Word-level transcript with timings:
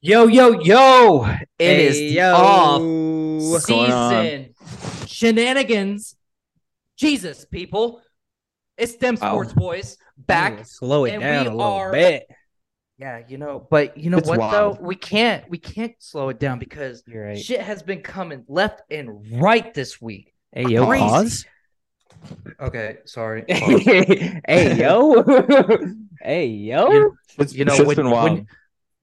Yo, 0.00 0.26
yo, 0.26 0.60
yo! 0.60 1.24
It 1.58 1.78
is 1.80 1.96
Hey, 1.96 2.08
the 2.08 2.14
yo. 2.14 2.32
off 2.34 2.82
What's 3.52 3.66
going 3.66 3.90
on? 3.92 4.24
season 4.24 4.54
shenanigans. 5.08 6.16
Jesus, 6.96 7.44
people, 7.44 8.00
it's 8.76 8.96
them 8.96 9.16
Wow. 9.20 9.32
sports 9.32 9.52
boys 9.54 9.98
back. 10.16 10.60
Ooh, 10.60 10.64
slow 10.64 11.04
it 11.06 11.12
and 11.12 11.22
down 11.22 11.44
we 11.44 11.50
a 11.50 11.54
little 11.54 11.72
are- 11.72 11.92
bit. 11.92 12.26
Yeah, 12.98 13.22
you 13.28 13.36
know, 13.36 13.66
but 13.70 13.98
you 13.98 14.08
know 14.08 14.16
It's 14.18 14.28
what 14.28 14.38
wild. 14.38 14.78
though? 14.78 14.82
We 14.82 14.94
can't, 14.96 15.48
we 15.50 15.58
can't 15.58 15.92
slow 15.98 16.30
it 16.30 16.38
down 16.40 16.58
because 16.58 17.02
right. 17.12 17.38
shit 17.38 17.60
has 17.60 17.82
been 17.82 18.00
coming 18.00 18.44
left 18.48 18.80
and 18.90 19.10
right 19.40 19.72
this 19.74 20.00
week. 20.00 20.32
Hey 20.52 20.64
yo, 20.66 20.86
Crazy. 20.86 21.04
pause. 21.04 21.44
Okay, 22.60 22.98
sorry. 23.04 23.44
hey 23.48 24.76
yo, 24.78 25.22
hey 26.22 26.46
yo. 26.46 26.90
You- 26.90 27.16
It's, 27.38 27.54
you 27.54 27.64
know 27.66 27.74
shit's 27.74 27.86
when, 27.86 27.96
been 27.96 28.10
wild. 28.10 28.30
when 28.32 28.46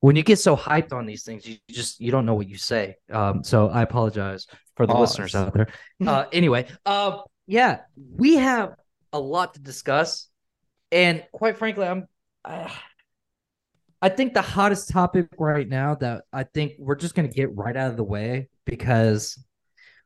when 0.03 0.17
you 0.17 0.23
get 0.23 0.37
so 0.37 0.57
hyped 0.57 0.91
on 0.91 1.05
these 1.05 1.23
things 1.23 1.47
you 1.47 1.55
just 1.69 2.01
you 2.01 2.11
don't 2.11 2.25
know 2.25 2.33
what 2.33 2.49
you 2.49 2.57
say. 2.57 2.97
Um 3.09 3.41
so 3.41 3.69
i 3.69 3.83
apologize 3.83 4.47
for 4.75 4.85
the 4.85 4.93
listeners 4.93 5.33
out 5.33 5.53
there. 5.53 5.67
Uh 6.05 6.25
anyway 6.33 6.67
uh 6.85 7.19
yeah 7.47 7.79
we 7.95 8.35
have 8.35 8.75
a 9.13 9.19
lot 9.19 9.53
to 9.53 9.61
discuss. 9.61 10.27
And 10.91 11.23
quite 11.31 11.57
frankly 11.57 11.87
i'm 11.87 12.07
I, 12.43 12.69
I 14.01 14.09
think 14.09 14.33
the 14.33 14.41
hottest 14.41 14.89
topic 14.89 15.27
right 15.39 15.69
now 15.69 15.95
that 15.95 16.25
i 16.33 16.43
think 16.43 16.73
we're 16.77 16.95
just 16.95 17.15
going 17.15 17.29
to 17.29 17.33
get 17.33 17.55
right 17.55 17.77
out 17.77 17.91
of 17.91 17.95
the 17.95 18.03
way 18.03 18.49
because 18.65 19.41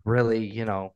really 0.06 0.46
you 0.46 0.66
know 0.66 0.94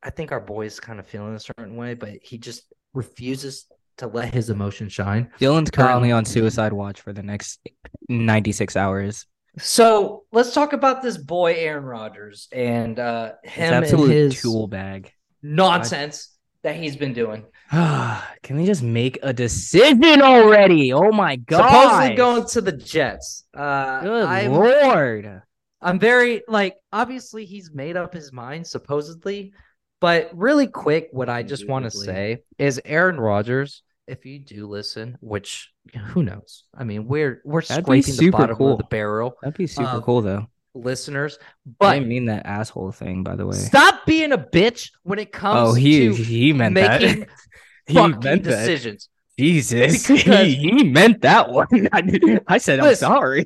i 0.00 0.10
think 0.10 0.30
our 0.30 0.40
boy's 0.40 0.78
kind 0.78 1.00
of 1.00 1.08
feeling 1.08 1.34
a 1.34 1.40
certain 1.40 1.74
way 1.74 1.94
but 1.94 2.10
he 2.22 2.38
just 2.38 2.72
refuses 2.94 3.66
to 4.02 4.08
let 4.08 4.34
his 4.34 4.50
emotions 4.50 4.92
shine 4.92 5.30
Dylan's 5.40 5.70
currently 5.70 6.12
Um, 6.12 6.18
on 6.18 6.24
suicide 6.24 6.72
watch 6.72 7.00
for 7.00 7.12
the 7.12 7.22
next 7.22 7.66
96 8.08 8.76
hours. 8.76 9.26
So 9.58 10.24
let's 10.32 10.54
talk 10.54 10.72
about 10.72 11.02
this 11.02 11.16
boy 11.18 11.54
Aaron 11.54 11.84
Rodgers 11.84 12.48
and 12.52 12.98
uh 12.98 13.32
him 13.44 13.84
and 13.84 14.10
his 14.10 14.40
tool 14.40 14.66
bag. 14.66 15.12
nonsense 15.42 16.28
that 16.62 16.76
he's 16.76 16.96
been 16.96 17.12
doing. 17.12 17.44
Can 17.70 18.56
we 18.56 18.66
just 18.66 18.82
make 18.82 19.18
a 19.22 19.32
decision 19.32 20.22
already? 20.22 20.92
Oh 20.92 21.10
my 21.12 21.36
god! 21.36 21.68
Supposedly 21.68 22.16
going 22.16 22.46
to 22.46 22.60
the 22.60 22.72
Jets. 22.72 23.44
Uh 23.54 24.00
Good 24.00 24.24
I'm, 24.26 24.52
lord! 24.52 25.42
I'm 25.80 25.98
very 25.98 26.42
like 26.48 26.76
obviously 26.92 27.44
he's 27.44 27.72
made 27.72 27.96
up 27.96 28.14
his 28.14 28.32
mind 28.32 28.66
supposedly, 28.66 29.52
but 30.00 30.30
really 30.32 30.66
quick 30.66 31.08
what 31.12 31.28
I 31.28 31.42
just 31.42 31.68
want 31.68 31.84
to 31.84 31.90
say 31.90 32.38
is 32.58 32.80
Aaron 32.84 33.18
Rodgers, 33.20 33.82
if 34.06 34.26
you 34.26 34.38
do 34.38 34.66
listen, 34.66 35.16
which 35.20 35.72
who 36.08 36.22
knows? 36.22 36.64
I 36.76 36.84
mean, 36.84 37.06
we're 37.06 37.40
we're 37.44 37.62
That'd 37.62 37.84
scraping 37.84 38.16
the 38.16 38.30
bottom 38.30 38.56
cool. 38.56 38.72
of 38.72 38.78
the 38.78 38.84
barrel, 38.84 39.34
That'd 39.42 39.56
be 39.56 39.66
super 39.66 40.00
cool 40.00 40.22
though. 40.22 40.46
listeners, 40.74 41.38
I 41.42 41.70
but 41.78 41.92
didn't 41.94 42.08
mean 42.08 42.26
that 42.26 42.46
asshole 42.46 42.92
thing, 42.92 43.22
by 43.22 43.36
the 43.36 43.46
way. 43.46 43.56
stop 43.56 44.04
being 44.06 44.32
a 44.32 44.38
bitch 44.38 44.90
when 45.02 45.18
it 45.18 45.32
comes 45.32 45.70
Oh, 45.70 45.74
he 45.74 46.08
to 46.08 46.14
he 46.14 46.52
meant 46.52 46.74
making 46.74 47.20
that. 47.20 47.28
he 47.86 47.94
fucking 47.94 48.20
meant 48.20 48.44
that. 48.44 48.50
decisions. 48.66 49.08
Jesus, 49.38 50.06
Because- 50.08 50.46
he, 50.46 50.54
he 50.56 50.84
meant 50.84 51.22
that 51.22 51.50
one. 51.50 51.66
I, 51.92 52.40
I 52.46 52.58
said 52.58 52.80
I'm 52.80 52.94
sorry. 52.96 53.44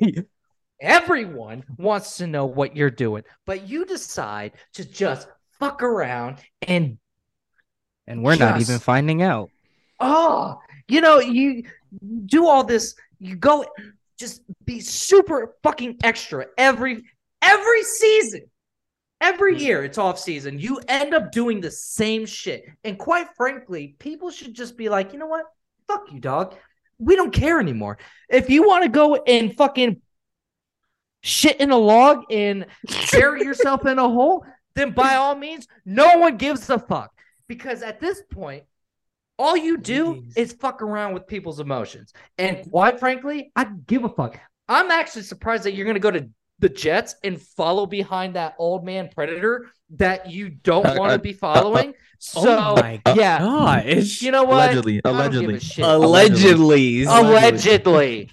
Everyone 0.81 1.65
wants 1.79 2.19
to 2.19 2.27
know 2.27 2.45
what 2.47 2.77
you're 2.77 2.91
doing, 2.91 3.23
but 3.47 3.67
you 3.69 3.85
decide 3.87 4.53
to 4.75 4.85
just 4.85 5.27
fuck 5.59 5.83
around 5.83 6.39
and 6.67 6.99
And 8.07 8.23
we're 8.23 8.37
not 8.37 8.61
even 8.61 8.79
finding 8.79 9.23
out. 9.23 9.51
Oh, 10.01 10.61
you 10.89 11.01
know, 11.01 11.19
you 11.19 11.65
do 12.27 12.47
all 12.47 12.65
this, 12.65 12.95
you 13.19 13.37
go 13.37 13.65
just 14.19 14.43
be 14.65 14.81
super 14.81 15.55
fucking 15.63 15.99
extra 16.03 16.47
every 16.57 17.05
every 17.43 17.83
season. 17.83 18.43
Every 19.21 19.55
mm. 19.55 19.61
year 19.61 19.85
it's 19.85 19.99
off 19.99 20.19
season. 20.19 20.59
You 20.59 20.81
end 20.89 21.15
up 21.15 21.33
doing 21.33 21.61
the 21.61 21.71
same 21.71 22.27
shit. 22.27 22.65
And 22.85 22.99
quite 22.99 23.29
frankly, 23.37 23.97
people 23.99 24.31
should 24.31 24.55
just 24.55 24.77
be 24.77 24.89
like, 24.89 25.13
you 25.13 25.19
know 25.19 25.27
what? 25.27 25.47
Fuck 25.87 26.13
you, 26.13 26.21
dog. 26.21 26.55
We 26.99 27.17
don't 27.17 27.33
care 27.33 27.61
anymore. 27.61 27.99
If 28.29 28.51
you 28.51 28.67
want 28.67 28.85
to 28.85 28.91
go 28.91 29.17
and 29.17 29.55
fucking 29.57 30.01
shit 31.23 31.61
in 31.61 31.71
a 31.71 31.77
log 31.77 32.25
and 32.31 32.67
bury 33.13 33.41
yourself 33.45 33.87
in 33.87 33.99
a 33.99 34.09
hole, 34.09 34.45
then 34.75 34.93
by 34.93 35.17
all 35.17 35.35
means, 35.35 35.67
no 35.85 36.19
one 36.19 36.37
gives 36.37 36.69
a 36.69 36.79
fuck. 36.79 37.13
Because 37.49 37.83
at 37.83 38.01
this 38.01 38.23
point, 38.31 38.65
all 39.39 39.57
you 39.57 39.77
do 39.79 40.15
Jeez. 40.15 40.39
is 40.39 40.53
fuck 40.53 40.83
around 40.83 41.15
with 41.15 41.27
people's 41.27 41.61
emotions. 41.61 42.13
And 42.39 42.71
quite 42.71 42.99
frankly, 42.99 43.53
I 43.55 43.65
give 43.87 44.05
a 44.05 44.09
fuck. 44.09 44.39
I'm 44.69 44.91
actually 44.91 45.23
surprised 45.23 45.65
that 45.65 45.75
you're 45.75 45.87
gonna 45.87 45.99
go 45.99 46.11
to 46.11 46.29
the 46.59 46.69
Jets 46.69 47.17
and 47.23 47.41
follow 47.41 47.87
behind 47.87 48.37
that 48.37 48.55
old 48.59 48.85
man 48.85 49.11
predator 49.15 49.67
that 49.91 50.31
you 50.31 50.49
don't 50.49 50.87
uh, 50.87 50.95
want 50.97 51.11
to 51.11 51.15
uh, 51.17 51.19
be 51.19 51.35
uh, 51.35 51.39
following. 51.39 51.95
So 52.19 52.41
oh 52.59 52.77
my 52.77 53.01
yeah, 53.15 53.39
gosh. 53.41 54.23
you 54.23 54.31
know 54.31 54.45
what? 54.45 54.71
Allegedly, 54.71 55.01
I 55.05 55.11
don't 55.13 55.33
give 55.33 55.43
a 55.43 55.85
allegedly. 55.85 57.03
Allegedly. 57.05 57.05
Allegedly. 57.05 58.31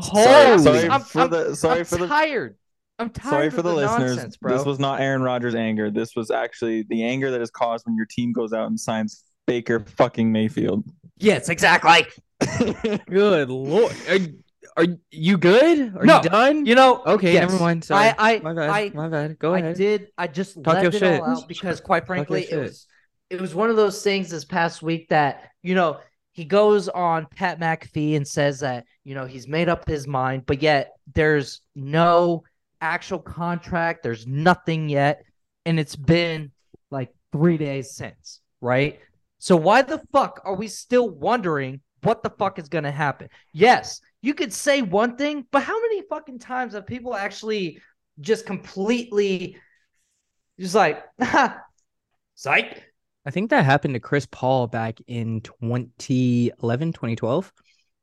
Sorry, 0.00 0.46
Holy- 0.46 0.58
sorry 0.62 0.88
I'm- 0.88 1.00
for 1.02 1.20
I'm- 1.20 1.30
the 1.30 1.54
sorry 1.56 1.80
I'm 1.80 1.84
for 1.84 1.98
the 1.98 2.08
tired. 2.08 2.56
I'm 2.98 3.10
tired 3.10 3.30
sorry 3.30 3.46
of 3.48 3.54
for 3.54 3.62
the, 3.62 3.70
the 3.70 3.74
listeners. 3.74 4.16
nonsense, 4.16 4.36
bro. 4.36 4.56
This 4.56 4.64
was 4.64 4.78
not 4.78 5.00
Aaron 5.00 5.20
Rodgers' 5.20 5.56
anger. 5.56 5.90
This 5.90 6.14
was 6.14 6.30
actually 6.30 6.84
the 6.88 7.02
anger 7.04 7.32
that 7.32 7.40
is 7.40 7.50
caused 7.50 7.86
when 7.86 7.96
your 7.96 8.06
team 8.06 8.32
goes 8.32 8.52
out 8.52 8.68
and 8.68 8.78
signs 8.78 9.24
Baker 9.46 9.80
fucking 9.80 10.30
Mayfield. 10.32 10.84
yes, 11.18 11.48
exactly. 11.48 12.06
Good 13.08 13.48
lord. 13.50 13.94
Are, 14.08 14.18
are 14.76 14.86
you 15.10 15.38
good? 15.38 15.94
Are 15.96 16.04
No, 16.04 16.16
you 16.22 16.28
done? 16.28 16.66
You 16.66 16.74
know, 16.74 17.02
okay, 17.06 17.32
yes. 17.32 17.48
never 17.50 17.62
mind. 17.62 17.84
Sorry. 17.84 18.08
I, 18.08 18.32
I, 18.34 18.38
my 18.40 18.52
bad. 18.54 18.70
I, 18.70 18.90
my 18.94 19.08
bad. 19.08 19.38
Go 19.38 19.54
I 19.54 19.58
ahead. 19.60 19.76
did. 19.76 20.08
I 20.18 20.26
just 20.26 20.56
Talk 20.64 20.74
let 20.74 20.82
your 20.82 20.92
it 20.92 20.98
shit. 20.98 21.20
all 21.20 21.30
out 21.38 21.48
because, 21.48 21.80
quite 21.80 22.06
frankly, 22.06 22.46
it 22.50 22.56
was 22.56 22.86
it 23.30 23.40
was 23.40 23.54
one 23.54 23.70
of 23.70 23.76
those 23.76 24.02
things 24.02 24.30
this 24.30 24.44
past 24.44 24.82
week 24.82 25.08
that 25.10 25.50
you 25.62 25.74
know 25.74 26.00
he 26.32 26.44
goes 26.44 26.88
on 26.88 27.26
Pat 27.36 27.60
McAfee 27.60 28.16
and 28.16 28.26
says 28.26 28.60
that 28.60 28.84
you 29.04 29.14
know 29.14 29.26
he's 29.26 29.46
made 29.46 29.68
up 29.68 29.88
his 29.88 30.06
mind, 30.08 30.44
but 30.46 30.60
yet 30.60 30.92
there's 31.14 31.60
no 31.76 32.42
actual 32.80 33.20
contract. 33.20 34.02
There's 34.02 34.26
nothing 34.26 34.88
yet, 34.88 35.22
and 35.64 35.78
it's 35.78 35.96
been 35.96 36.50
like 36.90 37.14
three 37.32 37.58
days 37.58 37.94
since, 37.94 38.40
right? 38.60 38.98
So 39.44 39.56
why 39.56 39.82
the 39.82 40.00
fuck 40.10 40.40
are 40.46 40.54
we 40.54 40.68
still 40.68 41.10
wondering 41.10 41.82
what 42.02 42.22
the 42.22 42.30
fuck 42.30 42.58
is 42.58 42.70
gonna 42.70 42.90
happen? 42.90 43.28
Yes, 43.52 44.00
you 44.22 44.32
could 44.32 44.54
say 44.54 44.80
one 44.80 45.16
thing, 45.16 45.44
but 45.50 45.62
how 45.62 45.78
many 45.82 46.00
fucking 46.08 46.38
times 46.38 46.72
have 46.72 46.86
people 46.86 47.14
actually 47.14 47.82
just 48.20 48.46
completely 48.46 49.58
just 50.58 50.74
like 50.74 51.04
psych? 52.34 52.84
I 53.26 53.30
think 53.30 53.50
that 53.50 53.66
happened 53.66 53.92
to 53.92 54.00
Chris 54.00 54.26
Paul 54.30 54.66
back 54.66 54.98
in 55.08 55.42
2011, 55.42 56.94
2012, 56.94 57.52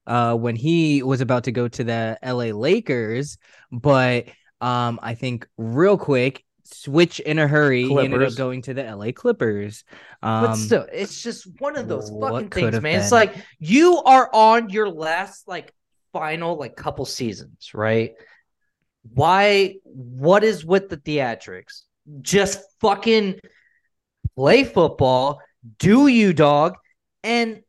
uh, 0.06 0.36
when 0.36 0.56
he 0.56 1.02
was 1.02 1.22
about 1.22 1.46
to 1.46 1.52
go 1.52 1.68
to 1.68 1.84
the 1.84 2.20
LA 2.22 2.56
Lakers. 2.56 3.40
But 3.72 4.28
um, 4.62 5.00
I 5.02 5.16
think 5.16 5.48
real 5.58 5.98
quick, 5.98 6.46
switch 6.72 7.20
in 7.20 7.40
a 7.40 7.48
hurry, 7.48 7.84
he 7.84 7.98
ended 8.00 8.24
up 8.24 8.36
going 8.36 8.62
to 8.64 8.74
the 8.74 8.84
LA 8.84 9.12
Clippers. 9.12 9.84
Um, 10.22 10.46
But 10.46 10.56
still, 10.56 10.86
it's 10.92 11.22
just 11.22 11.48
one 11.60 11.78
of 11.78 11.88
those 11.88 12.10
fucking 12.10 12.50
things, 12.50 12.82
man. 12.82 13.00
It's 13.00 13.10
been? 13.10 13.20
like 13.20 13.36
you 13.60 14.02
are 14.04 14.30
on 14.34 14.70
your 14.70 14.90
last 14.90 15.48
like 15.48 15.74
final 16.14 16.58
like 16.58 16.76
couple 16.76 17.06
seasons, 17.06 17.72
right? 17.74 18.14
Why 19.14 19.76
what 19.84 20.44
is 20.44 20.64
with 20.66 20.90
the 20.90 20.98
theatrics? 20.98 21.84
Just 22.22 22.62
fucking 22.80 23.40
play 24.36 24.64
football, 24.64 25.40
do 25.80 26.08
you 26.08 26.34
dog, 26.34 26.76
and 27.24 27.62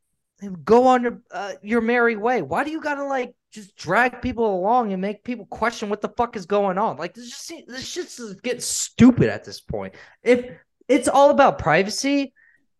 go 0.64 0.86
on 0.88 1.02
your, 1.02 1.22
uh, 1.30 1.52
your 1.62 1.80
merry 1.80 2.16
way. 2.16 2.42
Why 2.42 2.64
do 2.64 2.70
you 2.70 2.80
gotta 2.80 3.04
like 3.04 3.34
just 3.52 3.76
drag 3.76 4.22
people 4.22 4.58
along 4.58 4.92
and 4.92 5.00
make 5.00 5.22
people 5.22 5.46
question 5.46 5.88
what 5.88 6.00
the 6.00 6.08
fuck 6.08 6.36
is 6.36 6.46
going 6.46 6.78
on? 6.78 6.96
Like 6.96 7.14
this 7.14 7.28
just 7.28 7.52
this 7.68 7.86
shit's 7.86 8.34
getting 8.36 8.60
stupid 8.60 9.28
at 9.28 9.44
this 9.44 9.60
point. 9.60 9.94
If 10.22 10.50
it's 10.88 11.08
all 11.08 11.30
about 11.30 11.58
privacy, 11.58 12.32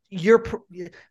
your 0.09 0.41
pr- 0.41 0.57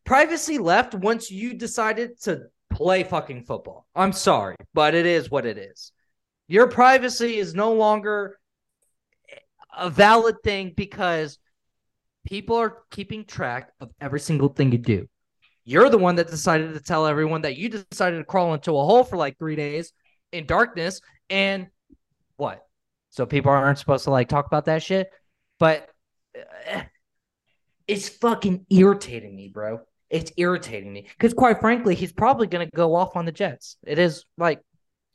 privacy 0.04 0.58
left 0.58 0.96
once 0.96 1.32
you 1.32 1.54
decided 1.54 2.20
to 2.22 2.44
play 2.72 3.04
fucking 3.04 3.44
football. 3.44 3.86
I'm 3.96 4.14
sorry, 4.14 4.56
but 4.74 4.96
it 4.96 5.06
is 5.06 5.30
what 5.30 5.46
it 5.46 5.58
is. 5.58 5.92
Your 6.48 6.68
privacy 6.68 7.38
is 7.38 7.54
no 7.54 7.74
longer 7.74 8.40
a 9.78 9.90
valid 9.90 10.36
thing 10.44 10.74
because 10.76 11.38
people 12.26 12.58
are 12.58 12.78
keeping 12.90 13.26
track 13.26 13.72
of 13.80 13.92
every 14.00 14.20
single 14.20 14.50
thing 14.50 14.72
you 14.72 14.78
do. 14.78 15.08
You're 15.64 15.90
the 15.90 15.98
one 15.98 16.16
that 16.16 16.30
decided 16.30 16.74
to 16.74 16.80
tell 16.80 17.06
everyone 17.06 17.42
that 17.42 17.58
you 17.58 17.70
decided 17.70 18.18
to 18.18 18.24
crawl 18.24 18.54
into 18.54 18.72
a 18.72 18.86
hole 18.86 19.04
for 19.04 19.18
like 19.18 19.38
three 19.38 19.56
days 19.56 19.94
in 20.32 20.46
darkness 20.46 21.02
and 21.30 21.68
what? 22.38 22.66
So 23.10 23.26
people 23.26 23.52
aren't 23.52 23.78
supposed 23.78 24.06
to 24.06 24.12
like 24.12 24.30
talk 24.30 24.48
about 24.48 24.66
that 24.66 24.82
shit. 24.84 25.10
But 25.60 25.90
uh, 26.74 26.82
it's 27.88 28.10
fucking 28.10 28.66
irritating 28.70 29.36
me, 29.36 29.50
bro. 29.50 29.82
It's 30.10 30.32
irritating 30.36 30.92
me 30.92 31.08
because, 31.18 31.34
quite 31.34 31.62
frankly, 31.62 31.96
he's 31.96 32.12
probably 32.12 32.48
gonna 32.48 32.70
go 32.76 32.96
off 32.96 33.16
on 33.16 33.26
the 33.26 33.32
Jets. 33.32 33.78
It 33.86 34.00
is 34.00 34.26
like 34.38 34.62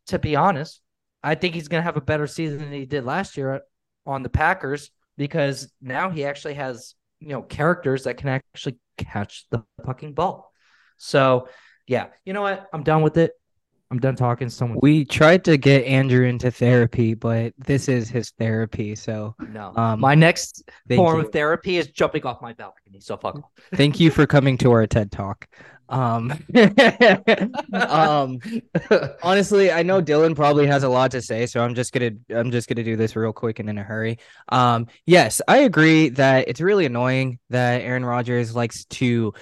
to 0.07 0.19
be 0.19 0.37
honest, 0.37 0.81
I 1.23 1.35
think 1.35 1.55
he's 1.55 1.69
going 1.69 1.81
to 1.81 1.85
have 1.85 1.97
a 1.97 2.01
better 2.01 2.27
season 2.27 2.59
than 2.59 2.73
he 2.73 2.87
did 2.87 3.05
last 3.05 3.37
year 3.37 3.63
on 4.07 4.23
the 4.23 4.29
Packers 4.29 4.91
because 5.17 5.73
now 5.81 6.11
he 6.11 6.25
actually 6.25 6.55
has, 6.55 6.95
you 7.21 7.29
know, 7.29 7.43
characters 7.43 8.05
that 8.05 8.17
can 8.17 8.29
actually 8.29 8.79
catch 8.99 9.47
the 9.51 9.63
fucking 9.85 10.15
ball. 10.15 10.53
So, 10.97 11.49
yeah, 11.87 12.07
you 12.25 12.33
know 12.33 12.43
what? 12.43 12.69
I'm 12.73 12.83
done 12.83 13.03
with 13.03 13.17
it. 13.17 13.33
I'm 13.91 13.99
done 13.99 14.17
talking. 14.17 14.51
Someone, 14.51 14.79
We 14.83 15.05
tried 15.05 15.45
to 15.45 15.57
get 15.57 15.85
Andrew 15.85 16.27
into 16.27 16.51
therapy, 16.51 17.15
but 17.15 17.55
this 17.57 17.89
is 17.89 18.09
his 18.09 18.31
therapy. 18.31 18.97
So 18.97 19.37
no. 19.39 19.73
um, 19.77 20.01
my 20.01 20.15
next 20.17 20.69
form 20.95 21.21
you. 21.21 21.27
of 21.27 21.33
therapy 21.33 21.77
is 21.77 21.87
jumping 21.89 22.25
off 22.25 22.43
my 22.43 22.53
balcony. 22.53 22.99
So 23.01 23.17
fuck 23.17 23.41
thank 23.75 24.01
you 24.01 24.11
for 24.11 24.27
coming 24.27 24.59
to 24.59 24.73
our 24.73 24.87
TED 24.87 25.12
talk. 25.12 25.47
Um, 25.88 26.33
um, 27.73 28.38
honestly, 29.23 29.71
I 29.71 29.83
know 29.83 30.03
Dylan 30.03 30.35
probably 30.35 30.67
has 30.67 30.83
a 30.83 30.88
lot 30.88 31.11
to 31.12 31.23
say, 31.23 31.47
so 31.47 31.62
I'm 31.62 31.75
just 31.75 31.93
gonna 31.93 32.11
I'm 32.31 32.50
just 32.50 32.69
gonna 32.69 32.83
do 32.83 32.97
this 32.97 33.17
real 33.17 33.33
quick 33.33 33.59
and 33.59 33.71
in 33.71 33.79
a 33.79 33.83
hurry. 33.83 34.19
Um, 34.49 34.87
yes, 35.06 35.41
I 35.47 35.59
agree 35.59 36.11
that 36.11 36.49
it's 36.49 36.61
really 36.61 36.87
annoying 36.87 37.38
that 37.50 37.83
Aaron 37.83 38.05
Rodgers 38.05 38.55
likes 38.55 38.85
to 38.87 39.33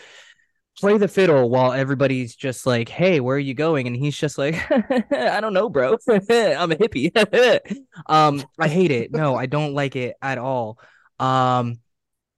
play 0.78 0.98
the 0.98 1.08
fiddle 1.08 1.48
while 1.48 1.72
everybody's 1.72 2.34
just 2.34 2.66
like, 2.66 2.88
"Hey, 2.88 3.20
where 3.20 3.36
are 3.36 3.40
you 3.40 3.54
going?" 3.54 3.86
and 3.86 3.96
he's 3.96 4.16
just 4.16 4.38
like, 4.38 4.56
"I 5.12 5.40
don't 5.40 5.54
know, 5.54 5.68
bro. 5.68 5.92
I'm 6.08 6.72
a 6.72 6.76
hippie." 6.76 7.80
um, 8.06 8.44
I 8.58 8.68
hate 8.68 8.90
it. 8.90 9.12
No, 9.12 9.34
I 9.36 9.46
don't 9.46 9.74
like 9.74 9.96
it 9.96 10.16
at 10.20 10.38
all. 10.38 10.78
Um, 11.18 11.78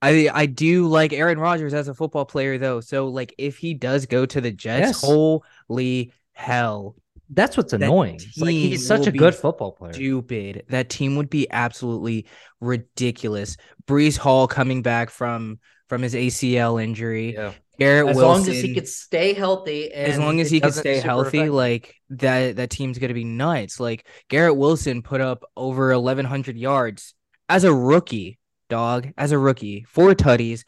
I 0.02 0.28
I 0.32 0.46
do 0.46 0.86
like 0.88 1.12
Aaron 1.12 1.38
Rodgers 1.38 1.74
as 1.74 1.88
a 1.88 1.94
football 1.94 2.24
player 2.24 2.58
though. 2.58 2.80
So 2.80 3.08
like 3.08 3.34
if 3.38 3.58
he 3.58 3.74
does 3.74 4.06
go 4.06 4.26
to 4.26 4.40
the 4.40 4.50
Jets, 4.50 4.86
Yes. 4.88 5.00
holy 5.00 6.12
hell. 6.32 6.96
That's 7.28 7.56
what's 7.56 7.72
That 7.72 7.82
annoying. 7.82 8.20
Like 8.38 8.50
he's 8.50 8.86
such 8.86 9.06
a 9.08 9.12
good 9.12 9.34
football 9.34 9.72
player. 9.72 9.92
Stupid. 9.94 10.64
That 10.68 10.88
team 10.90 11.16
would 11.16 11.28
be 11.30 11.50
absolutely 11.50 12.26
ridiculous. 12.60 13.56
Breece 13.86 14.16
Hall 14.16 14.46
coming 14.46 14.82
back 14.82 15.10
from 15.10 15.58
from 15.88 16.02
his 16.02 16.14
ACL 16.14 16.82
injury. 16.82 17.34
Yeah. 17.34 17.52
Garrett 17.78 18.06
Wilson. 18.06 18.22
As 18.22 18.26
Wilson. 18.26 18.46
long 18.46 18.56
as 18.56 18.62
he 18.62 18.74
could 18.74 18.88
stay 18.88 19.32
healthy, 19.34 19.92
and 19.92 20.12
as 20.12 20.18
long 20.18 20.40
as 20.40 20.50
he 20.50 20.60
can 20.60 20.68
doesn't 20.68 20.80
stay 20.82 20.98
healthy, 20.98 21.38
affect 21.40 21.52
like 21.52 21.94
that 22.10 22.56
that 22.56 22.70
team's 22.70 22.98
gonna 22.98 23.12
be 23.14 23.24
nuts. 23.24 23.78
Like 23.80 24.06
Garrett 24.28 24.56
Wilson 24.56 25.02
put 25.02 25.20
up 25.20 25.44
over 25.56 25.90
eleven 25.92 26.24
hundred 26.24 26.56
yards 26.56 27.14
as 27.48 27.64
a 27.64 27.74
rookie, 27.74 28.38
dog, 28.68 29.08
as 29.16 29.32
a 29.32 29.38
rookie, 29.38 29.84
four 29.88 30.14
tutties, 30.14 30.64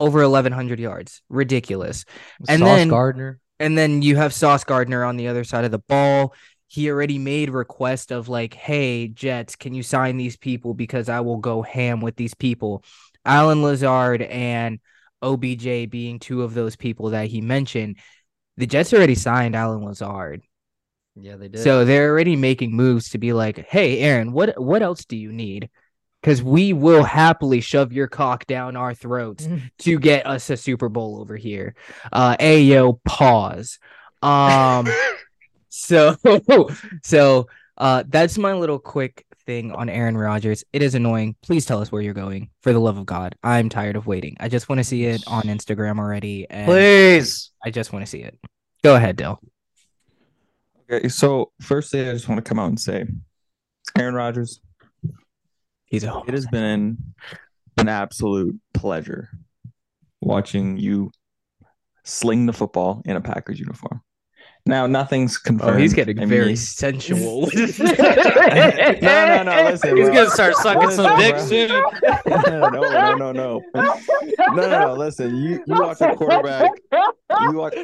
over 0.00 0.22
eleven 0.22 0.52
hundred 0.52 0.80
yards. 0.80 1.22
Ridiculous. 1.28 2.04
and 2.48 2.60
Sauce 2.60 2.78
then- 2.78 2.88
Gardner. 2.88 3.40
And 3.60 3.78
then 3.78 4.02
you 4.02 4.16
have 4.16 4.34
Sauce 4.34 4.64
Gardner 4.64 5.04
on 5.04 5.16
the 5.16 5.28
other 5.28 5.44
side 5.44 5.64
of 5.64 5.70
the 5.70 5.78
ball. 5.78 6.34
He 6.66 6.90
already 6.90 7.18
made 7.18 7.50
request 7.50 8.10
of 8.10 8.28
like, 8.28 8.52
hey, 8.52 9.06
Jets, 9.06 9.54
can 9.54 9.74
you 9.74 9.84
sign 9.84 10.16
these 10.16 10.36
people 10.36 10.74
because 10.74 11.08
I 11.08 11.20
will 11.20 11.36
go 11.36 11.62
ham 11.62 12.00
with 12.00 12.16
these 12.16 12.34
people. 12.34 12.82
Allen 13.24 13.62
Lazard 13.62 14.22
and 14.22 14.80
OBJ 15.22 15.88
being 15.88 16.18
two 16.18 16.42
of 16.42 16.52
those 16.52 16.74
people 16.74 17.10
that 17.10 17.28
he 17.28 17.40
mentioned. 17.40 17.98
The 18.56 18.66
Jets 18.66 18.92
already 18.92 19.14
signed 19.14 19.54
Allen 19.54 19.84
Lazard. 19.84 20.42
Yeah, 21.14 21.36
they 21.36 21.48
did. 21.48 21.60
So 21.62 21.84
they're 21.84 22.10
already 22.10 22.34
making 22.34 22.72
moves 22.74 23.10
to 23.10 23.18
be 23.18 23.32
like, 23.32 23.58
"Hey, 23.68 24.00
Aaron, 24.00 24.32
what 24.32 24.60
what 24.60 24.82
else 24.82 25.04
do 25.04 25.16
you 25.16 25.32
need? 25.32 25.70
Because 26.24 26.42
we 26.42 26.72
will 26.72 27.04
happily 27.04 27.60
shove 27.60 27.92
your 27.92 28.08
cock 28.08 28.46
down 28.46 28.76
our 28.76 28.94
throats 28.94 29.46
to 29.80 29.98
get 29.98 30.26
us 30.26 30.48
a 30.48 30.56
Super 30.56 30.88
Bowl 30.88 31.20
over 31.20 31.36
here." 31.36 31.74
Uh, 32.10 32.34
ayo, 32.38 32.98
pause. 33.04 33.78
Um, 34.22 34.88
so 35.68 36.16
so 37.02 37.46
uh, 37.76 38.04
that's 38.08 38.38
my 38.38 38.54
little 38.54 38.78
quick 38.78 39.26
thing 39.44 39.72
on 39.72 39.90
Aaron 39.90 40.16
Rodgers. 40.16 40.64
It 40.72 40.80
is 40.80 40.94
annoying. 40.94 41.36
Please 41.42 41.66
tell 41.66 41.82
us 41.82 41.92
where 41.92 42.00
you're 42.00 42.14
going, 42.14 42.48
for 42.62 42.72
the 42.72 42.78
love 42.78 42.96
of 42.96 43.04
God. 43.04 43.34
I'm 43.42 43.68
tired 43.68 43.96
of 43.96 44.06
waiting. 44.06 44.34
I 44.40 44.48
just 44.48 44.70
want 44.70 44.78
to 44.78 44.84
see 44.84 45.04
it 45.04 45.22
on 45.26 45.42
Instagram 45.42 45.98
already, 45.98 46.46
and 46.48 46.64
please. 46.64 47.50
I 47.62 47.68
just 47.68 47.92
want 47.92 48.02
to 48.02 48.10
see 48.10 48.20
it. 48.20 48.38
Go 48.82 48.96
ahead, 48.96 49.16
Dill. 49.16 49.38
Okay, 50.90 51.08
so 51.08 51.52
firstly, 51.60 52.08
I 52.08 52.12
just 52.12 52.30
want 52.30 52.42
to 52.42 52.48
come 52.48 52.58
out 52.58 52.68
and 52.68 52.80
say, 52.80 53.04
Aaron 53.98 54.14
Rodgers, 54.14 54.60
He's 55.86 56.04
a 56.04 56.22
it 56.26 56.34
has 56.34 56.46
been 56.46 56.98
an 57.76 57.88
absolute 57.88 58.58
pleasure 58.72 59.28
watching 60.20 60.76
you 60.78 61.10
sling 62.04 62.46
the 62.46 62.52
football 62.52 63.02
in 63.04 63.16
a 63.16 63.20
Packers 63.20 63.58
uniform. 63.60 64.00
Now, 64.66 64.86
nothing's 64.86 65.36
confirmed. 65.36 65.74
Oh, 65.74 65.76
he's 65.76 65.92
getting 65.92 66.18
I 66.18 66.24
very 66.24 66.46
mean- 66.48 66.56
sensual. 66.56 67.42
no, 67.52 67.66
no, 69.02 69.42
no. 69.42 69.62
Listen, 69.70 69.96
He's 69.96 70.06
bro. 70.06 70.14
gonna 70.14 70.30
start 70.30 70.54
sucking 70.56 70.86
Listen, 70.88 71.04
some 71.04 71.18
dick 71.18 71.38
soon. 71.38 71.68
no, 72.26 72.68
no, 72.70 72.80
no, 72.80 73.14
no, 73.16 73.32
no, 73.32 73.62
no, 74.54 74.54
no. 74.54 74.94
Listen, 74.94 75.36
you 75.36 75.62
you 75.66 75.74
watch 75.74 76.00
a 76.00 76.16
quarterback. 76.16 76.70
You 77.42 77.52
watch. 77.52 77.74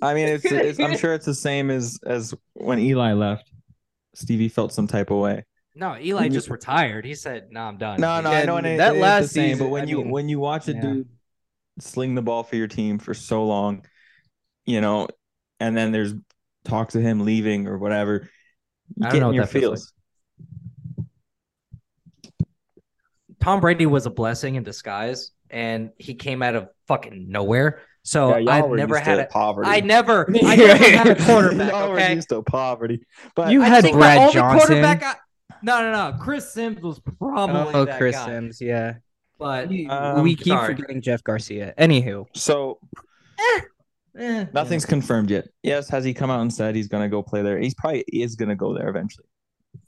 I 0.00 0.14
mean, 0.14 0.28
it's, 0.28 0.44
it's. 0.44 0.78
I'm 0.78 0.96
sure 0.96 1.12
it's 1.12 1.26
the 1.26 1.34
same 1.34 1.70
as 1.70 1.98
as 2.06 2.34
when 2.54 2.78
Eli 2.78 3.14
left. 3.14 3.50
Stevie 4.14 4.48
felt 4.48 4.72
some 4.72 4.86
type 4.86 5.10
of 5.10 5.18
way. 5.18 5.44
No, 5.78 5.96
Eli 5.96 6.28
just 6.28 6.50
retired. 6.50 7.04
He 7.04 7.14
said, 7.14 7.48
"No, 7.52 7.60
I'm 7.60 7.78
done." 7.78 8.00
No, 8.00 8.20
no, 8.20 8.30
I 8.30 8.42
know 8.42 8.56
and 8.56 8.66
it- 8.66 8.78
that 8.78 8.96
it 8.96 8.98
is 8.98 9.02
last 9.02 9.22
the 9.22 9.28
same, 9.28 9.50
season, 9.52 9.66
but 9.66 9.68
when 9.68 9.82
I 9.84 9.86
you 9.86 9.98
mean, 9.98 10.10
when 10.10 10.28
you 10.28 10.40
watch 10.40 10.66
a 10.68 10.72
yeah. 10.72 10.80
dude 10.80 11.08
sling 11.78 12.14
the 12.16 12.22
ball 12.22 12.42
for 12.42 12.56
your 12.56 12.66
team 12.68 12.98
for 12.98 13.14
so 13.14 13.44
long, 13.46 13.84
you 14.66 14.80
know, 14.80 15.08
and 15.60 15.76
then 15.76 15.92
there's 15.92 16.14
talks 16.64 16.94
of 16.96 17.02
him 17.02 17.20
leaving 17.24 17.68
or 17.68 17.78
whatever, 17.78 18.28
you 18.96 19.06
I 19.06 19.10
don't 19.10 19.12
get 19.12 19.20
know 19.20 19.28
in 19.28 19.34
what 19.34 19.36
your 19.36 19.44
that 19.44 19.50
feels 19.50 19.62
feels. 19.80 19.92
Tom 23.40 23.60
Brady 23.60 23.86
was 23.86 24.06
a 24.06 24.10
blessing 24.10 24.56
in 24.56 24.62
disguise, 24.64 25.30
and 25.50 25.90
he 25.98 26.14
came 26.14 26.42
out 26.42 26.54
of 26.54 26.68
fucking 26.86 27.26
nowhere. 27.30 27.82
So 28.02 28.36
Yeah, 28.36 28.52
I've 28.52 28.70
never 28.70 28.98
had 28.98 29.16
to 29.16 29.22
a. 29.24 29.26
poverty. 29.26 29.70
I 29.70 29.80
never, 29.80 30.28
I 30.44 30.56
never 30.56 30.84
had 30.84 31.06
a 31.08 31.14
quarterback. 31.24 31.70
Y'all 31.72 31.88
were 31.90 31.96
Okay, 31.96 32.14
used 32.14 32.28
to 32.30 32.42
poverty, 32.42 33.00
but 33.36 33.52
You 33.52 33.62
I 33.62 33.68
had 33.68 33.82
think 33.82 33.94
Brad 33.94 34.16
the 34.16 34.22
only 34.22 34.32
Johnson. 34.32 34.82
Quarterback. 35.50 35.62
I, 35.76 35.82
no, 35.82 35.90
no, 35.92 36.10
no. 36.10 36.18
Chris 36.18 36.52
Sims 36.52 36.80
was 36.82 37.00
probably 37.00 37.74
Oh, 37.74 37.84
that 37.84 37.98
Chris 37.98 38.16
guy. 38.16 38.26
Sims, 38.26 38.60
yeah. 38.60 38.94
but 39.38 39.68
We, 39.68 39.86
Um, 39.86 40.22
we 40.22 40.34
keep 40.36 40.48
sorry. 40.48 40.74
forgetting 40.74 41.00
Jeff 41.02 41.22
Garcia. 41.24 41.74
Anywho, 41.78 42.26
so 42.34 42.78
eh, 44.18 44.46
nothing's 44.52 44.84
confirmed 44.86 45.30
yet. 45.30 45.46
Yes, 45.62 45.88
has 45.90 46.04
he 46.04 46.12
come 46.14 46.30
out 46.30 46.40
and 46.40 46.52
said 46.52 46.74
he's 46.74 46.88
going 46.88 47.02
to 47.02 47.08
go 47.08 47.22
play 47.22 47.42
there? 47.42 47.58
He's 47.58 47.74
probably 47.74 48.04
is 48.12 48.36
going 48.36 48.48
to 48.48 48.56
go 48.56 48.74
there 48.76 48.88
eventually. 48.88 49.26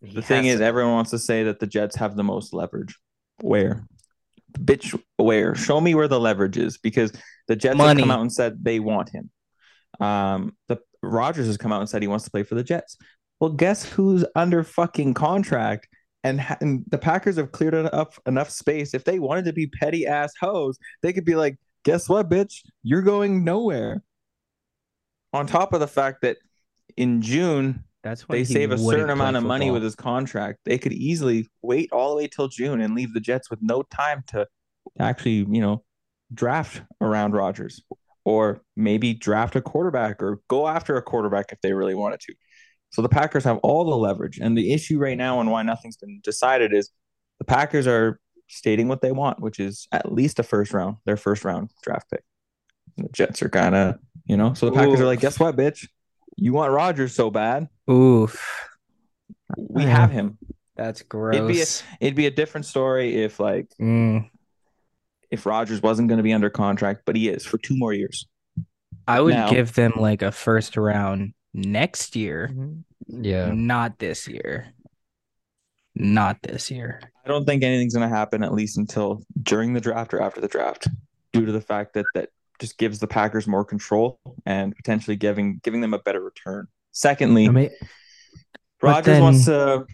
he 0.03 0.15
The 0.15 0.23
thing 0.23 0.45
has 0.45 0.57
is, 0.57 0.61
everyone 0.61 0.93
wants 0.93 1.11
to 1.11 1.19
say 1.19 1.45
that 1.45 1.59
the 1.61 1.67
Jets 1.67 1.97
have 1.97 2.17
the 2.17 2.25
most 2.25 2.53
leverage. 2.53 2.97
Where? 3.43 3.87
Bitch, 4.59 4.99
where? 5.17 5.55
Show 5.55 5.81
me 5.81 5.95
where 5.95 6.09
the 6.09 6.21
leverage 6.21 6.59
is 6.59 6.79
because 6.79 7.13
the 7.49 7.57
Jets 7.57 7.77
Money. 7.77 8.01
have 8.01 8.09
come 8.09 8.11
out 8.11 8.21
and 8.21 8.33
said 8.33 8.63
they 8.65 8.81
want 8.81 9.11
him. 9.11 9.31
Um, 10.01 10.57
the 10.69 10.79
Rodgers 11.03 11.47
has 11.47 11.57
come 11.57 11.73
out 11.73 11.81
and 11.81 11.89
said 11.89 12.03
he 12.03 12.09
wants 12.09 12.25
to 12.25 12.31
play 12.31 12.43
for 12.43 12.55
the 12.55 12.63
Jets. 12.65 12.97
Well, 13.41 13.51
guess 13.51 13.85
who's 13.85 14.25
under 14.37 14.63
fucking 14.63 15.15
contract? 15.15 15.89
And, 16.23 16.41
ha- 16.41 16.59
and 16.61 16.85
the 16.89 16.99
Packers 16.99 17.37
have 17.37 17.53
cleared 17.53 17.75
up 17.75 18.15
enough 18.27 18.51
space. 18.51 18.93
If 18.93 19.05
they 19.05 19.19
wanted 19.19 19.47
to 19.47 19.53
be 19.55 19.67
petty 19.67 20.07
ass 20.07 20.33
hoes, 20.39 20.79
they 21.03 21.13
could 21.13 21.25
be 21.25 21.35
like, 21.35 21.57
guess 21.85 22.09
what, 22.09 22.29
bitch? 22.29 22.61
You're 22.83 23.03
going 23.03 23.43
nowhere. 23.43 24.03
On 25.33 25.47
top 25.47 25.73
of 25.73 25.81
the 25.81 25.89
fact 25.89 26.23
that 26.23 26.37
in 26.97 27.23
June, 27.23 27.85
that's 28.03 28.29
when 28.29 28.39
they 28.39 28.45
save 28.45 28.73
a 28.73 28.79
certain 28.79 29.11
amount 29.11 29.37
of 29.37 29.45
money 29.45 29.71
with 29.71 29.83
his 29.83 29.95
contract. 29.95 30.59
They 30.65 30.79
could 30.79 30.93
easily 30.93 31.49
wait 31.63 31.91
all 31.93 32.11
the 32.11 32.17
way 32.17 32.29
till 32.29 32.49
June 32.49 32.81
and 32.81 32.95
leave 32.95 33.15
the 33.15 33.21
Jets 33.21 33.51
with 33.51 33.61
no 33.63 33.83
time 33.83 34.25
to 34.29 34.47
actually, 34.99 35.47
you 35.51 35.61
know, 35.61 35.85
draft 36.33 36.83
around 37.01 37.33
Rodgers 37.33 37.83
or 38.25 38.63
maybe 38.77 39.15
draft 39.15 39.57
a 39.57 39.61
quarterback 39.61 40.23
or 40.23 40.41
go 40.49 40.67
after 40.67 40.97
a 40.97 41.03
quarterback 41.03 41.53
if 41.53 41.61
they 41.61 41.73
really 41.73 41.95
wanted 41.95 42.21
to. 42.21 42.35
So 42.91 43.03
the 43.03 43.09
Packers 43.09 43.45
have 43.45 43.59
all 43.59 43.85
the 43.89 43.97
leverage. 43.97 44.39
And 44.39 44.57
the 44.59 44.73
issue 44.73 44.99
right 44.99 45.17
now 45.17 45.41
and 45.41 45.51
why 45.51 45.63
nothing's 45.63 45.97
been 45.97 46.21
decided 46.23 46.73
is 46.75 46.91
the 47.39 47.45
Packers 47.45 47.87
are 47.87 48.19
stating 48.49 48.89
what 48.89 49.01
they 49.01 49.13
want, 49.13 49.41
which 49.41 49.61
is 49.61 49.87
at 49.93 50.13
least 50.13 50.39
a 50.41 50.43
first 50.43 50.73
round, 50.73 50.97
their 51.05 51.17
first 51.17 51.45
round 51.45 51.71
draft 51.83 52.11
pick. 52.11 52.25
The 52.97 53.09
Jets 53.13 53.43
are 53.43 53.49
kind 53.49 53.75
of, 53.77 53.95
you 54.25 54.37
know, 54.37 54.55
so 54.55 54.67
the 54.67 54.73
Packers 54.73 55.01
are 55.01 55.07
like, 55.07 55.21
guess 55.21 55.39
what, 55.39 55.57
bitch? 55.57 55.87
You 56.37 56.53
want 56.53 56.73
Rodgers 56.73 57.15
so 57.15 57.31
bad. 57.31 57.69
Oof, 57.89 58.43
We 59.57 59.85
have 59.85 60.11
him. 60.11 60.39
that's 60.77 61.01
It'd 61.01 61.09
be 61.11 61.15
a- 61.15 61.43
gross. 61.57 61.83
It'd 62.01 62.15
be 62.17 62.27
a 62.27 62.31
different 62.31 62.67
story 62.67 63.23
if 63.23 63.39
like 63.39 63.69
Mm, 63.81 64.29
if 65.31 65.47
Rodgers 65.47 65.81
wasn't 65.81 66.09
going 66.09 66.17
to 66.19 66.25
be 66.25 66.33
under 66.33 66.51
contract, 66.51 67.03
but 67.07 67.15
he 67.15 67.29
is 67.29 67.45
for 67.47 67.59
two 67.59 67.77
more 67.77 67.93
years. 67.93 68.27
I 69.07 69.21
would 69.21 69.35
Now- 69.35 69.49
give 69.51 69.75
them 69.75 69.93
like 69.97 70.23
a 70.23 70.33
first 70.33 70.77
round 70.77 71.35
next 71.55 72.17
year, 72.17 72.51
mm-hmm. 72.53 73.25
yeah. 73.25 73.51
not 73.53 73.99
this 73.99 74.29
year. 74.29 74.73
Not 75.95 76.39
this 76.43 76.71
year. 76.71 77.01
I 77.25 77.29
don't 77.29 77.45
think 77.45 77.63
anything's 77.65 77.95
going 77.95 78.09
to 78.09 78.15
happen 78.17 78.43
at 78.43 78.55
least 78.55 78.79
until 78.79 79.23
during 79.43 79.73
the 79.73 79.81
draft 79.81 80.15
or 80.15 80.23
after 80.23 80.41
the 80.41 80.49
draft, 80.49 80.87
due 81.33 81.45
to 81.45 81.53
the 81.53 81.61
fact 81.61 81.95
that 81.95 82.07
that 82.15 82.29
just 82.61 82.79
gives 82.79 83.01
the 83.01 83.07
Packers 83.09 83.47
more 83.49 83.65
control 83.65 84.21
and 84.47 84.75
potentially 84.77 85.17
giving 85.17 85.61
giving 85.65 85.81
them 85.81 85.93
a 85.93 85.99
better 85.99 86.21
return. 86.21 86.69
Secondly, 86.93 87.47
I 87.49 87.51
mean, 87.51 87.71
Rodgers 88.81 89.07
then- 89.07 89.23
wants 89.23 89.45
to. 89.47 89.85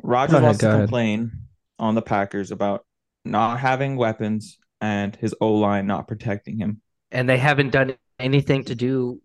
Rodgers 0.00 0.32
Go 0.32 0.36
ahead, 0.38 0.46
wants 0.46 0.60
go 0.60 0.68
to 0.68 0.74
ahead. 0.74 0.82
complain 0.86 1.32
on 1.78 1.94
the 1.96 2.02
Packers 2.02 2.50
about 2.52 2.84
not 3.24 3.58
having 3.58 3.96
weapons 3.96 4.58
and 4.80 5.16
his 5.16 5.34
O 5.40 5.54
line 5.54 5.86
not 5.86 6.06
protecting 6.06 6.58
him. 6.58 6.80
and 7.10 7.28
they 7.28 7.38
haven't 7.38 7.70
done 7.70 7.96
anything 8.20 8.64
to 8.64 8.74
do 8.76 9.20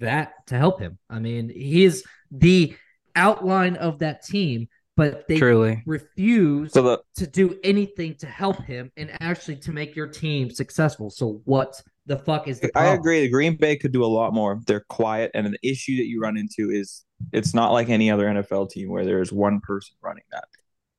that 0.00 0.32
to 0.48 0.56
help 0.56 0.80
him. 0.80 0.98
I 1.08 1.18
mean, 1.18 1.48
he's 1.48 2.04
the 2.30 2.74
outline 3.14 3.76
of 3.76 3.98
that 4.00 4.24
team, 4.24 4.68
but 4.96 5.26
they 5.28 5.38
Truly. 5.38 5.82
refuse 5.86 6.72
So 6.72 6.82
the 6.82 6.98
to 7.16 7.26
do 7.26 7.58
anything 7.62 8.14
to 8.16 8.26
help 8.26 8.62
him 8.64 8.90
and 8.96 9.10
actually 9.20 9.56
to 9.56 9.72
make 9.72 9.94
your 9.94 10.06
team 10.06 10.50
successful. 10.50 11.10
So 11.10 11.40
what 11.44 11.80
the 12.06 12.18
fuck 12.18 12.48
is 12.48 12.60
the 12.60 12.70
I 12.76 12.86
agree. 12.86 13.20
The 13.20 13.28
Green 13.28 13.56
Bay 13.56 13.76
could 13.76 13.92
do 13.92 14.04
a 14.04 14.06
lot 14.06 14.32
more. 14.34 14.60
They're 14.66 14.84
quiet, 14.88 15.30
and 15.34 15.46
an 15.46 15.56
issue 15.62 15.96
that 15.98 16.06
you 16.06 16.20
run 16.20 16.36
into 16.36 16.70
is 16.70 17.04
it's 17.32 17.54
not 17.54 17.72
like 17.72 17.90
any 17.90 18.10
other 18.10 18.26
NFL 18.26 18.70
team 18.70 18.88
where 18.88 19.04
there's 19.04 19.32
one 19.32 19.60
person 19.60 19.94
running 20.00 20.24
that. 20.32 20.44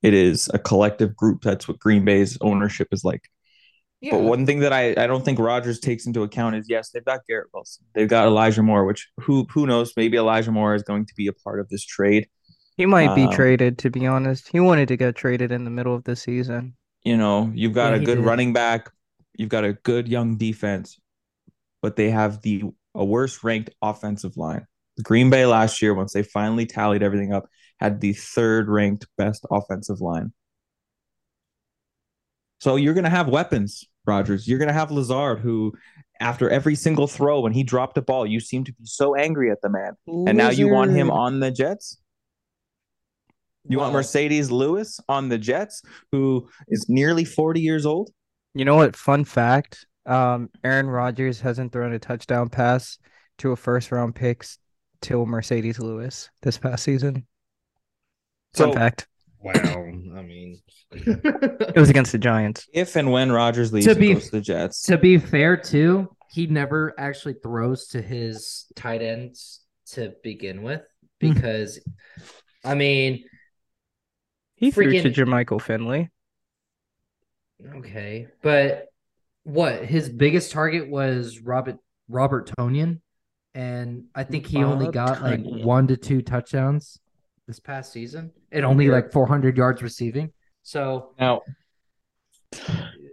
It 0.02 0.14
is 0.14 0.48
a 0.54 0.58
collective 0.58 1.14
group. 1.16 1.42
That's 1.42 1.68
what 1.68 1.78
Green 1.78 2.04
Bay's 2.04 2.38
ownership 2.40 2.88
is 2.92 3.04
like. 3.04 3.28
Yeah. 4.00 4.12
But 4.12 4.20
one 4.22 4.46
thing 4.46 4.60
that 4.60 4.72
I, 4.72 4.90
I 4.92 5.06
don't 5.06 5.24
think 5.24 5.38
Rodgers 5.38 5.78
takes 5.78 6.06
into 6.06 6.22
account 6.22 6.56
is 6.56 6.66
yes, 6.68 6.90
they've 6.90 7.04
got 7.04 7.20
Garrett 7.28 7.48
Wilson. 7.52 7.84
They've 7.94 8.08
got 8.08 8.26
Elijah 8.26 8.62
Moore, 8.62 8.84
which 8.86 9.08
who 9.20 9.46
who 9.50 9.66
knows, 9.66 9.92
maybe 9.96 10.16
Elijah 10.16 10.52
Moore 10.52 10.74
is 10.74 10.82
going 10.82 11.06
to 11.06 11.14
be 11.16 11.26
a 11.26 11.32
part 11.32 11.60
of 11.60 11.68
this 11.68 11.84
trade. 11.84 12.28
He 12.76 12.84
might 12.84 13.14
be 13.14 13.28
Um, 13.28 13.28
traded, 13.28 13.78
to 13.78 13.90
be 13.90 14.08
honest. 14.08 14.48
He 14.48 14.58
wanted 14.58 14.88
to 14.88 14.96
get 14.96 15.14
traded 15.14 15.52
in 15.52 15.62
the 15.62 15.70
middle 15.70 15.94
of 15.94 16.02
the 16.02 16.16
season. 16.16 16.76
You 17.04 17.16
know, 17.16 17.50
you've 17.54 17.72
got 17.74 17.94
Yeah, 17.94 17.94
a 17.94 17.98
good 18.00 18.18
did. 18.18 18.24
running 18.24 18.52
back, 18.52 18.90
you've 19.36 19.48
got 19.48 19.64
a 19.64 19.72
good 19.72 20.08
young 20.08 20.36
defense, 20.36 20.98
but 21.82 21.96
they 21.96 22.10
have 22.10 22.42
the 22.42 22.64
a 22.94 23.04
worst 23.04 23.44
ranked 23.44 23.70
offensive 23.82 24.36
line. 24.36 24.66
Green 25.02 25.30
Bay 25.30 25.46
last 25.46 25.82
year, 25.82 25.94
once 25.94 26.12
they 26.14 26.22
finally 26.24 26.66
tallied 26.66 27.02
everything 27.02 27.32
up, 27.32 27.48
had 27.80 28.00
the 28.00 28.14
third 28.14 28.68
ranked 28.68 29.06
best 29.18 29.46
offensive 29.50 30.00
line. 30.00 30.32
So 32.60 32.76
you're 32.76 32.94
gonna 32.94 33.10
have 33.10 33.28
weapons, 33.28 33.84
Rodgers. 34.06 34.48
You're 34.48 34.58
gonna 34.58 34.72
have 34.72 34.90
Lazard, 34.90 35.40
who 35.40 35.74
after 36.20 36.50
every 36.50 36.74
single 36.74 37.06
throw, 37.06 37.40
when 37.40 37.52
he 37.52 37.62
dropped 37.62 37.96
a 37.96 38.02
ball, 38.02 38.26
you 38.26 38.40
seem 38.40 38.64
to 38.64 38.72
be 38.72 38.84
so 38.84 39.14
angry 39.14 39.50
at 39.50 39.62
the 39.62 39.70
man. 39.70 39.92
And 40.06 40.36
now 40.36 40.50
you 40.50 40.68
want 40.68 40.90
him 40.92 41.10
on 41.10 41.40
the 41.40 41.50
Jets? 41.50 41.98
You 43.68 43.78
want 43.78 43.94
Marcedes 43.94 44.50
Lewis 44.50 45.00
on 45.08 45.28
the 45.28 45.38
Jets, 45.38 45.82
who 46.12 46.48
is 46.68 46.86
nearly 46.88 47.24
40 47.24 47.60
years 47.60 47.86
old? 47.86 48.10
You 48.54 48.64
know 48.64 48.76
what? 48.76 48.96
Fun 48.96 49.24
fact: 49.24 49.86
um, 50.06 50.50
Aaron 50.64 50.88
Rodgers 50.88 51.40
hasn't 51.40 51.72
thrown 51.72 51.92
a 51.92 51.98
touchdown 51.98 52.48
pass 52.48 52.98
to 53.38 53.52
a 53.52 53.56
first 53.56 53.92
round 53.92 54.14
pick 54.14 54.44
till 55.00 55.26
Marcedes 55.26 55.78
Lewis 55.78 56.30
this 56.42 56.58
past 56.58 56.84
season. 56.84 57.26
Fun 58.54 58.72
So 58.72 58.72
fact: 58.72 59.06
Wow. 59.42 59.54
I 59.54 60.22
mean, 60.22 60.60
it 60.92 61.76
was 61.76 61.88
against 61.90 62.12
the 62.12 62.18
Giants. 62.18 62.68
if 62.74 62.94
and 62.96 63.10
when 63.10 63.32
Rodgers 63.32 63.72
leaves 63.72 63.86
To 63.86 63.94
be- 63.94 64.12
goes 64.14 64.26
to 64.26 64.30
the 64.32 64.40
Jets, 64.40 64.82
to 64.82 64.98
be 64.98 65.16
fair, 65.18 65.56
too, 65.56 66.14
he 66.30 66.46
never 66.46 66.94
actually 66.98 67.34
throws 67.42 67.86
to 67.88 68.02
his 68.02 68.66
tight 68.76 69.02
ends 69.02 69.60
to 69.92 70.12
begin 70.22 70.62
with 70.62 70.82
Hmm. 71.20 71.32
because, 71.32 71.80
I 72.64 72.74
mean, 72.74 73.24
He 74.56 74.70
threw 74.70 74.92
to 74.92 75.10
Jermichael 75.10 75.60
Finley. 75.60 76.10
okay, 77.76 78.28
but 78.42 78.86
what 79.44 79.84
his 79.84 80.08
biggest 80.08 80.52
target 80.52 80.88
was 80.88 81.40
Robert 81.40 81.78
Robert 82.08 82.52
Tonyan, 82.58 83.00
and 83.54 84.04
I 84.14 84.24
think 84.24 84.46
he 84.46 84.62
only 84.62 84.86
Bob 84.86 84.94
got 84.94 85.22
like 85.22 85.40
one 85.42 85.88
to 85.88 85.96
two 85.96 86.22
touchdowns 86.22 86.99
this 87.50 87.58
past 87.58 87.92
season, 87.92 88.30
and 88.52 88.64
only 88.64 88.88
like 88.88 89.12
400 89.12 89.56
yards 89.56 89.82
receiving. 89.82 90.32
So 90.62 91.10
now 91.18 91.42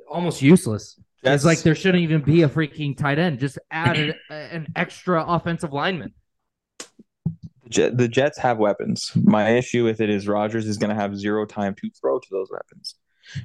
almost 0.08 0.42
useless. 0.42 1.00
It's 1.24 1.44
like 1.44 1.62
there 1.62 1.76
shouldn't 1.76 2.04
even 2.04 2.22
be 2.22 2.44
a 2.44 2.50
freaking 2.50 2.96
tight 2.96 3.18
end. 3.18 3.40
Just 3.40 3.58
add 3.72 3.98
an, 3.98 4.14
an 4.30 4.68
extra 4.76 5.26
offensive 5.28 5.74
lineman. 5.74 6.14
the 7.70 7.90
the 7.90 8.08
Jets 8.08 8.38
have 8.38 8.60
weapons. 8.60 9.12
My 9.16 9.50
issue 9.50 9.84
with 9.84 10.00
it 10.00 10.10
is 10.10 10.28
Rodgers 10.28 10.68
is 10.68 10.78
going 10.78 10.90
to 10.90 10.96
have 10.96 11.18
zero 11.18 11.46
time 11.46 11.76
to 11.76 11.90
throw 12.00 12.20
to 12.20 12.28
those 12.30 12.50
weapons. 12.52 12.96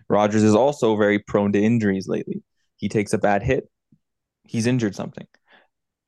Rodgers 0.09 0.43
is 0.43 0.55
also 0.55 0.95
very 0.97 1.19
prone 1.19 1.53
to 1.53 1.61
injuries 1.61 2.07
lately. 2.07 2.43
He 2.77 2.89
takes 2.89 3.13
a 3.15 3.19
bad 3.19 3.43
hit, 3.43 3.69
he's 4.45 4.67
injured 4.67 4.95
something. 4.95 5.27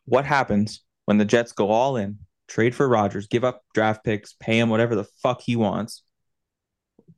What 0.04 0.26
happens 0.26 0.82
when 1.06 1.18
the 1.18 1.24
Jets 1.24 1.52
go 1.52 1.70
all 1.70 1.96
in, 1.96 2.18
trade 2.48 2.74
for 2.74 2.88
Rodgers, 2.88 3.26
give 3.26 3.44
up 3.44 3.62
draft 3.74 4.04
picks, 4.04 4.34
pay 4.34 4.58
him 4.58 4.70
whatever 4.70 4.94
the 4.94 5.04
fuck 5.22 5.40
he 5.42 5.56
wants? 5.56 6.02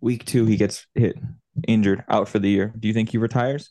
Week 0.00 0.25
two, 0.25 0.47
he 0.47 0.56
gets 0.56 0.87
hit, 0.95 1.16
injured, 1.66 2.04
out 2.09 2.28
for 2.28 2.38
the 2.38 2.49
year. 2.50 2.73
Do 2.78 2.88
you 2.88 2.95
think 2.95 3.11
he 3.11 3.18
retires? 3.18 3.71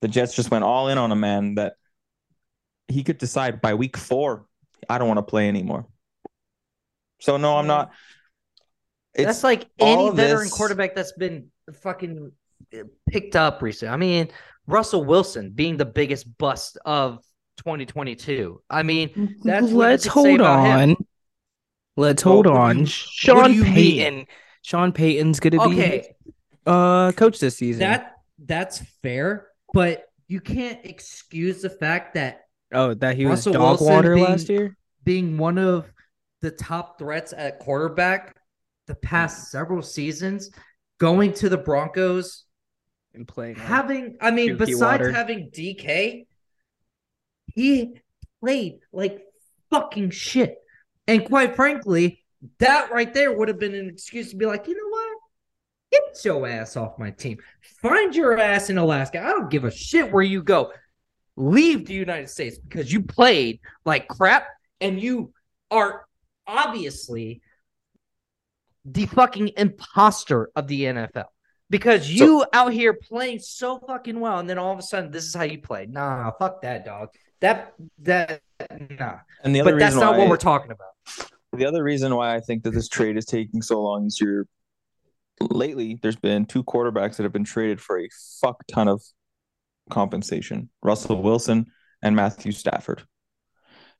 The 0.00 0.08
Jets 0.08 0.34
just 0.34 0.50
went 0.50 0.64
all 0.64 0.88
in 0.88 0.98
on 0.98 1.10
a 1.10 1.16
man 1.16 1.56
that 1.56 1.74
he 2.86 3.02
could 3.02 3.18
decide 3.18 3.60
by 3.60 3.74
week 3.74 3.96
four, 3.96 4.46
I 4.88 4.98
don't 4.98 5.08
want 5.08 5.18
to 5.18 5.22
play 5.22 5.48
anymore. 5.48 5.86
So 7.20 7.36
no, 7.36 7.56
I'm 7.56 7.66
not. 7.66 7.90
It's 9.14 9.26
that's 9.26 9.44
like 9.44 9.68
any 9.78 10.10
veteran 10.10 10.44
this- 10.44 10.52
quarterback 10.52 10.94
that's 10.94 11.12
been 11.12 11.50
fucking 11.82 12.32
picked 13.10 13.36
up 13.36 13.60
recently. 13.62 13.92
I 13.92 13.96
mean, 13.96 14.28
Russell 14.66 15.04
Wilson 15.04 15.50
being 15.50 15.76
the 15.76 15.84
biggest 15.84 16.38
bust 16.38 16.78
of 16.84 17.24
2022. 17.58 18.62
I 18.70 18.82
mean, 18.82 19.36
That's 19.42 19.70
Let's 19.70 20.06
hold 20.06 20.40
on. 20.40 20.96
Let's 21.96 22.22
hold 22.22 22.46
do 22.46 22.52
on. 22.52 22.84
Sean 22.86 23.52
you 23.52 23.64
mean? 23.64 23.72
Payton. 23.74 24.26
Sean 24.62 24.92
Payton's 24.92 25.40
gonna 25.40 25.68
be 25.68 25.74
okay, 25.74 26.14
uh 26.66 27.12
coach 27.12 27.38
this 27.40 27.56
season. 27.56 27.80
that 27.80 28.14
that's 28.44 28.78
fair, 29.02 29.48
but 29.72 30.04
you 30.28 30.40
can't 30.40 30.84
excuse 30.84 31.62
the 31.62 31.70
fact 31.70 32.14
that 32.14 32.42
oh, 32.72 32.94
that 32.94 33.16
he 33.16 33.24
was 33.24 33.38
Russell 33.46 33.52
dog 33.54 33.62
Wilson 33.80 33.86
water 33.94 34.14
being- 34.14 34.26
last 34.26 34.48
year. 34.48 34.76
being 35.04 35.38
one 35.38 35.58
of 35.58 35.90
the 36.40 36.50
top 36.52 36.98
threats 36.98 37.32
at 37.36 37.58
quarterback 37.58 38.36
the 38.86 38.94
past 38.94 39.50
several 39.50 39.82
seasons, 39.82 40.50
going 40.98 41.32
to 41.34 41.48
the 41.48 41.58
Broncos, 41.58 42.44
And 43.14 43.26
playing 43.26 43.56
having 43.56 44.16
I 44.20 44.30
mean, 44.30 44.56
besides 44.56 44.80
water. 45.00 45.10
having 45.10 45.50
DK, 45.50 46.26
he 47.58 48.00
played 48.40 48.78
like 48.92 49.24
fucking 49.70 50.10
shit. 50.10 50.58
And 51.08 51.24
quite 51.24 51.56
frankly, 51.56 52.24
that 52.60 52.92
right 52.92 53.12
there 53.12 53.36
would 53.36 53.48
have 53.48 53.58
been 53.58 53.74
an 53.74 53.88
excuse 53.88 54.30
to 54.30 54.36
be 54.36 54.46
like, 54.46 54.68
you 54.68 54.76
know 54.76 54.88
what? 54.88 55.18
Get 55.90 56.24
your 56.24 56.46
ass 56.46 56.76
off 56.76 57.00
my 57.00 57.10
team. 57.10 57.38
Find 57.82 58.14
your 58.14 58.38
ass 58.38 58.70
in 58.70 58.78
Alaska. 58.78 59.20
I 59.20 59.30
don't 59.30 59.50
give 59.50 59.64
a 59.64 59.72
shit 59.72 60.12
where 60.12 60.22
you 60.22 60.40
go. 60.42 60.72
Leave 61.34 61.86
the 61.86 61.94
United 61.94 62.28
States 62.28 62.58
because 62.58 62.92
you 62.92 63.02
played 63.02 63.58
like 63.84 64.06
crap 64.06 64.46
and 64.80 65.00
you 65.00 65.32
are 65.70 66.06
obviously 66.46 67.42
the 68.84 69.06
fucking 69.06 69.50
imposter 69.56 70.50
of 70.54 70.68
the 70.68 70.82
NFL 70.82 71.26
because 71.70 72.08
you 72.08 72.44
out 72.52 72.72
here 72.72 72.94
playing 72.94 73.40
so 73.40 73.78
fucking 73.78 74.20
well, 74.20 74.38
and 74.38 74.48
then 74.48 74.58
all 74.58 74.72
of 74.72 74.78
a 74.78 74.82
sudden 74.82 75.10
this 75.10 75.24
is 75.24 75.34
how 75.34 75.42
you 75.42 75.60
play. 75.60 75.86
Nah, 75.86 76.30
fuck 76.38 76.62
that, 76.62 76.84
dog. 76.84 77.08
That 77.40 77.74
that 78.00 78.40
nah. 78.98 79.18
and 79.44 79.54
the 79.54 79.60
other 79.60 79.72
But 79.72 79.78
that's 79.78 79.94
not 79.94 80.12
why, 80.12 80.18
what 80.18 80.28
we're 80.28 80.36
talking 80.36 80.72
about. 80.72 81.30
the 81.52 81.66
other 81.66 81.82
reason 81.82 82.14
why 82.14 82.34
I 82.34 82.40
think 82.40 82.64
that 82.64 82.72
this 82.72 82.88
trade 82.88 83.16
is 83.16 83.24
taking 83.24 83.62
so 83.62 83.80
long 83.80 84.06
is 84.06 84.20
you're 84.20 84.46
lately 85.40 85.98
there's 86.02 86.16
been 86.16 86.44
two 86.44 86.64
quarterbacks 86.64 87.16
that 87.16 87.22
have 87.22 87.32
been 87.32 87.44
traded 87.44 87.80
for 87.80 87.98
a 87.98 88.08
fuck 88.40 88.64
ton 88.66 88.88
of 88.88 89.02
compensation. 89.90 90.68
Russell 90.82 91.22
Wilson 91.22 91.66
and 92.02 92.16
Matthew 92.16 92.52
Stafford. 92.52 93.02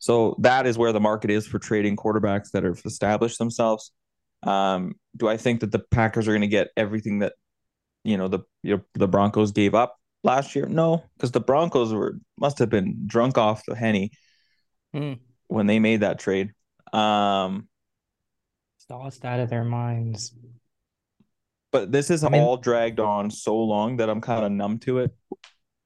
So 0.00 0.36
that 0.40 0.66
is 0.66 0.78
where 0.78 0.92
the 0.92 1.00
market 1.00 1.30
is 1.30 1.46
for 1.46 1.58
trading 1.58 1.96
quarterbacks 1.96 2.50
that 2.52 2.62
have 2.62 2.80
established 2.84 3.38
themselves. 3.38 3.92
Um, 4.44 4.94
do 5.16 5.28
I 5.28 5.36
think 5.36 5.60
that 5.60 5.72
the 5.72 5.80
Packers 5.90 6.28
are 6.28 6.32
going 6.32 6.42
to 6.42 6.46
get 6.46 6.68
everything 6.76 7.20
that 7.20 7.32
you 8.04 8.16
know 8.16 8.28
the 8.28 8.40
you 8.62 8.76
know, 8.76 8.82
the 8.94 9.08
Broncos 9.08 9.52
gave 9.52 9.74
up 9.74 9.97
last 10.24 10.54
year? 10.54 10.66
No, 10.66 11.04
because 11.16 11.30
the 11.32 11.40
Broncos 11.40 11.92
were 11.92 12.18
must 12.38 12.58
have 12.58 12.70
been 12.70 13.04
drunk 13.06 13.38
off 13.38 13.62
the 13.66 13.74
henny 13.76 14.10
Hmm. 14.92 15.14
when 15.48 15.66
they 15.66 15.78
made 15.78 16.00
that 16.00 16.18
trade. 16.18 16.52
Um, 16.92 17.68
Lost 18.90 19.24
out 19.26 19.38
of 19.40 19.50
their 19.50 19.64
minds. 19.64 20.32
but 21.72 21.92
this 21.92 22.08
is 22.10 22.24
I 22.24 22.30
mean- 22.30 22.40
all 22.40 22.56
dragged 22.56 23.00
on 23.00 23.30
so 23.30 23.54
long 23.58 23.98
that 23.98 24.08
I'm 24.08 24.22
kind 24.22 24.44
of 24.46 24.50
numb 24.50 24.78
to 24.80 25.00
it. 25.00 25.14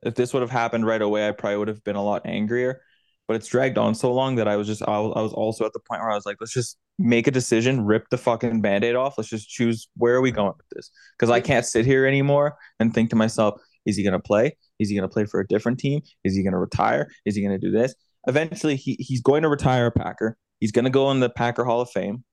If 0.03 0.15
this 0.15 0.33
would 0.33 0.43
have 0.43 0.51
happened 0.51 0.87
right 0.87 1.03
away, 1.03 1.27
I 1.27 1.33
probably 1.33 1.57
would 1.57 1.69
have 1.69 1.83
been 1.83 1.97
a 1.97 2.03
lot 2.05 2.23
angrier. 2.27 2.81
But 3.27 3.35
it's 3.37 3.49
dragged 3.49 3.79
on 3.79 3.95
so 3.97 4.13
long 4.13 4.37
that 4.37 4.47
I 4.47 4.57
was 4.57 4.67
just 4.69 4.83
I 4.83 4.99
was, 5.01 5.13
I 5.17 5.21
was 5.23 5.33
also 5.33 5.65
at 5.65 5.73
the 5.73 5.81
point 5.81 6.01
where 6.01 6.11
I 6.11 6.15
was 6.15 6.27
like, 6.27 6.37
let's 6.41 6.53
just 6.53 6.79
make 6.99 7.27
a 7.27 7.31
decision, 7.33 7.85
rip 7.85 8.09
the 8.11 8.19
fucking 8.19 8.61
band-aid 8.61 8.95
off. 8.95 9.17
Let's 9.19 9.31
just 9.31 9.49
choose 9.49 9.89
where 9.97 10.15
are 10.15 10.21
we 10.21 10.31
going 10.31 10.55
with 10.57 10.69
this? 10.71 10.91
Because 11.19 11.31
I 11.31 11.41
can't 11.41 11.67
sit 11.67 11.85
here 11.87 12.07
anymore 12.07 12.57
and 12.79 12.95
think 12.95 13.11
to 13.11 13.17
myself, 13.17 13.61
is 13.87 13.97
he 13.97 14.03
gonna 14.03 14.21
play? 14.21 14.57
Is 14.79 14.89
he 14.89 14.95
gonna 14.95 15.09
play 15.09 15.25
for 15.25 15.41
a 15.41 15.47
different 15.47 15.79
team? 15.79 16.03
Is 16.25 16.37
he 16.37 16.43
gonna 16.43 16.59
retire? 16.59 17.11
Is 17.25 17.37
he 17.37 17.43
gonna 17.43 17.59
do 17.59 17.71
this? 17.71 17.95
Eventually 18.27 18.77
he 18.77 18.97
he's 19.01 19.21
going 19.21 19.43
to 19.43 19.49
retire 19.49 19.87
a 19.87 19.91
Packer. 19.91 20.37
He's 20.61 20.73
gonna 20.73 20.91
go 20.91 21.11
in 21.11 21.21
the 21.21 21.31
Packer 21.31 21.65
Hall 21.65 21.81
of 21.81 21.91
Fame. 21.91 22.25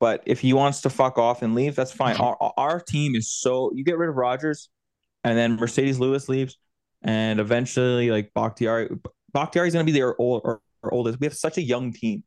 But 0.00 0.22
if 0.26 0.40
he 0.40 0.52
wants 0.52 0.82
to 0.82 0.90
fuck 0.90 1.18
off 1.18 1.42
and 1.42 1.54
leave, 1.54 1.74
that's 1.74 1.90
fine. 1.90 2.16
Our, 2.16 2.36
our 2.56 2.80
team 2.80 3.16
is 3.16 3.32
so 3.32 3.72
you 3.74 3.84
get 3.84 3.98
rid 3.98 4.08
of 4.08 4.14
Rodgers, 4.14 4.68
and 5.24 5.36
then 5.36 5.58
Marcedes 5.58 5.98
Lewis 5.98 6.28
leaves, 6.28 6.56
and 7.02 7.40
eventually 7.40 8.10
like 8.10 8.32
Bakhtiari, 8.32 8.88
Bakhtiari 9.32 9.68
is 9.68 9.74
going 9.74 9.84
to 9.84 9.92
be 9.92 9.98
their 9.98 10.20
old, 10.20 10.42
our, 10.44 10.60
oldest. 10.90 11.18
We 11.20 11.26
have 11.26 11.36
such 11.36 11.58
a 11.58 11.62
young 11.62 11.92
team 11.92 12.22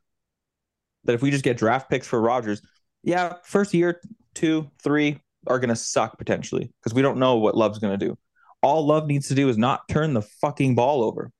that 1.05 1.13
if 1.13 1.21
we 1.21 1.31
just 1.31 1.43
get 1.43 1.57
draft 1.57 1.89
picks 1.89 2.07
for 2.07 2.19
Rodgers, 2.19 2.61
yeah, 3.03 3.35
first 3.43 3.73
year, 3.73 4.01
two, 4.35 4.69
three 4.83 5.21
are 5.47 5.57
going 5.57 5.69
to 5.69 5.75
suck 5.75 6.17
potentially 6.17 6.71
because 6.79 6.93
we 6.93 7.01
don't 7.01 7.17
know 7.17 7.37
what 7.37 7.55
Love's 7.55 7.79
going 7.79 7.97
to 7.97 8.05
do. 8.05 8.17
All 8.61 8.85
Love 8.85 9.07
needs 9.07 9.27
to 9.29 9.35
do 9.35 9.49
is 9.49 9.57
not 9.57 9.87
turn 9.87 10.13
the 10.13 10.21
fucking 10.21 10.75
ball 10.75 11.03
over. 11.03 11.31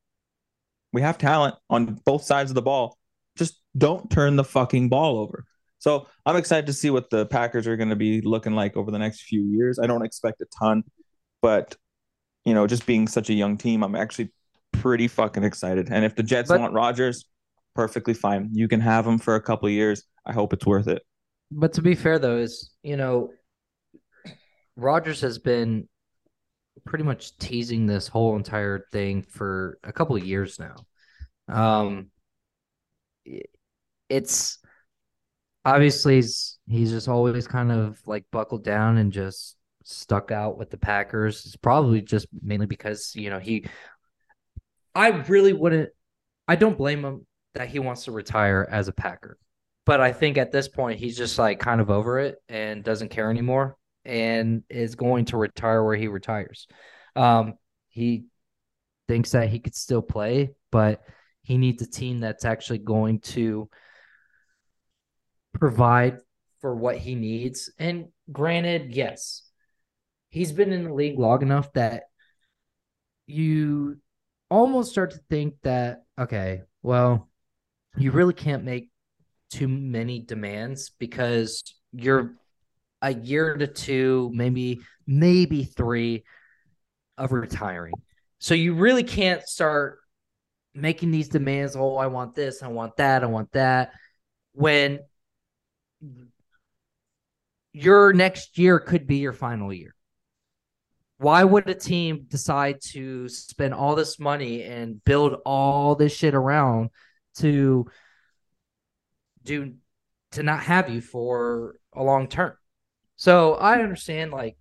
We 0.94 1.02
have 1.02 1.18
talent 1.18 1.56
on 1.70 2.00
both 2.06 2.24
sides 2.24 2.52
of 2.52 2.56
the 2.56 2.62
ball. 2.62 2.98
Just 3.38 3.62
don't 3.78 4.10
turn 4.10 4.36
the 4.36 4.44
fucking 4.44 4.90
ball 4.90 5.18
over. 5.18 5.46
So 5.80 6.08
I'm 6.26 6.36
excited 6.36 6.68
to 6.68 6.74
see 6.74 6.90
what 6.90 7.10
the 7.10 7.26
Packers 7.26 7.66
are 7.66 7.78
going 7.78 7.90
to 7.90 7.96
be 7.96 8.22
looking 8.22 8.54
like 8.54 8.78
over 8.78 8.92
the 8.92 9.00
next 9.00 9.22
few 9.22 9.44
years. 9.44 9.80
I 9.80 9.88
don't 9.88 10.06
expect 10.06 10.42
a 10.42 10.46
ton, 10.60 10.84
but 11.42 11.76
you 12.46 12.54
know, 12.54 12.68
just 12.68 12.86
being 12.86 13.08
such 13.08 13.30
a 13.30 13.34
young 13.34 13.58
team, 13.58 13.84
I'm 13.84 13.96
actually 13.96 14.32
pretty 14.74 15.08
fucking 15.08 15.44
excited. 15.44 15.90
And 15.92 16.06
if 16.06 16.16
the 16.16 16.24
Jets 16.24 16.50
but, 16.50 16.60
want 16.60 16.74
Rodgers, 16.74 17.26
perfectly 17.76 18.14
fine. 18.14 18.50
You 18.52 18.68
can 18.68 18.80
have 18.80 19.06
him 19.08 19.18
for 19.18 19.36
a 19.36 19.42
couple 19.42 19.70
years. 19.70 20.04
I 20.26 20.34
hope 20.34 20.54
it's 20.54 20.66
worth 20.66 20.88
it. 20.88 21.04
But 21.52 21.74
to 21.74 21.82
be 21.82 21.96
fair 21.96 22.20
though, 22.20 22.38
is 22.38 22.72
you 22.84 22.98
know, 22.98 23.30
Rodgers 24.76 25.22
has 25.22 25.38
been 25.38 25.88
pretty 26.86 27.04
much 27.04 27.38
teasing 27.38 27.86
this 27.86 28.08
whole 28.08 28.36
entire 28.36 28.88
thing 28.92 29.24
for 29.24 29.78
a 29.84 29.92
couple 29.92 30.16
of 30.16 30.26
years 30.26 30.60
now. 30.60 30.76
Um, 31.48 32.08
it's 34.10 34.60
obviously 35.66 36.16
he's, 36.16 36.58
he's 36.68 36.92
just 36.92 37.08
always 37.08 37.48
kind 37.48 37.72
of 37.72 38.00
like 38.06 38.26
buckled 38.32 38.64
down 38.64 38.98
and 38.98 39.12
just 39.12 39.58
stuck 39.84 40.32
out 40.32 40.58
with 40.58 40.70
the 40.70 40.78
Packers. 40.78 41.46
It's 41.46 41.56
probably 41.56 42.02
just 42.02 42.28
mainly 42.42 42.66
because 42.66 43.14
you 43.16 43.30
know 43.30 43.40
he. 43.40 43.66
I 44.94 45.10
really 45.10 45.54
wouldn't. 45.54 45.90
I 46.48 46.56
don't 46.56 46.78
blame 46.78 47.04
him 47.04 47.26
that 47.56 47.70
he 47.70 47.80
wants 47.80 48.06
to 48.06 48.12
retire 48.12 48.68
as 48.70 48.88
a 48.88 48.94
Packer, 48.94 49.38
but 49.86 50.02
I 50.02 50.12
think 50.12 50.38
at 50.38 50.52
this 50.52 50.68
point 50.68 51.00
he's 51.00 51.18
just 51.18 51.38
like 51.40 51.60
kind 51.60 51.82
of 51.82 51.90
over 51.90 52.20
it 52.20 52.38
and 52.50 52.84
doesn't 52.84 53.10
care 53.10 53.30
anymore 53.30 53.78
and 54.06 54.64
is 54.70 54.96
going 54.96 55.26
to 55.26 55.38
retire 55.38 55.84
where 55.84 55.96
he 55.96 56.08
retires. 56.08 56.68
Um, 57.16 57.56
he 57.90 58.26
thinks 59.08 59.32
that 59.32 59.50
he 59.50 59.60
could 59.60 59.76
still 59.76 60.02
play, 60.02 60.52
but 60.72 61.02
he 61.44 61.58
needs 61.58 61.82
a 61.82 61.90
team 61.90 62.20
that's 62.20 62.46
actually 62.46 62.80
going 62.80 63.20
to 63.20 63.70
provide 65.60 66.18
for 66.62 66.76
what 66.76 66.98
he 66.98 67.16
needs. 67.16 67.72
And 67.78 68.08
granted, 68.32 68.96
yes, 68.96 69.44
he's 70.30 70.52
been 70.52 70.72
in 70.72 70.86
the 70.86 70.94
league 70.94 71.20
long 71.20 71.42
enough 71.42 71.74
that 71.74 72.04
you 73.26 73.98
almost 74.50 74.92
start 74.92 75.12
to 75.12 75.20
think 75.30 75.56
that, 75.64 76.04
okay, 76.20 76.62
well, 76.84 77.30
you 77.98 78.12
really 78.12 78.34
can't 78.34 78.64
make 78.64 78.90
too 79.50 79.68
many 79.68 80.20
demands 80.20 80.92
because 80.98 81.64
you're 81.92 82.36
a 83.02 83.14
year 83.14 83.56
to 83.56 83.68
two, 83.68 84.30
maybe 84.34 84.82
maybe 85.08 85.64
three 85.64 86.24
of 87.18 87.32
retiring. 87.32 87.94
So 88.40 88.54
you 88.54 88.74
really 88.74 89.04
can't 89.04 89.48
start 89.48 90.00
making 90.74 91.12
these 91.12 91.30
demands. 91.30 91.76
Oh, 91.76 91.98
I 91.98 92.08
want 92.08 92.36
this, 92.36 92.64
I 92.64 92.68
want 92.68 92.98
that, 92.98 93.24
I 93.24 93.28
want 93.28 93.52
that. 93.52 93.92
When 94.54 95.00
your 97.74 98.14
next 98.14 98.58
year 98.58 98.80
could 98.80 99.08
be 99.08 99.18
your 99.18 99.34
final 99.34 99.72
year. 99.72 99.96
Why 101.18 101.44
would 101.44 101.70
a 101.70 101.76
team 101.76 102.26
decide 102.28 102.82
to 102.92 103.30
spend 103.30 103.74
all 103.74 103.96
this 103.96 104.20
money 104.20 104.64
and 104.64 105.04
build 105.04 105.36
all 105.46 105.96
this 105.96 106.16
shit 106.16 106.34
around 106.34 106.90
to 107.38 107.86
do 109.44 109.76
to 110.32 110.44
not 110.44 110.62
have 110.64 110.90
you 110.90 111.00
for 111.00 111.76
a 111.94 112.04
long 112.04 112.28
term? 112.28 112.54
So 113.22 113.54
I 113.54 113.84
understand 113.84 114.32
like 114.32 114.58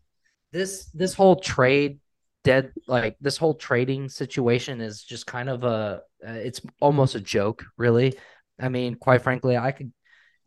this 0.53 0.91
this 0.93 1.15
whole 1.15 1.37
trade 1.37 1.99
dead 2.45 2.75
like 2.87 3.17
this 3.19 3.39
whole 3.39 3.55
trading 3.55 4.11
situation 4.11 4.83
is 4.83 5.03
just 5.03 5.27
kind 5.27 5.49
of 5.49 5.65
a 5.65 6.03
uh, 6.27 6.33
it's 6.33 6.61
almost 6.79 7.15
a 7.15 7.21
joke 7.21 7.65
really. 7.79 8.19
I 8.61 8.69
mean 8.69 8.97
quite 8.97 9.23
frankly 9.23 9.57
i 9.57 9.73
could 9.73 9.91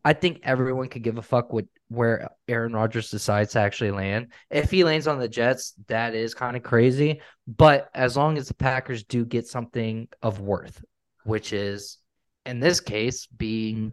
i 0.06 0.14
think 0.14 0.42
everyone 0.44 0.90
could 0.90 1.02
give 1.02 1.18
a 1.18 1.24
fuck 1.24 1.52
with 1.52 1.66
where 1.88 2.30
aaron 2.48 2.74
rodgers 2.74 3.10
decides 3.10 3.54
to 3.54 3.60
actually 3.60 3.90
land. 3.90 4.28
If 4.52 4.70
he 4.70 4.84
lands 4.84 5.08
on 5.08 5.18
the 5.18 5.28
jets 5.28 5.74
that 5.88 6.14
is 6.14 6.36
kind 6.36 6.56
of 6.56 6.62
crazy 6.62 7.20
but 7.48 7.90
as 7.96 8.16
long 8.16 8.38
as 8.38 8.48
the 8.48 8.54
packers 8.54 9.04
do 9.06 9.26
get 9.26 9.48
something 9.48 10.08
of 10.22 10.40
worth 10.40 10.86
which 11.24 11.52
is 11.52 11.98
in 12.46 12.60
this 12.60 12.80
case 12.80 13.26
being 13.26 13.92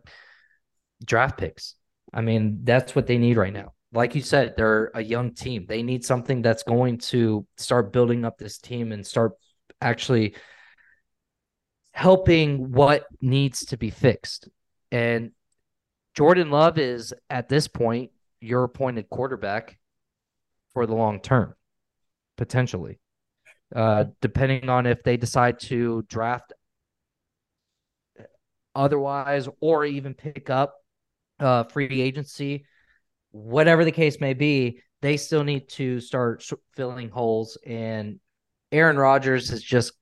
draft 1.06 1.38
picks. 1.38 1.76
I 2.12 2.20
mean 2.20 2.61
that's 2.64 2.94
what 2.94 3.06
they 3.06 3.16
need 3.16 3.38
right 3.38 3.54
now 3.54 3.72
like 3.92 4.14
you 4.14 4.22
said, 4.22 4.55
they're 4.57 4.90
a 4.94 5.03
young 5.03 5.35
team. 5.35 5.66
They 5.68 5.83
need 5.83 6.05
something 6.05 6.42
that's 6.42 6.62
going 6.62 6.98
to 6.98 7.46
start 7.57 7.92
building 7.92 8.24
up 8.24 8.38
this 8.38 8.59
team 8.59 8.92
and 8.92 9.07
start 9.07 9.33
actually 9.81 10.37
helping 11.92 12.70
what 12.70 13.05
needs 13.20 13.66
to 13.66 13.76
be 13.76 13.90
fixed. 13.90 14.48
And 14.92 15.33
Jordan 16.14 16.50
Love 16.50 16.79
is 16.79 17.12
at 17.29 17.48
this 17.48 17.66
point 17.66 18.11
your 18.40 18.64
appointed 18.64 19.11
quarterback 19.11 19.79
for 20.72 20.87
the 20.87 20.94
long 20.94 21.20
term, 21.20 21.55
potentially. 22.37 23.00
Uh, 23.74 24.07
depending 24.20 24.68
on 24.68 24.87
if 24.87 25.03
they 25.05 25.16
decide 25.16 25.61
to 25.61 26.03
draft 26.09 26.53
otherwise 28.74 29.48
or 29.61 29.85
even 29.85 30.14
pick 30.14 30.50
up 30.50 30.74
uh, 31.38 31.64
free 31.64 32.00
agency 32.00 32.64
whatever 33.30 33.84
the 33.84 33.92
case 33.92 34.20
may 34.20 34.34
be, 34.34 34.80
they 35.02 35.16
still 35.16 35.44
need 35.44 35.68
to 35.70 36.00
start 36.00 36.44
filling 36.74 37.08
holes. 37.08 37.58
And 37.66 38.20
Aaron 38.72 38.96
Rodgers 38.96 39.50
is 39.50 39.62
just, 39.62 39.92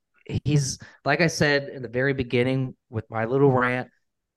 he's, 0.45 0.79
like 1.05 1.21
I 1.21 1.29
said 1.29 1.69
in 1.69 1.83
the 1.83 1.89
very 1.89 2.13
beginning 2.13 2.75
with 2.91 3.09
my 3.11 3.25
little 3.25 3.51
rant, 3.51 3.89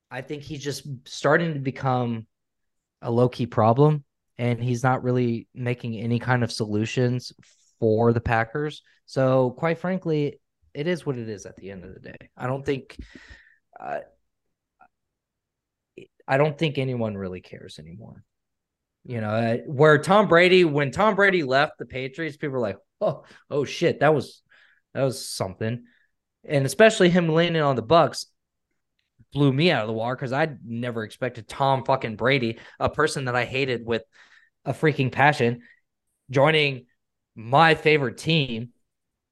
I 0.09 0.21
think 0.21 0.43
he's 0.43 0.63
just 0.63 0.87
starting 1.05 1.53
to 1.53 1.59
become 1.59 2.27
a 3.01 3.09
low 3.09 3.29
key 3.29 3.47
problem. 3.47 4.03
And 4.37 4.61
he's 4.61 4.81
not 4.81 5.03
really 5.03 5.47
making 5.53 5.95
any 5.97 6.17
kind 6.17 6.43
of 6.43 6.51
solutions 6.51 7.31
for 7.79 8.11
the 8.11 8.21
Packers. 8.21 8.81
So, 9.05 9.51
quite 9.51 9.77
frankly, 9.77 10.39
it 10.73 10.87
is 10.87 11.05
what 11.05 11.17
it 11.17 11.29
is 11.29 11.45
at 11.45 11.57
the 11.57 11.69
end 11.69 11.83
of 11.83 11.93
the 11.93 11.99
day. 11.99 12.29
I 12.35 12.47
don't 12.47 12.65
think. 12.65 12.97
Uh, 13.79 13.99
I 16.27 16.37
don't 16.37 16.57
think 16.57 16.77
anyone 16.77 17.17
really 17.17 17.41
cares 17.41 17.77
anymore. 17.77 18.23
You 19.03 19.19
know, 19.19 19.29
uh, 19.29 19.57
where 19.65 19.97
Tom 19.97 20.27
Brady, 20.27 20.63
when 20.63 20.91
Tom 20.91 21.15
Brady 21.15 21.43
left 21.43 21.79
the 21.79 21.85
Patriots, 21.85 22.37
people 22.37 22.53
were 22.53 22.59
like, 22.59 22.77
"Oh, 22.99 23.23
oh 23.49 23.65
shit, 23.65 23.99
that 24.01 24.13
was 24.13 24.41
that 24.93 25.03
was 25.03 25.27
something," 25.27 25.85
and 26.45 26.65
especially 26.65 27.09
him 27.09 27.27
landing 27.27 27.63
on 27.63 27.75
the 27.75 27.81
Bucks 27.81 28.27
blew 29.33 29.51
me 29.51 29.71
out 29.71 29.81
of 29.81 29.87
the 29.87 29.93
water 29.93 30.15
because 30.15 30.33
I'd 30.33 30.63
never 30.65 31.03
expected 31.03 31.47
Tom 31.47 31.83
fucking 31.85 32.15
Brady, 32.15 32.59
a 32.79 32.89
person 32.89 33.25
that 33.25 33.35
I 33.35 33.45
hated 33.45 33.85
with 33.85 34.03
a 34.65 34.73
freaking 34.73 35.11
passion, 35.11 35.61
joining 36.29 36.85
my 37.35 37.75
favorite 37.75 38.17
team 38.17 38.69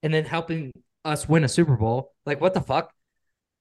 and 0.01 0.13
then 0.13 0.25
helping 0.25 0.71
us 1.03 1.27
win 1.27 1.43
a 1.43 1.49
Super 1.49 1.75
Bowl. 1.75 2.13
Like, 2.25 2.39
what 2.39 2.53
the 2.53 2.61
fuck? 2.61 2.93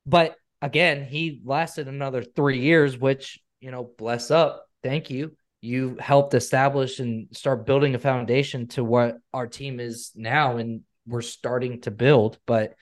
But 0.06 0.36
again, 0.62 1.04
he 1.04 1.40
lasted 1.44 1.88
another 1.88 2.22
three 2.22 2.60
years, 2.60 2.96
which, 2.96 3.40
you 3.60 3.70
know, 3.70 3.90
bless 3.98 4.30
up. 4.30 4.66
Thank 4.82 5.10
you 5.10 5.36
you 5.60 5.96
helped 5.98 6.34
establish 6.34 7.00
and 7.00 7.28
start 7.32 7.66
building 7.66 7.94
a 7.94 7.98
foundation 7.98 8.68
to 8.68 8.84
what 8.84 9.18
our 9.34 9.46
team 9.46 9.80
is 9.80 10.12
now 10.14 10.56
and 10.56 10.82
we're 11.06 11.22
starting 11.22 11.80
to 11.80 11.90
build. 11.90 12.38
But 12.46 12.74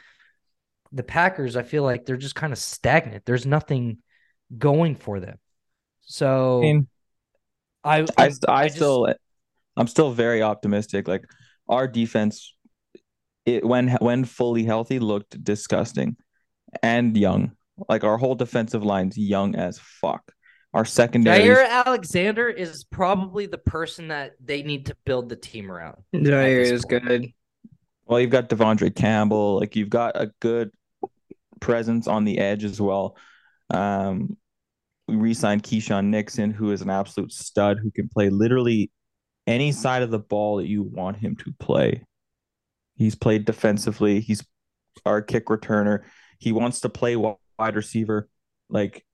the 0.93 1.03
packers 1.03 1.57
i 1.57 1.63
feel 1.63 1.83
like 1.83 2.05
they're 2.05 2.17
just 2.17 2.35
kind 2.35 2.53
of 2.53 2.59
stagnant. 2.59 3.25
There's 3.25 3.47
nothing 3.47 3.99
going 4.57 4.95
for 4.95 5.21
them. 5.21 5.39
So 6.03 6.63
i 7.83 8.01
i, 8.01 8.07
I, 8.19 8.31
I 8.49 8.65
just, 8.67 8.77
still 8.77 9.15
i'm 9.77 9.89
still 9.89 10.13
very 10.13 10.43
optimistic. 10.43 11.09
Like 11.09 11.25
our 11.69 11.89
defense 11.89 12.55
it 13.45 13.65
when 13.65 13.89
when 14.01 14.25
fully 14.25 14.65
healthy 14.65 14.99
looked 14.99 15.43
disgusting 15.43 16.17
and 16.83 17.17
young. 17.17 17.53
Like 17.89 18.05
our 18.05 18.17
whole 18.17 18.35
defensive 18.35 18.85
line's 18.85 19.19
young 19.19 19.55
as 19.55 19.79
fuck 19.79 20.33
our 20.77 20.85
secondary. 20.85 21.39
Jaire 21.39 21.67
Alexander 21.67 22.51
is 22.51 22.85
probably 22.85 23.47
the 23.47 23.57
person 23.57 24.09
that 24.09 24.33
they 24.45 24.63
need 24.63 24.85
to 24.87 24.97
build 25.07 25.31
the 25.31 25.37
team 25.37 25.73
around. 25.73 25.97
Jaire 26.15 26.61
is 26.61 26.85
point. 26.85 27.05
good. 27.07 27.33
Well, 28.05 28.21
you've 28.21 28.31
got 28.31 28.51
De'Vondre 28.51 28.95
Campbell. 28.95 29.59
Like 29.59 29.75
you've 29.75 29.89
got 29.89 30.21
a 30.21 30.31
good 30.41 30.71
presence 31.61 32.07
on 32.07 32.25
the 32.25 32.39
edge 32.39 32.63
as 32.63 32.79
well. 32.79 33.17
Um, 33.71 34.37
we 35.09 35.17
re-signed 35.17 35.63
Keisean 35.63 36.07
Nixon, 36.07 36.51
who 36.51 36.73
is 36.73 36.83
an 36.83 36.91
absolute 36.91 37.33
stud 37.33 37.79
who 37.83 37.91
can 37.91 38.11
play 38.11 38.29
literally 38.29 38.91
any 39.47 39.73
side 39.73 40.03
of 40.03 40.11
the 40.11 40.19
ball 40.19 40.59
that 40.59 40.69
you 40.69 40.83
want 40.83 41.17
him 41.17 41.37
to 41.37 41.55
play. 41.59 42.05
He's 42.97 43.15
played 43.15 43.47
defensively. 43.47 44.21
He's 44.21 44.45
our 45.07 45.23
kick 45.23 45.47
returner. 45.47 46.03
He 46.39 46.53
wants 46.53 46.81
to 46.81 46.91
play 46.91 47.17
wide 47.17 47.39
receiver. 47.59 48.29
Like, 48.69 49.07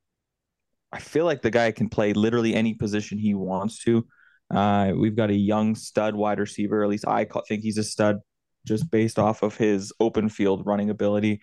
I 0.92 0.98
feel 1.00 1.24
like 1.24 1.42
the 1.42 1.50
guy 1.50 1.72
can 1.72 1.88
play 1.88 2.12
literally 2.12 2.55
any 2.55 2.74
position 2.74 3.18
he 3.18 3.35
wants 3.35 3.83
to. 3.85 4.07
Uh, 4.50 4.92
we've 4.94 5.16
got 5.16 5.31
a 5.31 5.35
young 5.35 5.74
stud 5.74 6.14
wide 6.14 6.38
receiver. 6.38 6.83
At 6.83 6.90
least 6.90 7.07
I 7.09 7.26
think 7.48 7.62
he's 7.62 7.78
a 7.78 7.85
stud 7.85 8.18
just 8.66 8.90
based 8.90 9.18
off 9.18 9.42
of 9.42 9.57
his 9.57 9.92
open 9.98 10.28
field 10.28 10.66
running 10.66 10.90
ability, 10.90 11.40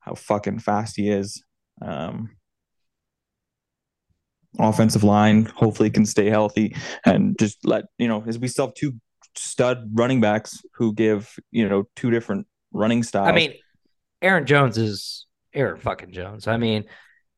how 0.00 0.14
fucking 0.14 0.60
fast 0.60 0.96
he 0.96 1.10
is. 1.10 1.42
Um, 1.80 2.36
offensive 4.58 5.02
line 5.02 5.46
hopefully 5.46 5.90
can 5.90 6.06
stay 6.06 6.28
healthy 6.28 6.76
and 7.04 7.36
just 7.38 7.64
let 7.64 7.84
you 7.98 8.06
know 8.06 8.22
as 8.26 8.38
we 8.38 8.48
still 8.48 8.66
have 8.66 8.74
two 8.74 8.94
stud 9.34 9.90
running 9.94 10.20
backs 10.20 10.62
who 10.74 10.92
give 10.92 11.34
you 11.50 11.68
know 11.68 11.84
two 11.96 12.10
different 12.10 12.46
running 12.72 13.02
styles. 13.02 13.28
I 13.28 13.32
mean, 13.32 13.54
Aaron 14.20 14.46
Jones 14.46 14.78
is 14.78 15.26
Aaron 15.54 15.80
fucking 15.80 16.12
Jones. 16.12 16.46
I 16.46 16.56
mean, 16.56 16.84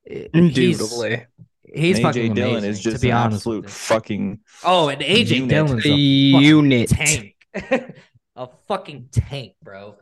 he's 0.04 0.28
Indubitably. 0.34 1.26
He's 1.76 1.96
And 1.98 2.04
fucking 2.04 2.32
AJ 2.32 2.34
Dillon 2.34 2.50
amazing, 2.52 2.70
is 2.70 2.80
just 2.80 2.96
to 2.96 3.02
be 3.02 3.10
an 3.10 3.16
honest. 3.16 3.36
absolute 3.38 3.70
fucking 3.70 4.40
Oh, 4.64 4.88
and 4.88 5.00
AJ 5.02 5.28
unit. 5.36 5.48
Dillon's 5.50 5.86
A 5.86 5.90
a 5.90 5.92
unit. 5.94 6.88
tank, 6.90 7.34
a 8.36 8.48
fucking 8.68 9.08
tank, 9.12 9.54
bro. 9.62 9.96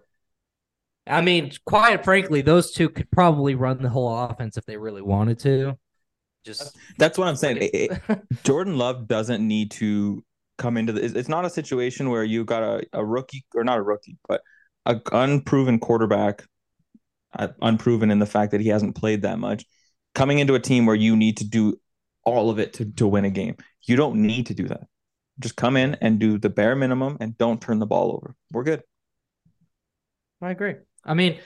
I 1.07 1.21
mean, 1.21 1.51
quite 1.67 2.05
frankly, 2.05 2.43
those 2.43 2.73
two 2.73 2.89
could 2.89 3.11
probably 3.11 3.55
run 3.57 3.83
the 3.83 3.89
whole 3.89 4.17
offense 4.17 4.57
if 4.57 4.65
they 4.67 4.77
really 4.77 5.03
wanted 5.03 5.39
to. 5.41 5.77
Just 6.45 6.77
that's 6.99 7.19
what 7.19 7.29
I'm 7.29 7.37
saying. 7.37 7.59
It- 7.59 7.75
it- 8.09 8.23
Jordan 8.45 8.77
Love 8.79 9.07
doesn't 9.09 9.47
need 9.47 9.71
to 9.73 10.25
come 10.59 10.77
into 10.77 10.93
the. 10.93 11.05
It's 11.05 11.15
it's 11.15 11.29
not 11.29 11.45
a 11.45 11.51
situation 11.51 12.11
where 12.11 12.25
you 12.25 12.45
got 12.45 12.63
a, 12.63 12.85
a 12.93 13.05
rookie 13.05 13.45
or 13.55 13.65
not 13.65 13.79
a 13.79 13.83
rookie, 13.83 14.17
but 14.29 14.43
a 14.87 15.01
unproven 15.13 15.79
quarterback, 15.79 16.45
uh, 17.39 17.49
unproven 17.61 18.11
in 18.11 18.19
the 18.19 18.27
fact 18.27 18.51
that 18.53 18.61
he 18.61 18.69
hasn't 18.69 18.97
played 18.97 19.23
that 19.23 19.39
much, 19.39 19.65
coming 20.15 20.39
into 20.39 20.55
a 20.55 20.61
team 20.61 20.87
where 20.87 20.97
you 20.97 21.17
need 21.17 21.39
to 21.39 21.45
do 21.45 21.79
all 22.25 22.51
of 22.51 22.59
it 22.59 22.75
to 22.75 22.85
to 22.93 23.07
win 23.07 23.25
a 23.25 23.31
game. 23.31 23.57
You 23.83 23.97
don't 23.97 24.17
need 24.17 24.47
to 24.47 24.55
do 24.55 24.69
that. 24.69 24.87
Just 25.41 25.57
come 25.57 25.77
in 25.77 25.97
and 26.01 26.19
do 26.19 26.39
the 26.39 26.51
bare 26.51 26.77
minimum 26.77 27.17
and 27.21 27.37
don't 27.37 27.61
turn 27.61 27.79
the 27.79 27.87
ball 27.87 28.13
over. 28.13 28.35
We're 28.51 28.65
good. 28.65 28.83
I 30.41 30.51
agree. 30.51 30.75
I 31.05 31.15
mean, 31.15 31.39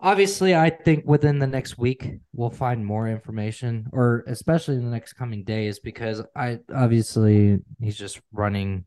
obviously, 0.00 0.54
I 0.54 0.70
think 0.70 1.04
within 1.06 1.38
the 1.38 1.46
next 1.46 1.78
week 1.78 2.08
we'll 2.32 2.50
find 2.50 2.84
more 2.84 3.08
information, 3.08 3.88
or 3.92 4.24
especially 4.26 4.76
in 4.76 4.84
the 4.84 4.90
next 4.90 5.14
coming 5.14 5.44
days, 5.44 5.78
because 5.78 6.22
I 6.36 6.60
obviously 6.74 7.58
he's 7.80 7.96
just 7.96 8.20
running. 8.32 8.84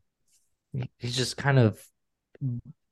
He's 0.98 1.16
just 1.16 1.36
kind 1.36 1.58
of 1.58 1.80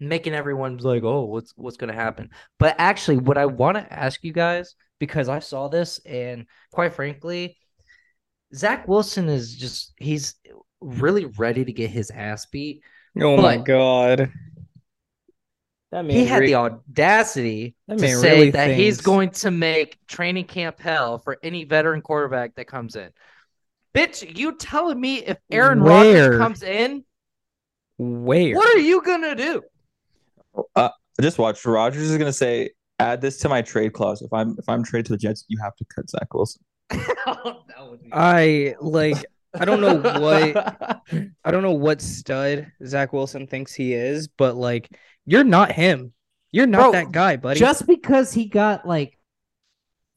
making 0.00 0.34
everyone's 0.34 0.84
like, 0.84 1.04
"Oh, 1.04 1.24
what's 1.24 1.52
what's 1.56 1.76
going 1.76 1.92
to 1.92 1.98
happen?" 1.98 2.30
But 2.58 2.76
actually, 2.78 3.18
what 3.18 3.38
I 3.38 3.46
want 3.46 3.76
to 3.76 3.92
ask 3.92 4.22
you 4.24 4.32
guys, 4.32 4.74
because 4.98 5.28
I 5.28 5.38
saw 5.40 5.68
this, 5.68 6.00
and 6.06 6.46
quite 6.72 6.94
frankly, 6.94 7.56
Zach 8.54 8.86
Wilson 8.88 9.28
is 9.28 9.54
just—he's 9.54 10.34
really 10.80 11.24
ready 11.24 11.64
to 11.64 11.72
get 11.72 11.90
his 11.90 12.10
ass 12.10 12.46
beat. 12.46 12.82
Oh 13.20 13.36
my 13.36 13.56
god. 13.56 14.30
That 15.92 16.04
man 16.04 16.16
he 16.16 16.26
had 16.26 16.40
re- 16.40 16.48
the 16.48 16.56
audacity 16.56 17.76
That 17.86 17.98
to 17.98 18.02
man 18.02 18.16
say 18.18 18.38
really 18.38 18.50
that 18.50 18.76
he's 18.76 19.00
going 19.00 19.30
to 19.30 19.50
make 19.50 19.98
training 20.06 20.44
camp 20.44 20.80
hell 20.80 21.18
for 21.18 21.38
any 21.42 21.64
veteran 21.64 22.02
quarterback 22.02 22.56
that 22.56 22.66
comes 22.66 22.96
in. 22.96 23.10
Bitch, 23.94 24.36
you 24.36 24.56
telling 24.56 25.00
me 25.00 25.18
if 25.18 25.38
Aaron 25.50 25.80
Rodgers 25.80 26.36
comes 26.36 26.62
in, 26.62 27.04
where? 27.98 28.54
what 28.54 28.76
are 28.76 28.80
you 28.80 29.00
gonna 29.00 29.34
do? 29.34 29.62
Uh, 30.74 30.90
just 31.20 31.38
watch. 31.38 31.64
Rodgers 31.64 32.10
is 32.10 32.18
gonna 32.18 32.32
say, 32.32 32.70
"Add 32.98 33.20
this 33.20 33.38
to 33.38 33.48
my 33.48 33.62
trade 33.62 33.92
clause. 33.92 34.22
If 34.22 34.32
I'm 34.32 34.56
if 34.58 34.68
I'm 34.68 34.82
traded 34.84 35.06
to 35.06 35.12
the 35.12 35.18
Jets, 35.18 35.44
you 35.48 35.58
have 35.62 35.76
to 35.76 35.84
cut 35.94 36.08
Zach 36.10 36.32
Wilson." 36.34 36.62
That 36.90 37.90
would 37.90 38.02
be- 38.02 38.08
I 38.12 38.74
like 38.80 39.24
I 39.58 39.64
don't 39.64 39.80
know 39.80 39.96
what 39.96 41.00
I 41.44 41.50
don't 41.50 41.62
know 41.62 41.72
what 41.72 42.00
stud 42.00 42.70
Zach 42.84 43.12
Wilson 43.12 43.46
thinks 43.46 43.74
he 43.74 43.92
is, 43.94 44.28
but 44.28 44.56
like 44.56 44.90
you're 45.24 45.44
not 45.44 45.72
him. 45.72 46.12
You're 46.52 46.66
not 46.66 46.80
Bro, 46.80 46.92
that 46.92 47.12
guy, 47.12 47.36
buddy. 47.36 47.58
Just 47.60 47.86
because 47.86 48.32
he 48.32 48.46
got 48.46 48.86
like 48.86 49.18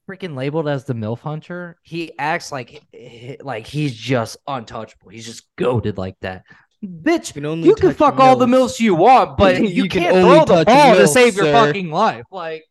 freaking 0.08 0.34
labeled 0.36 0.68
as 0.68 0.84
the 0.84 0.94
MILF 0.94 1.20
hunter, 1.20 1.76
he 1.82 2.12
acts 2.18 2.50
like 2.52 2.82
eh, 2.94 3.36
like 3.40 3.66
he's 3.66 3.94
just 3.94 4.36
untouchable. 4.46 5.10
He's 5.10 5.26
just 5.26 5.44
goaded 5.56 5.98
like 5.98 6.16
that. 6.20 6.44
Bitch, 6.82 7.28
You 7.28 7.34
can 7.34 7.46
only 7.46 7.68
you 7.68 7.74
can 7.74 7.88
touch 7.90 7.96
fuck 7.98 8.18
all 8.20 8.36
the 8.36 8.46
milfs. 8.46 8.76
milfs 8.76 8.80
you 8.80 8.94
want, 8.94 9.36
but 9.36 9.56
you, 9.60 9.68
You 9.68 9.88
can 9.88 10.02
can't 10.02 10.16
only 10.16 10.36
throw 10.36 10.44
the 10.46 10.64
touch 10.64 10.66
ball 10.66 10.94
to 10.94 11.02
milfs, 11.02 11.08
save 11.08 11.36
your 11.36 11.52
fucking 11.52 11.90
life. 11.90 12.24
Like 12.30 12.64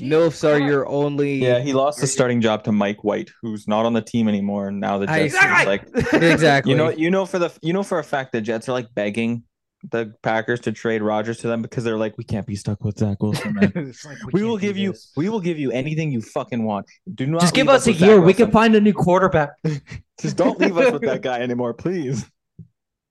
MILFs 0.00 0.44
are 0.44 0.58
Jesus 0.58 0.70
your 0.70 0.88
only 0.88 1.34
Yeah, 1.36 1.60
he 1.60 1.72
lost 1.72 2.00
the 2.00 2.06
starting 2.06 2.40
job 2.40 2.64
to 2.64 2.72
Mike 2.72 3.04
White, 3.04 3.30
who's 3.42 3.68
not 3.68 3.86
on 3.86 3.92
the 3.92 4.02
team 4.02 4.28
anymore. 4.28 4.68
And 4.68 4.80
now 4.80 4.98
the 4.98 5.10
I- 5.10 5.28
Jets 5.28 5.34
is 5.34 5.66
like, 5.66 5.82
exactly. 6.22 6.72
you 6.72 6.78
know, 6.78 6.90
you 6.90 7.10
know 7.10 7.26
for 7.26 7.38
the 7.38 7.52
you 7.62 7.72
know 7.72 7.82
for 7.82 7.98
a 7.98 8.04
fact 8.04 8.32
the 8.32 8.40
Jets 8.40 8.68
are 8.68 8.72
like 8.72 8.94
begging 8.94 9.44
the 9.90 10.12
Packers 10.22 10.60
to 10.60 10.72
trade 10.72 11.00
Rodgers 11.00 11.38
to 11.38 11.46
them 11.48 11.62
because 11.62 11.84
they're 11.84 11.96
like, 11.96 12.18
we 12.18 12.24
can't 12.24 12.46
be 12.46 12.54
stuck 12.54 12.84
with 12.84 12.98
Zach 12.98 13.22
Wilson, 13.22 13.54
man. 13.54 13.72
Like, 14.04 14.18
we 14.26 14.40
can't 14.40 14.50
will 14.50 14.56
do 14.58 14.60
give 14.60 14.76
you 14.76 14.94
we 15.16 15.28
will 15.28 15.40
give 15.40 15.58
you 15.58 15.70
anything 15.72 16.12
you 16.12 16.20
fucking 16.20 16.62
want. 16.64 16.86
Do 17.14 17.26
not 17.26 17.40
Just 17.40 17.54
give 17.54 17.66
leave 17.66 17.76
us 17.76 17.86
a 17.86 17.92
year. 17.92 18.20
We 18.20 18.34
can 18.34 18.50
find 18.50 18.74
a 18.74 18.80
new 18.80 18.92
quarterback. 18.92 19.50
Just 20.20 20.36
don't 20.36 20.58
leave 20.58 20.76
us 20.76 20.92
with 20.92 21.02
that 21.02 21.22
guy 21.22 21.40
anymore, 21.40 21.72
please. 21.74 22.26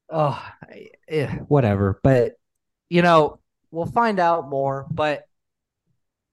Oh, 0.09 0.39
I- 0.63 0.89
yeah, 1.09 1.35
whatever. 1.47 1.99
But 2.03 2.33
you 2.89 3.01
know, 3.01 3.39
we'll 3.71 3.85
find 3.87 4.19
out 4.19 4.47
more. 4.47 4.85
But 4.91 5.23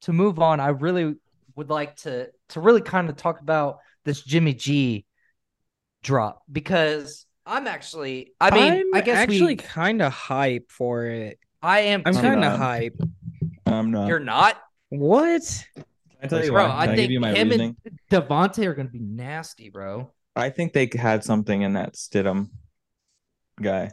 to 0.03 0.13
move 0.13 0.39
on, 0.39 0.61
I 0.61 0.69
really 0.69 1.15
would 1.55 1.71
like 1.71 1.97
to 1.97 2.29
to 2.51 2.61
really 2.61 2.81
kind 2.83 3.09
of 3.09 3.17
talk 3.17 3.41
about 3.41 3.79
this 4.05 4.23
Jimmy 4.23 4.55
G 4.55 5.05
drop 6.03 6.43
because 6.51 7.27
I'm 7.45 7.67
actually. 7.67 8.33
I 8.41 8.51
mean, 8.51 8.73
I'm 8.73 8.95
I 8.95 9.01
guess 9.01 9.17
actually 9.19 9.55
we. 9.55 9.57
kind 9.57 10.03
of 10.03 10.13
hype 10.13 10.71
for 10.71 11.05
it. 11.07 11.39
I 11.63 11.81
am. 11.81 12.03
I'm 12.05 12.17
I'm 12.17 12.23
kind 12.23 12.35
of 12.45 12.51
not. 12.53 12.59
hype. 12.59 13.01
I'm 13.67 13.91
not. 13.91 14.07
You're 14.09 14.21
not, 14.21 14.57
What? 14.91 15.65
I 16.23 16.29
tell 16.29 16.45
you 16.45 16.53
bro. 16.53 16.69
why? 16.69 16.87
Can 16.87 16.93
I 16.93 16.97
think 16.97 17.11
you 17.11 17.21
my 17.21 17.35
him 17.35 17.49
reasoning? 17.49 17.77
and 17.85 17.99
Davante 18.11 18.65
are 18.67 18.75
going 18.75 18.87
to 18.87 18.93
be 18.93 19.01
nasty, 19.01 19.71
bro. 19.71 20.11
I 20.37 20.51
think 20.51 20.73
they 20.73 20.89
had 20.95 21.25
something 21.25 21.63
in 21.63 21.73
that 21.75 21.95
Stidham 21.95 22.51
guy. 23.61 23.91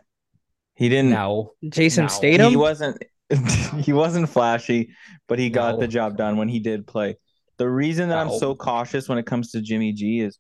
He 0.76 0.90
didn't. 0.90 1.12
No, 1.12 1.54
Jason 1.68 2.06
No. 2.06 2.08
Statham? 2.10 2.50
He 2.50 2.56
wasn't. 2.56 3.04
he 3.80 3.94
wasn't 3.94 4.30
flashy, 4.30 4.92
but 5.28 5.40
he 5.40 5.50
got 5.50 5.76
No. 5.76 5.82
the 5.82 5.88
job 5.88 6.18
done 6.18 6.38
when 6.38 6.48
he 6.50 6.60
did 6.60 6.86
play. 6.86 7.18
The 7.58 7.70
reason 7.70 8.10
that 8.10 8.18
I'm 8.18 8.32
so 8.38 8.56
cautious 8.56 9.08
when 9.08 9.18
it 9.18 9.26
comes 9.26 9.52
to 9.52 9.62
Jimmy 9.62 9.94
G 9.94 10.20
is 10.22 10.38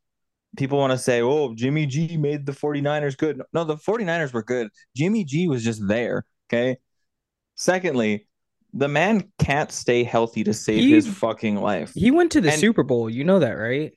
people 0.57 0.77
want 0.77 0.91
to 0.91 0.97
say, 0.97 1.21
"Oh, 1.21 1.53
Jimmy 1.55 1.85
G 1.85 2.17
made 2.17 2.45
the 2.45 2.51
49ers 2.51 3.17
good." 3.17 3.41
No, 3.53 3.63
the 3.63 3.77
49ers 3.77 4.33
were 4.33 4.43
good. 4.43 4.69
Jimmy 4.95 5.23
G 5.23 5.47
was 5.47 5.63
just 5.63 5.87
there, 5.87 6.25
okay? 6.49 6.77
Secondly, 7.55 8.27
the 8.73 8.87
man 8.87 9.31
can't 9.39 9.71
stay 9.71 10.03
healthy 10.03 10.43
to 10.43 10.53
save 10.53 10.79
He- 10.83 10.91
his 10.93 11.07
fucking 11.07 11.57
life. 11.57 11.93
He 11.93 12.09
went 12.11 12.31
to 12.33 12.41
the 12.41 12.51
And- 12.51 12.59
Super 12.59 12.83
Bowl. 12.83 13.09
You 13.09 13.23
know 13.23 13.39
that, 13.39 13.53
right? 13.53 13.93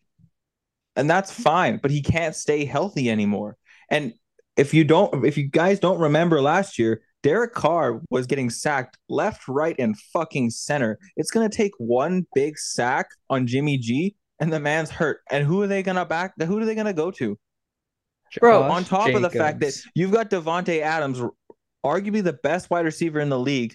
and 0.99 1.11
that's 1.11 1.31
fine 1.31 1.79
but 1.83 1.90
he 1.90 2.01
can't 2.01 2.35
stay 2.35 2.64
healthy 2.64 3.11
anymore 3.11 3.55
and 3.90 4.14
if 4.57 4.72
you 4.72 4.83
don't 4.83 5.27
if 5.27 5.37
you 5.37 5.44
guys 5.46 5.79
don't 5.79 5.99
remember 6.01 6.40
last 6.40 6.79
year 6.79 7.03
Derek 7.26 7.54
Carr 7.54 8.00
was 8.08 8.24
getting 8.28 8.48
sacked 8.48 8.98
left 9.08 9.48
right 9.48 9.74
and 9.80 9.98
fucking 10.12 10.48
center. 10.50 10.96
It's 11.16 11.32
going 11.32 11.50
to 11.50 11.56
take 11.56 11.72
one 11.78 12.24
big 12.36 12.56
sack 12.56 13.08
on 13.28 13.48
Jimmy 13.48 13.78
G 13.78 14.14
and 14.38 14.52
the 14.52 14.60
man's 14.60 14.90
hurt. 14.90 15.22
And 15.28 15.44
who 15.44 15.60
are 15.60 15.66
they 15.66 15.82
going 15.82 15.96
to 15.96 16.04
back 16.04 16.34
who 16.40 16.56
are 16.60 16.64
they 16.64 16.76
going 16.76 16.86
to 16.86 16.92
go 16.92 17.10
to? 17.10 17.36
Bro 18.38 18.60
Josh 18.60 18.70
on 18.70 18.84
top 18.84 19.08
of 19.12 19.22
the 19.22 19.30
fact 19.30 19.58
that 19.58 19.76
you've 19.96 20.12
got 20.12 20.30
Davante 20.30 20.80
Adams 20.82 21.20
arguably 21.84 22.22
the 22.22 22.34
best 22.44 22.70
wide 22.70 22.84
receiver 22.84 23.18
in 23.18 23.28
the 23.28 23.38
league 23.38 23.74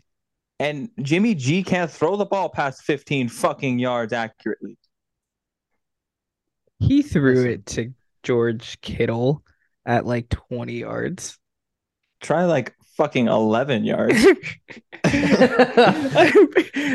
and 0.59 0.89
Jimmy 1.01 1.35
G 1.35 1.61
can't 1.61 1.91
throw 1.91 2.15
the 2.15 2.25
ball 2.25 2.47
past 2.47 2.83
15 2.83 3.27
fucking 3.27 3.79
yards 3.79 4.13
accurately. 4.13 4.77
He 6.79 7.01
threw 7.01 7.43
it 7.43 7.65
to 7.67 7.93
George 8.23 8.79
Kittle 8.79 9.43
at 9.85 10.05
like 10.05 10.29
20 10.29 10.71
yards. 10.71 11.37
try 12.21 12.45
like 12.45 12.75
fucking 13.01 13.27
11 13.27 13.83
yards 13.83 14.23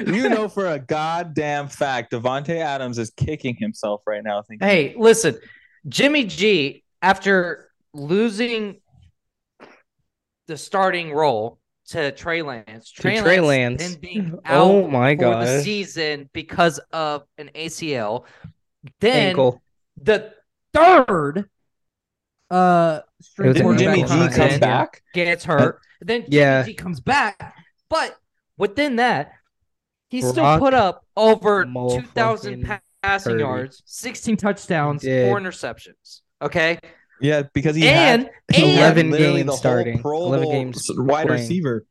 you 0.08 0.28
know 0.28 0.48
for 0.48 0.66
a 0.68 0.78
goddamn 0.78 1.66
fact, 1.68 2.12
Davante 2.12 2.56
Adams 2.56 2.98
is 2.98 3.10
kicking 3.10 3.56
himself 3.56 4.02
right 4.06 4.22
now. 4.22 4.42
Thinking, 4.42 4.66
Hey, 4.66 4.94
listen, 4.96 5.36
Jimmy 5.88 6.24
G, 6.24 6.84
after 7.02 7.70
losing 7.92 8.76
the 10.46 10.56
starting 10.56 11.12
role 11.12 11.58
to 11.88 12.12
Trey 12.12 12.42
Lance, 12.42 12.92
To 12.92 13.02
Trey, 13.02 13.20
Trey 13.20 13.40
Lance, 13.40 13.80
Lance. 13.80 13.92
then 13.94 14.00
being 14.00 14.38
out 14.44 14.64
Oh 14.66 14.88
my 14.88 15.16
for 15.16 15.44
the 15.44 15.60
season 15.62 16.30
because 16.32 16.78
of 16.92 17.24
an 17.38 17.50
ACL, 17.54 18.24
then 19.00 19.28
Ankle. 19.30 19.60
the 20.00 20.32
third 20.72 21.48
uh 22.50 23.00
string 23.20 23.52
Didn't 23.52 23.76
Didn't 23.76 23.94
Jimmy 23.96 24.02
G 24.02 24.08
comes 24.08 24.36
come 24.36 24.60
back? 24.60 25.02
gets 25.14 25.44
hurt. 25.44 25.80
Then 26.00 26.22
Jimmy 26.22 26.36
Yeah. 26.36 26.62
G 26.62 26.74
comes 26.74 27.00
back, 27.00 27.54
but 27.88 28.16
within 28.58 28.96
that, 28.96 29.32
he 30.08 30.20
still 30.22 30.58
put 30.58 30.74
up 30.74 31.04
over 31.16 31.64
motherfucking 31.64 32.00
two 32.00 32.06
thousand 32.08 32.80
passing 33.02 33.32
Purdy. 33.32 33.42
yards, 33.42 33.82
sixteen 33.86 34.36
touchdowns, 34.36 35.02
four 35.02 35.40
interceptions. 35.40 36.20
Okay, 36.42 36.78
Yeah, 37.20 37.42
because 37.54 37.74
he 37.76 37.88
and 37.88 38.24
had 38.24 38.30
he 38.54 38.74
11 38.76 39.10
games 39.10 39.56
starting, 39.56 40.00
Pro 40.00 40.24
11 40.26 40.50
games 40.50 40.90
wide 40.94 41.26
playing. 41.26 41.40
receiver. 41.42 41.86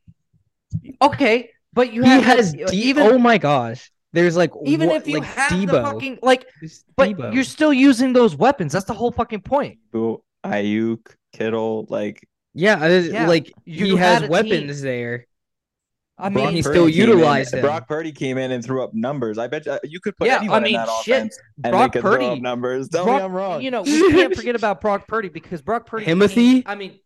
okay, 1.02 1.50
but 1.74 1.91
you 1.94 2.04
he 2.04 2.10
have 2.10 2.24
has 2.24 2.54
that- 2.54 2.68
D- 2.70 2.78
even 2.84 3.04
oh 3.08 3.18
my 3.18 3.38
gosh. 3.38 3.91
There's 4.13 4.38
like 4.38 4.52
even 4.65 4.88
what- 4.89 4.98
if 5.02 5.08
you 5.08 5.20
like 5.20 5.28
have 5.30 5.52
Deebo. 5.52 5.72
the 5.72 5.82
fucking 5.84 6.20
like, 6.22 6.46
but 6.96 7.10
Deebo. 7.10 7.34
you're 7.34 7.44
still 7.44 7.74
using 7.74 8.13
those 8.13 8.34
weapons. 8.36 8.72
That's 8.72 8.86
the 8.86 8.94
whole 8.94 9.12
fucking 9.12 9.41
point. 9.41 9.80
Boo, 9.91 10.24
Aiyuk, 10.46 11.00
Kittle, 11.34 11.86
like 11.89 12.26
yeah, 12.56 12.84
uh, 12.84 12.88
Yeah, 12.88 13.28
like 13.28 13.54
you 13.65 13.86
he 13.86 13.96
has 13.98 14.28
weapons 14.28 14.78
team. 14.78 14.86
there. 14.86 15.28
I 16.18 16.30
Brock 16.30 16.46
mean, 16.46 16.56
he 16.56 16.62
still 16.62 16.74
came 16.74 16.88
in- 16.88 16.94
utilized 17.10 17.52
them. 17.52 17.62
Brock 17.62 17.88
Purdy 17.89 18.13
came 18.13 18.38
in 18.38 18.52
and 18.52 18.63
threw 18.63 18.82
up 18.82 18.94
numbers. 18.94 19.38
I 19.38 19.48
bet 19.48 19.65
you, 19.65 19.78
you 19.84 20.00
could 20.00 20.15
put 20.15 20.28
Yeah, 20.28 20.38
I 20.50 20.60
mean, 20.62 20.68
in 20.68 20.74
that 20.86 20.89
shit, 21.04 21.18
offense 21.18 21.38
and 21.63 21.72
Brock 21.74 21.91
they 21.91 22.00
could 22.02 22.10
throw 22.10 22.34
up 22.34 22.39
numbers. 22.39 22.88
Tell 22.88 23.04
Brock- 23.04 23.18
me 23.20 23.24
I'm 23.26 23.34
wrong. 23.34 23.62
You 23.62 23.70
know, 23.72 23.82
we 23.82 24.12
can't 24.12 24.34
forget 24.34 24.56
about 24.62 24.80
Brock 24.80 25.08
Purdy 25.10 25.28
because 25.30 25.62
Brock 25.62 25.86
Purdy. 25.86 26.06
Timothy? 26.06 26.63
I 26.65 26.76
mean, 26.76 27.00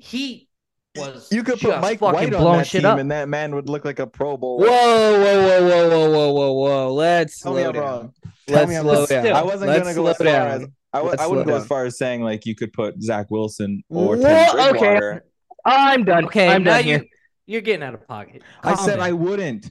he 0.00 0.48
was. 0.96 1.28
you 1.30 1.44
could 1.44 1.60
put 1.60 1.80
Mike 1.80 2.00
White 2.00 2.34
on 2.34 2.56
that 2.58 2.66
shit 2.66 2.80
team, 2.80 2.90
up. 2.90 2.98
and 2.98 3.10
that 3.12 3.28
man 3.28 3.54
would 3.54 3.68
look 3.68 3.84
like 3.84 4.00
a 4.00 4.06
Pro 4.08 4.36
Bowl. 4.36 4.58
Whoa, 4.58 4.66
whoa, 4.66 5.20
whoa, 5.20 5.68
whoa, 5.68 5.88
whoa, 5.88 6.10
whoa, 6.10 6.32
whoa, 6.32 6.52
whoa! 6.54 6.92
Let's 6.94 7.40
Tell 7.40 7.54
me 7.54 7.60
slow 7.60 7.68
I'm 7.68 7.74
down. 7.74 7.82
wrong. 7.84 8.12
Tell 8.48 8.56
Let's 8.56 8.68
me 8.68 8.76
I'm 8.76 8.82
slow 8.82 8.94
wrong. 8.98 9.06
down. 9.06 9.26
I 9.32 9.42
wasn't 9.42 9.70
Let's 9.70 9.82
gonna 9.84 9.94
go 9.94 10.02
slow 10.02 10.10
as 10.10 10.18
down. 10.60 10.74
As 10.98 11.02
I, 11.02 11.02
w- 11.02 11.10
Let's 11.10 11.22
I 11.22 11.26
wouldn't 11.26 11.46
slow 11.46 11.54
go 11.56 11.60
as 11.60 11.66
far 11.66 11.84
as 11.84 11.98
saying 11.98 12.22
like 12.22 12.46
you 12.46 12.54
could 12.54 12.72
put 12.72 13.00
Zach 13.02 13.30
Wilson 13.30 13.82
or 13.88 14.16
Whoa, 14.16 14.22
Tim 14.22 14.76
okay. 14.76 15.20
I'm 15.64 16.04
done. 16.04 16.26
Okay, 16.26 16.48
I'm 16.48 16.62
done 16.64 16.84
you 16.84 16.98
here. 16.98 17.04
you're 17.46 17.60
getting 17.60 17.82
out 17.82 17.94
of 17.94 18.06
pocket. 18.06 18.42
I 18.62 18.74
said 18.76 18.96
down. 18.96 19.00
I 19.06 19.12
wouldn't. 19.12 19.70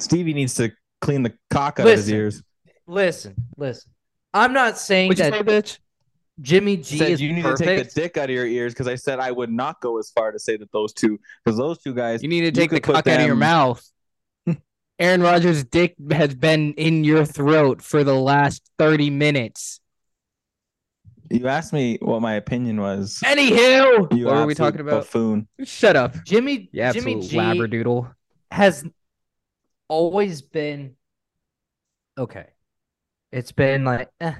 Stevie 0.00 0.34
needs 0.34 0.54
to 0.54 0.72
clean 1.00 1.22
the 1.22 1.32
cock 1.50 1.80
out 1.80 1.86
of 1.86 1.92
his 1.92 2.10
ears. 2.10 2.42
listen, 2.86 3.34
listen. 3.56 3.90
I'm 4.32 4.52
not 4.52 4.78
saying 4.78 5.08
What'd 5.08 5.24
you 5.24 5.30
that 5.30 5.38
say, 5.38 5.44
bitch? 5.44 5.78
Jimmy 6.40 6.76
G 6.78 6.98
said 6.98 7.10
is 7.12 7.20
you 7.20 7.32
need 7.32 7.42
perfect. 7.42 7.58
to 7.58 7.76
take 7.76 7.88
the 7.88 8.00
dick 8.00 8.16
out 8.16 8.24
of 8.24 8.34
your 8.34 8.46
ears 8.46 8.72
because 8.72 8.88
I 8.88 8.96
said 8.96 9.20
I 9.20 9.30
would 9.30 9.52
not 9.52 9.80
go 9.80 9.98
as 9.98 10.10
far 10.10 10.32
to 10.32 10.38
say 10.38 10.56
that 10.56 10.72
those 10.72 10.92
two 10.92 11.20
because 11.44 11.56
those 11.56 11.78
two 11.78 11.94
guys 11.94 12.22
You 12.22 12.28
need 12.28 12.40
to 12.40 12.50
take 12.50 12.70
the 12.70 12.76
could 12.76 12.82
put 12.82 12.94
cock 12.96 13.06
out 13.06 13.20
of 13.20 13.26
your 13.26 13.36
mouth. 13.36 13.84
Aaron 14.98 15.22
Rodgers' 15.22 15.64
dick 15.64 15.94
has 16.10 16.34
been 16.34 16.72
in 16.74 17.04
your 17.04 17.24
throat 17.24 17.82
for 17.82 18.02
the 18.02 18.14
last 18.14 18.68
30 18.78 19.10
minutes. 19.10 19.80
You 21.30 21.48
asked 21.48 21.72
me 21.72 21.98
what 22.02 22.20
my 22.20 22.34
opinion 22.34 22.80
was. 22.80 23.20
Anywho, 23.24 24.14
You 24.16 24.26
what 24.26 24.34
were 24.36 24.46
we 24.46 24.54
talking 24.54 24.80
about? 24.80 25.02
Buffoon. 25.04 25.48
Shut 25.64 25.96
up. 25.96 26.14
Jimmy 26.24 26.68
You 26.72 26.92
Jimmy 26.92 27.20
G 27.20 27.36
labradoodle. 27.36 28.12
has 28.50 28.84
always 29.88 30.42
been 30.42 30.96
okay. 32.18 32.46
It's 33.32 33.52
been 33.52 33.84
like, 33.84 34.10
eh, 34.20 34.34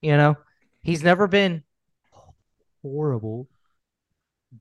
you 0.00 0.16
know, 0.16 0.36
he's 0.82 1.02
never 1.02 1.26
been 1.28 1.62
horrible, 2.82 3.48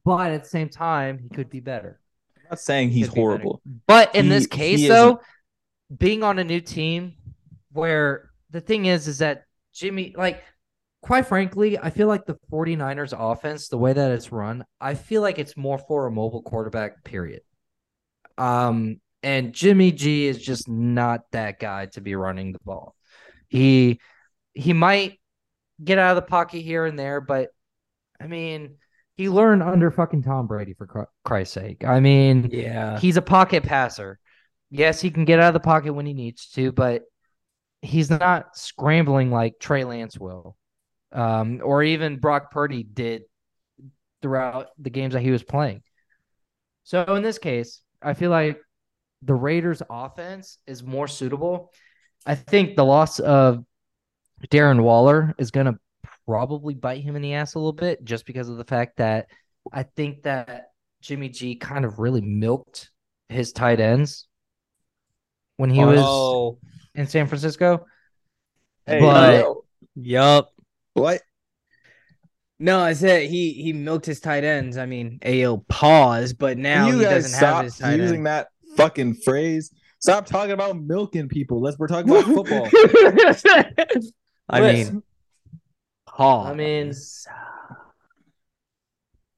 but 0.03 0.31
at 0.31 0.43
the 0.43 0.49
same 0.49 0.69
time, 0.69 1.19
he 1.19 1.29
could 1.29 1.49
be 1.49 1.59
better. 1.59 1.99
I'm 2.37 2.43
not 2.51 2.59
saying 2.59 2.89
he's 2.89 3.07
Could 3.07 3.15
be 3.15 3.21
better. 3.21 3.27
horrible. 3.29 3.61
But 3.87 4.15
in 4.15 4.25
He- 4.25 4.29
this 4.29 4.43
he 4.43 4.49
case, 4.49 4.79
isn't- 4.81 4.89
though, 4.89 5.21
being 5.97 6.23
on 6.23 6.39
a 6.39 6.43
new 6.43 6.59
team, 6.59 7.13
where 7.71 8.31
the 8.49 8.61
thing 8.61 8.85
is, 8.85 9.07
is 9.07 9.19
that 9.19 9.45
Jimmy, 9.73 10.13
like, 10.17 10.43
quite 11.01 11.27
frankly, 11.27 11.77
I 11.77 11.89
feel 11.89 12.07
like 12.07 12.25
the 12.25 12.37
49ers 12.51 13.13
offense, 13.17 13.67
the 13.69 13.77
way 13.77 13.93
that 13.93 14.11
it's 14.11 14.31
run, 14.31 14.65
I 14.81 14.95
feel 14.95 15.21
like 15.21 15.39
it's 15.39 15.55
more 15.57 15.77
for 15.77 16.05
a 16.07 16.11
mobile 16.11 16.41
quarterback, 16.41 17.03
period. 17.03 17.41
Um, 18.37 18.99
and 19.23 19.53
Jimmy 19.53 19.91
G 19.91 20.25
is 20.27 20.41
just 20.41 20.67
not 20.69 21.21
that 21.31 21.59
guy 21.59 21.87
to 21.87 22.01
be 22.01 22.15
running 22.15 22.51
the 22.51 22.59
ball. 22.63 22.95
He 23.47 23.99
he 24.53 24.73
might 24.73 25.19
get 25.83 25.97
out 25.97 26.17
of 26.17 26.23
the 26.23 26.27
pocket 26.29 26.59
here 26.61 26.85
and 26.85 26.97
there, 26.97 27.21
but 27.21 27.49
I 28.19 28.27
mean, 28.27 28.75
he 29.15 29.29
learned 29.29 29.63
under 29.63 29.91
fucking 29.91 30.23
Tom 30.23 30.47
Brady 30.47 30.73
for 30.73 31.07
Christ's 31.23 31.53
sake. 31.53 31.83
I 31.85 31.99
mean, 31.99 32.49
Yeah. 32.51 32.99
he's 32.99 33.17
a 33.17 33.21
pocket 33.21 33.63
passer. 33.63 34.19
Yes, 34.69 34.99
he 35.01 35.11
can 35.11 35.25
get 35.25 35.39
out 35.39 35.49
of 35.49 35.53
the 35.53 35.59
pocket 35.59 35.93
when 35.93 36.05
he 36.05 36.13
needs 36.13 36.49
to, 36.51 36.71
but 36.71 37.03
he's 37.81 38.09
not 38.09 38.57
scrambling 38.57 39.31
like 39.31 39.59
Trey 39.59 39.83
Lance 39.83 40.19
will, 40.19 40.57
um, 41.17 41.61
or 41.63 41.83
even 41.83 42.17
Brock 42.19 42.51
Purdy 42.51 42.83
did 42.83 43.23
throughout 44.21 44.67
the 44.77 44.89
games 44.89 45.13
that 45.13 45.21
he 45.21 45.31
was 45.31 45.43
playing. 45.43 45.81
So 46.83 47.03
in 47.15 47.23
this 47.23 47.39
case, 47.39 47.81
I 48.01 48.13
feel 48.13 48.29
like 48.31 48.59
the 49.23 49.33
Raiders' 49.33 49.81
offense 49.89 50.59
is 50.67 50.83
more 50.83 51.07
suitable. 51.07 51.71
I 52.25 52.35
think 52.35 52.75
the 52.75 52.85
loss 52.85 53.19
of 53.19 53.65
Darren 54.49 54.81
Waller 54.81 55.33
is 55.37 55.51
going 55.51 55.65
to 55.65 55.77
probably 56.27 56.75
bite 56.75 57.01
him 57.03 57.15
in 57.15 57.21
the 57.21 57.33
ass 57.33 57.55
a 57.55 57.59
little 57.59 57.73
bit, 57.73 58.03
just 58.03 58.25
because 58.25 58.47
of 58.49 58.57
the 58.57 58.63
fact 58.63 58.97
that 58.97 59.27
I 59.73 59.83
think 59.83 60.23
that 60.23 60.67
Jimmy 61.01 61.29
G 61.29 61.55
kind 61.55 61.83
of 61.83 61.99
really 61.99 62.21
milked 62.21 62.91
his 63.29 63.51
tight 63.53 63.79
ends 63.79 64.27
when 65.57 65.69
he 65.69 65.83
was 65.83 65.99
Oh, 66.01 66.59
in 66.95 67.07
San 67.07 67.27
Francisco. 67.27 67.85
Hey, 68.85 68.99
But- 68.99 69.39
yo, 69.41 69.63
yup. 69.95 70.51
What? 70.97 71.21
No, 72.59 72.79
I 72.79 72.93
said 72.93 73.29
he 73.29 73.53
he 73.53 73.71
milked 73.73 74.07
his 74.07 74.19
tight 74.19 74.43
ends. 74.43 74.77
I 74.77 74.85
mean, 74.87 75.19
AO 75.25 75.63
pause, 75.69 76.33
but 76.33 76.57
now 76.57 76.87
you 76.87 76.97
he 76.99 77.03
guys 77.03 77.23
doesn't 77.23 77.37
stop 77.37 77.55
have 77.57 77.65
his 77.65 77.77
tight 77.77 77.91
ends. 77.93 78.01
using 78.03 78.17
end. 78.21 78.25
that 78.27 78.47
fucking 78.75 79.15
phrase. 79.15 79.71
Stop 79.99 80.25
talking 80.25 80.51
about 80.51 80.79
milking 80.79 81.27
people. 81.27 81.61
Let's 81.61 81.77
we're 81.77 81.87
talking 81.87 82.09
about 82.09 82.23
football. 82.33 82.67
I 84.49 84.59
Listen. 84.59 84.93
mean, 84.95 85.03
pause. 86.07 86.47
I 86.47 86.53
mean, 86.55 86.93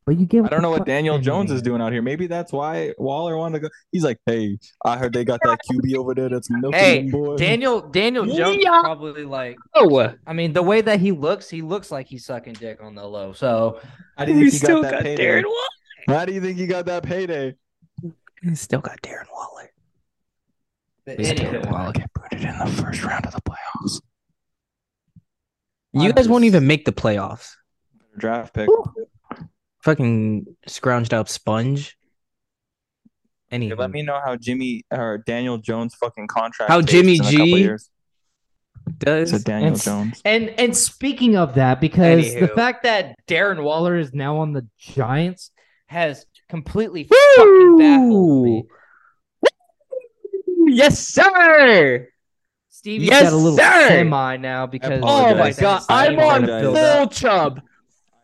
but 0.10 0.20
you 0.20 0.26
get 0.26 0.44
I 0.46 0.48
don't 0.48 0.64
know 0.64 0.72
what 0.72 0.88
Daniel 0.88 1.20
Jones 1.20 1.52
is 1.52 1.62
doing 1.62 1.82
out 1.84 1.92
here. 1.92 2.02
Maybe 2.02 2.26
that's 2.26 2.52
why 2.52 2.94
Waller 2.98 3.38
wanted 3.38 3.60
to 3.60 3.68
go. 3.68 3.70
He's 3.92 4.04
like, 4.04 4.18
hey, 4.26 4.58
I 4.84 4.98
heard 4.98 5.14
they 5.14 5.24
got 5.24 5.40
that 5.44 5.60
QB 5.70 5.94
over 5.96 6.16
there 6.16 6.30
that's 6.30 6.50
milking 6.50 6.80
Hey, 6.80 7.02
them 7.04 7.12
boys. 7.12 7.40
Daniel 7.40 7.80
Daniel 7.82 8.26
Jones 8.26 8.58
Yeah. 8.60 8.80
probably 8.82 9.24
like. 9.24 9.58
oh, 9.76 10.12
I 10.26 10.34
mean, 10.34 10.54
the 10.54 10.64
way 10.64 10.82
that 10.82 11.00
he 11.00 11.12
looks, 11.12 11.48
he 11.48 11.62
looks 11.62 11.92
like 11.92 12.08
he's 12.08 12.26
sucking 12.26 12.54
dick 12.54 12.80
on 12.82 12.96
the 12.96 13.06
low. 13.06 13.34
So 13.34 13.80
How 14.18 14.26
do 14.26 14.32
you 14.32 14.40
think 14.40 14.52
he 14.54 14.58
still 14.58 14.82
got 14.82 14.90
that 14.90 14.92
got 14.94 15.04
payday? 15.04 15.24
Darren 15.24 15.44
Waller. 15.44 16.18
How 16.20 16.26
do 16.26 16.34
you 16.34 16.42
think 16.42 16.58
he 16.58 16.66
got 16.66 16.88
that 16.88 17.04
payday? 17.04 17.54
We 18.44 18.56
still 18.56 18.82
got 18.82 19.00
Darren 19.04 19.28
Waller. 19.32 19.70
but 21.06 21.20
He's 21.20 21.34
Darren 21.34 21.70
Waller. 21.72 21.92
get 21.92 22.10
booted 22.16 22.42
in 22.50 22.58
the 22.58 22.66
first 22.82 23.04
round 23.04 23.28
of 23.28 23.34
the 23.34 23.42
playoffs. 23.42 24.02
You 25.94 26.10
I'm 26.10 26.12
guys 26.14 26.28
won't 26.28 26.46
even 26.46 26.66
make 26.66 26.86
the 26.86 26.94
playoffs. 26.94 27.52
Draft 28.18 28.56
pick. 28.56 28.70
Fucking 29.82 30.46
scrounged 30.68 31.14
up 31.14 31.30
sponge. 31.30 31.98
Any 33.52 33.70
Hey, 33.70 33.76
let 33.76 33.92
me 33.92 34.04
know 34.04 34.20
how 34.24 34.36
Jimmy 34.36 34.84
or 34.92 35.20
Daniel 35.26 35.58
Jones 35.58 35.96
fucking 35.96 36.28
contract. 36.28 36.72
How 36.72 36.82
Jimmy 36.82 37.16
in 37.16 37.26
a 37.26 37.30
G 37.30 37.70
does. 38.98 39.30
Said 39.32 39.44
Daniel 39.44 39.72
And- 39.74 39.82
Jones. 39.82 40.22
And 40.26 40.50
and 40.60 40.76
speaking 40.76 41.36
of 41.38 41.56
that, 41.56 41.80
because 41.82 42.34
the 42.36 42.48
fact 42.50 42.84
that 42.84 43.16
Darren 43.28 43.64
Waller 43.64 43.98
is 43.98 44.14
now 44.14 44.38
on 44.38 44.54
the 44.54 44.68
Giants 44.78 45.52
has 45.88 46.26
completely 46.50 47.06
fucking 47.06 47.78
baffled 47.78 48.44
me. 48.46 48.64
Yes, 50.68 51.00
sir. 51.08 52.08
Stevie's 52.70 53.10
Yes, 53.10 53.24
got 53.24 53.34
a 53.34 53.36
little 53.36 53.58
sir. 53.58 53.88
semi 53.88 54.38
now 54.38 54.68
because 54.68 55.02
Oh 55.04 55.34
my 55.36 55.52
god, 55.54 55.84
I 55.90 56.08
I'm 56.08 56.20
on 56.20 56.46
full 56.76 57.08
chub. 57.08 57.62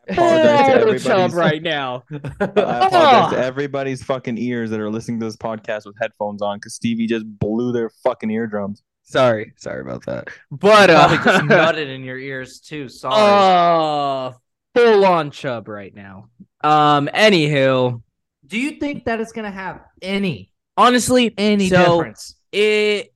I 0.10 0.14
apologize 0.14 0.44
to 0.46 0.64
Full 0.64 0.72
everybody's- 0.72 1.04
chub 1.04 1.34
right 1.36 1.64
now. 1.64 2.04
I 2.12 2.16
apologize 2.46 3.32
to 3.32 3.38
everybody's 3.46 4.04
fucking 4.04 4.38
ears 4.38 4.70
that 4.72 4.80
are 4.80 4.90
listening 4.90 5.20
to 5.22 5.26
this 5.26 5.38
podcast 5.38 5.86
with 5.86 5.96
headphones 6.02 6.42
on 6.42 6.58
because 6.58 6.76
Stevie 6.76 7.08
just 7.08 7.26
blew 7.40 7.72
their 7.72 7.90
fucking 8.04 8.30
eardrums. 8.32 8.84
Sorry, 9.04 9.54
sorry 9.58 9.82
about 9.82 10.06
that. 10.08 10.30
But 10.52 10.90
uh, 10.90 11.08
probably 11.08 11.18
just 11.32 11.46
nutted 11.46 11.94
in 11.94 12.04
your 12.04 12.18
ears 12.18 12.60
too. 12.60 12.90
Sorry. 12.90 13.16
uh, 13.16 14.34
full 14.74 15.06
on 15.06 15.30
chub 15.32 15.68
right 15.68 15.94
now. 15.94 16.30
Um, 16.64 17.08
anywho, 17.14 18.02
Do 18.48 18.60
you 18.60 18.72
think 18.80 19.06
that 19.06 19.20
it's 19.22 19.32
gonna 19.32 19.52
have 19.52 19.82
any 20.02 20.52
honestly, 20.76 21.34
any 21.38 21.70
so 21.70 21.78
difference? 21.98 22.36
it 22.52 23.14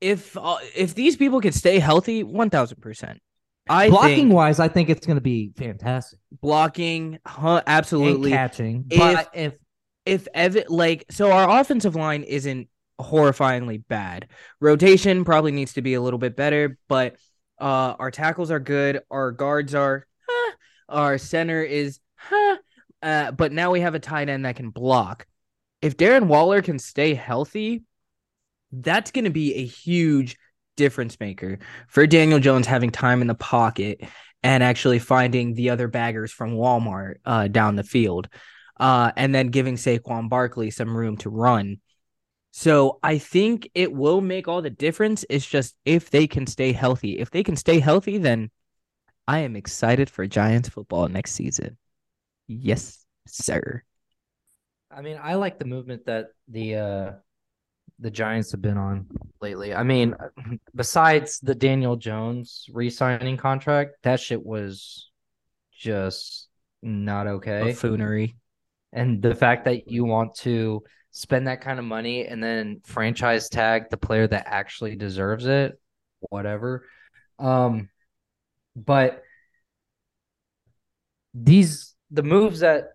if 0.00 0.36
uh, 0.36 0.58
if 0.76 0.94
these 0.94 1.16
people 1.16 1.40
can 1.40 1.50
stay 1.52 1.80
healthy, 1.80 2.22
one 2.22 2.50
thousand 2.50 2.80
percent. 2.80 3.18
I 3.68 3.90
Blocking 3.90 4.16
think 4.16 4.32
wise, 4.32 4.60
I 4.60 4.68
think 4.68 4.88
it's 4.90 5.06
gonna 5.06 5.20
be 5.20 5.50
fantastic. 5.56 6.18
blocking, 6.40 7.18
huh, 7.26 7.62
absolutely. 7.66 8.32
And 8.32 8.38
catching. 8.38 8.86
If- 8.90 8.98
but 8.98 9.30
if 9.34 9.54
if 10.06 10.28
Evan 10.34 10.64
like 10.68 11.04
so 11.10 11.30
our 11.32 11.60
offensive 11.60 11.94
line 11.94 12.22
isn't 12.22 12.68
horrifyingly 13.00 13.82
bad. 13.88 14.28
Rotation 14.60 15.24
probably 15.24 15.52
needs 15.52 15.74
to 15.74 15.82
be 15.82 15.94
a 15.94 16.00
little 16.00 16.18
bit 16.18 16.36
better, 16.36 16.78
but 16.88 17.16
Uh, 17.60 17.96
our 17.98 18.10
tackles 18.12 18.52
are 18.52 18.60
good. 18.60 19.00
Our 19.10 19.32
guards 19.32 19.74
are. 19.74 20.06
Huh. 20.28 20.52
Our 20.88 21.18
center 21.18 21.60
is. 21.60 21.98
Huh. 22.14 22.56
Uh, 23.02 23.32
but 23.32 23.50
now 23.52 23.72
we 23.72 23.80
have 23.80 23.96
a 23.96 23.98
tight 23.98 24.28
end 24.28 24.44
that 24.44 24.54
can 24.54 24.70
block. 24.70 25.26
If 25.82 25.96
Darren 25.96 26.26
Waller 26.28 26.62
can 26.62 26.78
stay 26.78 27.14
healthy, 27.14 27.82
that's 28.70 29.10
going 29.10 29.24
to 29.24 29.30
be 29.30 29.54
a 29.56 29.64
huge 29.64 30.36
difference 30.78 31.18
maker 31.20 31.58
for 31.88 32.06
Daniel 32.06 32.38
Jones 32.38 32.66
having 32.66 32.90
time 32.90 33.20
in 33.20 33.26
the 33.26 33.34
pocket 33.34 34.00
and 34.42 34.62
actually 34.62 35.00
finding 35.00 35.52
the 35.52 35.70
other 35.70 35.88
baggers 35.88 36.32
from 36.32 36.52
Walmart 36.52 37.16
uh, 37.26 37.48
down 37.48 37.74
the 37.74 37.82
field, 37.82 38.28
uh, 38.78 39.10
and 39.16 39.34
then 39.34 39.48
giving 39.48 39.74
Saquon 39.74 40.30
Barkley 40.30 40.70
some 40.70 40.96
room 40.96 41.16
to 41.18 41.28
run. 41.28 41.80
So 42.52 43.00
I 43.02 43.18
think 43.18 43.68
it 43.74 43.92
will 43.92 44.20
make 44.20 44.48
all 44.48 44.62
the 44.62 44.70
difference. 44.70 45.24
It's 45.28 45.44
just 45.44 45.74
if 45.84 46.10
they 46.10 46.26
can 46.26 46.46
stay 46.46 46.72
healthy. 46.72 47.18
If 47.18 47.30
they 47.30 47.42
can 47.42 47.56
stay 47.56 47.80
healthy, 47.80 48.18
then 48.18 48.50
I 49.26 49.40
am 49.40 49.56
excited 49.56 50.08
for 50.08 50.26
Giants 50.26 50.68
football 50.68 51.08
next 51.08 51.32
season. 51.32 51.76
Yes, 52.46 53.04
sir. 53.26 53.82
I 54.90 55.02
mean, 55.02 55.18
I 55.20 55.34
like 55.34 55.58
the 55.58 55.66
movement 55.66 56.06
that 56.06 56.28
the 56.46 56.76
uh 56.76 57.12
the 57.98 58.10
Giants 58.10 58.52
have 58.52 58.62
been 58.62 58.78
on 58.78 59.06
lately. 59.40 59.74
I 59.74 59.82
mean, 59.82 60.14
besides 60.74 61.40
the 61.40 61.54
Daniel 61.54 61.96
Jones 61.96 62.66
re-signing 62.72 63.36
contract, 63.36 63.96
that 64.02 64.20
shit 64.20 64.44
was 64.44 65.10
just 65.72 66.48
not 66.82 67.26
okay. 67.26 67.64
Buffoonery. 67.64 68.36
And 68.92 69.20
the 69.20 69.34
fact 69.34 69.64
that 69.64 69.90
you 69.90 70.04
want 70.04 70.34
to 70.36 70.82
spend 71.10 71.48
that 71.48 71.60
kind 71.60 71.78
of 71.78 71.84
money 71.84 72.26
and 72.26 72.42
then 72.42 72.80
franchise 72.84 73.48
tag 73.48 73.90
the 73.90 73.96
player 73.96 74.26
that 74.26 74.44
actually 74.46 74.96
deserves 74.96 75.46
it, 75.46 75.78
whatever. 76.20 76.84
Um, 77.38 77.88
but 78.76 79.22
these 81.34 81.94
the 82.10 82.22
moves 82.22 82.60
that 82.60 82.90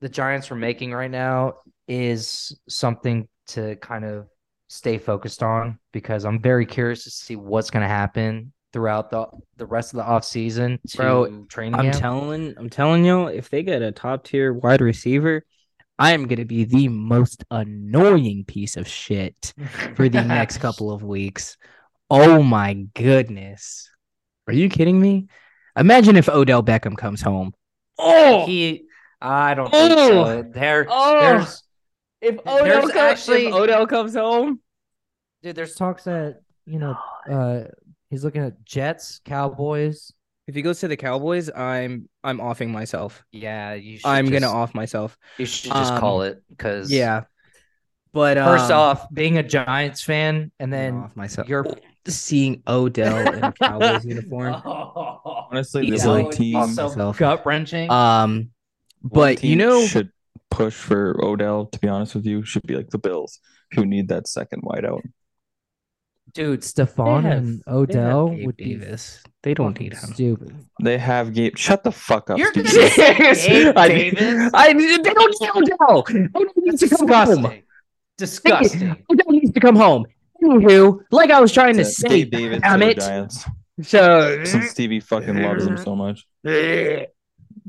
the 0.00 0.08
Giants 0.08 0.50
are 0.50 0.56
making 0.56 0.92
right 0.92 1.10
now 1.10 1.54
is 1.86 2.58
something 2.68 3.28
to 3.52 3.76
kind 3.76 4.04
of 4.04 4.26
stay 4.68 4.98
focused 4.98 5.42
on 5.42 5.78
because 5.92 6.24
I'm 6.24 6.40
very 6.40 6.66
curious 6.66 7.04
to 7.04 7.10
see 7.10 7.36
what's 7.36 7.70
going 7.70 7.82
to 7.82 7.88
happen 7.88 8.52
throughout 8.72 9.10
the 9.10 9.26
the 9.58 9.66
rest 9.66 9.92
of 9.92 9.98
the 9.98 10.04
off 10.04 10.24
season 10.24 10.78
to 10.88 10.96
Bro, 10.96 11.44
training 11.50 11.74
I'm 11.74 11.90
camp. 11.90 11.96
telling 12.00 12.54
I'm 12.56 12.70
telling 12.70 13.04
you, 13.04 13.26
if 13.28 13.50
they 13.50 13.62
get 13.62 13.82
a 13.82 13.92
top 13.92 14.24
tier 14.24 14.52
wide 14.52 14.80
receiver, 14.80 15.44
I 15.98 16.12
am 16.12 16.26
gonna 16.26 16.46
be 16.46 16.64
the 16.64 16.88
most 16.88 17.44
annoying 17.50 18.44
piece 18.46 18.76
of 18.78 18.88
shit 18.88 19.52
for 19.94 20.08
the 20.08 20.24
next 20.24 20.58
couple 20.64 20.90
of 20.90 21.02
weeks. 21.02 21.58
Oh 22.08 22.42
my 22.42 22.74
goodness. 22.94 23.90
Are 24.46 24.54
you 24.54 24.68
kidding 24.70 24.98
me? 25.00 25.28
Imagine 25.76 26.16
if 26.16 26.28
Odell 26.30 26.62
Beckham 26.62 26.96
comes 26.96 27.20
home. 27.20 27.52
Oh, 27.98 28.46
he 28.46 28.84
I 29.20 29.52
don't 29.54 29.70
think 29.70 29.92
so. 29.92 30.24
Oh! 30.24 30.42
There 30.42 30.86
Oh. 30.88 31.20
there's 31.20 31.62
if 32.22 32.42
There's 32.44 32.60
Odell, 32.62 32.80
comes, 32.82 32.94
actually- 32.96 33.46
if 33.48 33.54
Odell 33.54 33.86
comes 33.86 34.14
home, 34.14 34.60
dude, 35.42 35.56
there's 35.56 35.74
talks 35.74 36.04
that, 36.04 36.40
you 36.64 36.78
know, 36.78 36.96
uh 37.30 37.64
he's 38.10 38.24
looking 38.24 38.42
at 38.42 38.64
Jets, 38.64 39.20
Cowboys. 39.24 40.12
if 40.46 40.54
he 40.54 40.62
goes 40.62 40.80
to 40.80 40.88
the 40.88 40.96
Cowboys, 40.96 41.50
I'm 41.54 42.08
I'm 42.24 42.40
offing 42.40 42.70
myself. 42.72 43.22
Yeah, 43.32 43.74
you 43.74 43.98
should 43.98 44.06
I'm 44.06 44.28
just, 44.30 44.40
gonna 44.42 44.52
off 44.54 44.74
myself. 44.74 45.18
you 45.38 45.46
should 45.46 45.72
just 45.72 45.92
um, 45.94 46.00
call 46.00 46.22
it 46.22 46.42
because 46.48 46.90
Yeah, 46.92 47.24
but 48.12 48.36
First 48.38 48.70
um, 48.70 48.78
off, 48.78 49.12
being 49.12 49.38
a 49.38 49.42
Giants 49.42 50.02
fan 50.02 50.52
and 50.60 50.72
then 50.72 50.94
off 50.94 51.16
myself. 51.16 51.48
you're 51.48 51.66
seeing 52.06 52.62
Odell 52.66 53.32
in 53.34 53.44
a 53.44 53.52
Cowboys 53.52 54.04
uniform. 54.14 54.54
Honestly, 54.64 55.88
the 55.90 55.96
Easily. 55.96 56.22
only 56.24 56.36
team, 56.36 56.66
so 56.68 57.12
gut 57.12 57.44
wrenching. 57.44 57.90
Um, 57.90 58.50
but 59.02 59.42
you 59.44 59.56
know, 59.56 59.84
should 59.86 60.10
push 60.52 60.74
for 60.74 61.16
Odell. 61.24 61.66
To 61.66 61.78
be 61.78 61.88
honest 61.88 62.14
with 62.14 62.26
you, 62.26 62.44
should 62.44 62.62
be 62.62 62.76
like 62.76 62.90
the 62.90 62.98
Bills, 62.98 63.38
who 63.74 63.84
need 63.84 64.08
that 64.08 64.28
second 64.28 64.62
wideout. 64.62 65.02
Dude, 66.34 66.60
Stefon 66.60 67.30
and 67.30 67.62
Odell 67.66 68.28
Gabe 68.28 68.46
would 68.46 68.56
be 68.56 68.74
Davis. 68.76 69.22
They 69.42 69.52
don't 69.54 69.78
need 69.78 69.92
him. 69.92 70.12
stupid. 70.14 70.54
They 70.82 70.96
have 70.96 71.34
Gabe. 71.34 71.56
Shut 71.58 71.82
the 71.84 71.92
fuck 71.92 72.30
up, 72.30 72.38
You're 72.38 72.52
Steve. 72.52 72.64
gonna 72.64 73.34
say 73.34 73.48
Gabe 73.64 73.76
I, 73.76 73.88
Davis? 73.88 74.50
I, 74.54 74.72
they 74.72 74.98
don't 75.12 75.40
need 75.40 75.50
Odell. 75.50 75.98
Odell 75.98 76.52
needs 76.56 76.80
to 76.80 76.88
come 76.88 77.08
home. 77.08 77.26
Disgusting. 77.36 77.62
Disgusting. 78.18 79.04
Odell 79.10 79.26
needs 79.32 79.52
to 79.52 79.60
come 79.60 79.76
home. 79.76 80.06
Anywho, 80.42 81.00
like 81.10 81.30
I 81.30 81.40
was 81.40 81.52
trying 81.52 81.74
to 81.74 81.82
It's, 81.82 81.98
say, 81.98 82.08
Gabe 82.08 82.30
Davis 82.30 82.60
damn 82.62 82.80
to 82.80 82.88
it. 82.90 82.98
Giants. 82.98 83.44
So, 83.82 84.44
Since 84.44 84.70
Stevie 84.70 85.00
fucking 85.00 85.42
loves 85.42 85.66
him 85.66 85.76
so 85.76 85.96
much. 85.96 86.26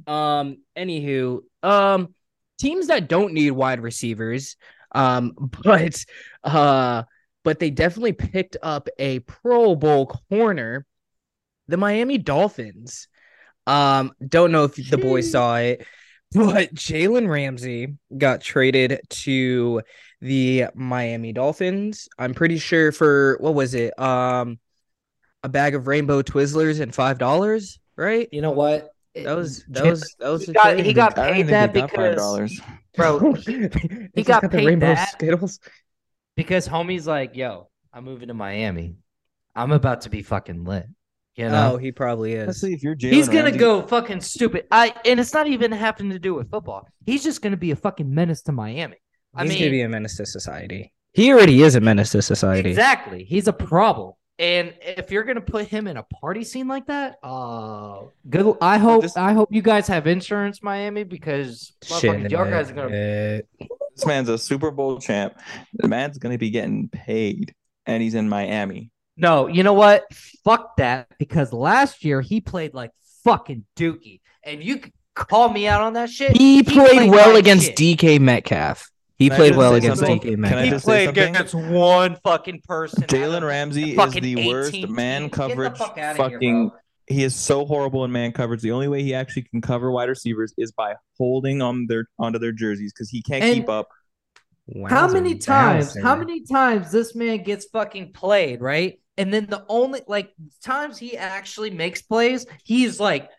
um, 0.08 0.58
anywho, 0.78 1.42
um, 1.64 2.14
teams 2.58 2.88
that 2.88 3.08
don't 3.08 3.34
need 3.34 3.52
wide 3.52 3.82
receivers, 3.82 4.56
um, 4.94 5.34
but 5.64 6.04
uh, 6.44 7.04
but 7.44 7.60
they 7.60 7.70
definitely 7.70 8.14
picked 8.14 8.58
up 8.62 8.88
a 8.98 9.20
Pro 9.20 9.76
Bowl 9.76 10.08
corner, 10.30 10.86
the 11.68 11.78
Miami 11.78 12.18
Dolphins. 12.18 13.08
Um, 13.66 14.12
don't 14.26 14.52
know 14.52 14.66
if 14.66 14.76
the 14.76 14.98
boys 14.98 15.32
saw 15.32 15.56
it, 15.58 15.86
but 16.34 16.74
Jalen 16.74 17.30
Ramsey 17.30 17.96
got 18.18 18.42
traded 18.42 19.00
to 19.10 19.82
the 20.22 20.66
Miami 20.74 21.34
Dolphins. 21.34 22.08
I'm 22.18 22.34
pretty 22.34 22.58
sure 22.58 22.92
for 22.92 23.38
what 23.40 23.54
was 23.54 23.74
it? 23.74 23.98
Um, 24.00 24.60
a 25.44 25.50
bag 25.50 25.76
of 25.76 25.88
rainbow 25.88 26.22
Twizzlers 26.22 26.80
and 26.80 26.94
five 26.96 27.18
dollars, 27.18 27.80
right? 27.96 28.28
You 28.32 28.42
know 28.42 28.52
what? 28.52 28.93
That 29.16 29.36
was 29.36 29.64
that 29.70 29.86
was 29.86 30.16
that 30.20 30.30
was 30.30 30.46
he 30.46 30.54
got, 30.54 30.80
he 30.80 30.94
got 30.94 31.16
paid 31.16 31.48
that 31.48 31.74
think 31.74 31.74
they 31.74 31.82
got 31.82 31.92
five 31.92 32.12
because 32.12 32.16
dollars. 32.18 32.62
bro, 32.96 33.34
he 34.16 34.24
got 34.24 34.50
paid 34.52 34.80
that. 34.80 35.10
Skittles. 35.12 35.60
because 36.36 36.68
homie's 36.68 37.06
like, 37.06 37.36
yo, 37.36 37.70
I'm 37.94 38.06
moving 38.06 38.30
to 38.30 38.34
Miami. 38.34 38.96
I'm 39.56 39.72
about 39.72 40.02
to 40.02 40.10
be 40.10 40.24
fucking 40.24 40.64
lit. 40.64 40.88
You 41.36 41.50
know? 41.50 41.74
Oh, 41.74 41.78
he 41.78 41.92
probably 41.92 42.34
is. 42.34 42.44
Honestly, 42.44 42.74
if 42.74 42.84
you're 42.84 42.96
Jalen 42.96 43.12
He's 43.14 43.28
gonna 43.28 43.44
Ramsey- 43.46 43.60
go 43.60 43.82
fucking 43.84 44.22
stupid. 44.22 44.66
I 44.72 44.94
and 45.06 45.20
it's 45.20 45.34
not 45.34 45.48
even 45.48 45.72
having 45.72 46.10
to 46.12 46.20
do 46.20 46.34
with 46.34 46.50
football. 46.50 46.88
He's 47.06 47.24
just 47.24 47.42
gonna 47.42 47.58
be 47.58 47.72
a 47.72 47.76
fucking 47.76 48.12
menace 48.14 48.42
to 48.44 48.52
Miami. 48.52 48.98
I 49.36 49.44
He's 49.44 49.50
mean, 49.50 49.60
gonna 49.60 49.72
be 49.72 49.82
a 49.82 49.90
menace 49.90 50.18
to 50.18 50.26
society. 50.26 50.92
He 51.14 51.32
already 51.32 51.62
is 51.62 51.76
a 51.76 51.82
menace 51.82 52.12
to 52.12 52.22
society. 52.24 52.70
exactly. 52.72 53.24
He's 53.24 53.48
a 53.48 53.54
problem. 53.54 54.14
And 54.40 54.74
if 54.82 55.12
you're 55.12 55.24
gonna 55.24 55.42
put 55.42 55.68
him 55.68 55.88
in 55.88 55.96
a 55.98 56.04
party 56.04 56.44
scene 56.44 56.68
like 56.68 56.88
that, 56.88 57.18
uh, 57.24 58.00
good. 58.30 58.58
I 58.62 58.78
hope 58.80 59.04
This- 59.04 59.16
I 59.16 59.34
hope 59.34 59.50
you 59.52 59.62
guys 59.62 59.88
have 59.88 60.08
insurance, 60.08 60.64
Miami, 60.64 61.04
because 61.04 61.74
motherfucking 61.86 62.22
Shit. 62.24 62.32
y'all 62.32 62.50
guys 62.50 62.72
are 62.72 62.74
gonna. 62.74 63.42
This 63.96 64.06
man's 64.08 64.30
a 64.30 64.38
Super 64.40 64.72
Bowl 64.72 64.98
champ. 65.00 65.40
The 65.74 65.88
man's 65.88 66.18
gonna 66.18 66.40
be 66.40 66.50
getting 66.50 66.90
paid, 66.90 67.54
and 67.86 68.02
he's 68.02 68.16
in 68.16 68.28
Miami. 68.28 68.90
No, 69.18 69.46
you 69.46 69.62
know 69.62 69.74
what? 69.74 70.12
Fuck 70.44 70.78
that. 70.78 71.08
Because 71.20 71.54
last 71.54 72.04
year 72.04 72.20
he 72.22 72.42
played 72.42 72.74
like 72.74 72.90
fucking 73.24 73.66
Dookie, 73.76 74.22
and 74.44 74.64
you 74.64 74.78
could 74.78 74.94
call 75.14 75.50
me 75.50 75.68
out 75.68 75.82
on 75.82 75.94
that 75.94 76.10
shit. 76.10 76.36
He 76.36 76.64
played 76.64 77.12
well 77.12 77.36
against 77.36 77.68
shit. 77.68 77.76
DK 77.78 78.20
Metcalf. 78.20 78.90
He 79.18 79.28
Can 79.30 79.34
I 79.34 79.38
played 79.38 79.50
just 79.50 79.58
well 79.58 79.72
say 79.72 79.78
against 79.78 80.00
something? 80.00 80.20
DK 80.20 80.22
Can 80.22 80.34
I 80.34 80.36
Metcalf. 80.38 80.64
He 80.64 80.70
just 80.70 80.86
say 80.86 80.90
played 80.92 81.06
something? 81.06 81.36
against 81.36 81.54
one 81.56 82.18
fucking 82.24 82.62
person. 82.68 83.04
Jalen 83.04 83.38
of 83.38 83.44
Ramsey 83.44 83.92
is 83.92 83.96
fucking 83.96 84.24
the 84.24 84.48
worst 84.48 84.74
man 84.90 85.22
teams. 85.24 85.32
Get 85.32 85.32
the 85.32 85.38
coverage. 85.50 85.78
fuck 85.78 85.98
outta 85.98 86.18
here, 86.30 86.32
fucking, 86.32 86.70
bro. 86.70 86.78
he 87.08 87.24
is 87.24 87.36
so 87.36 87.66
horrible 87.66 88.04
in 88.06 88.12
man 88.12 88.32
coverage. 88.32 88.62
The 88.62 88.72
only 88.72 88.88
way 88.88 89.04
he 89.04 89.14
actually 89.14 89.44
can 89.44 89.62
cover 89.62 89.92
wide 89.92 90.10
receivers 90.10 90.54
is 90.58 90.72
by 90.72 90.96
holding 91.18 91.62
on 91.62 91.86
their 91.88 92.08
onto 92.18 92.40
their 92.40 92.52
jerseys 92.52 92.92
because 92.92 93.10
he 93.10 93.22
can't 93.22 93.44
And- 93.44 93.54
keep 93.56 93.70
up. 93.70 93.90
How 94.88 95.08
Wowzer, 95.08 95.16
many 95.22 95.36
times? 95.36 95.88
wowzer. 95.88 96.02
How 96.02 96.16
many 96.16 96.42
times 96.46 96.90
this 96.92 97.14
man 97.16 97.44
gets 97.44 97.66
fucking 97.66 98.14
played, 98.14 98.62
right? 98.62 99.00
And 99.18 99.32
then 99.34 99.46
the 99.48 99.66
only 99.68 100.00
like 100.08 100.34
times 100.64 100.98
he 100.98 101.18
actually 101.18 101.70
makes 101.70 102.02
plays, 102.02 102.46
he's 102.64 102.98
like 103.00 103.30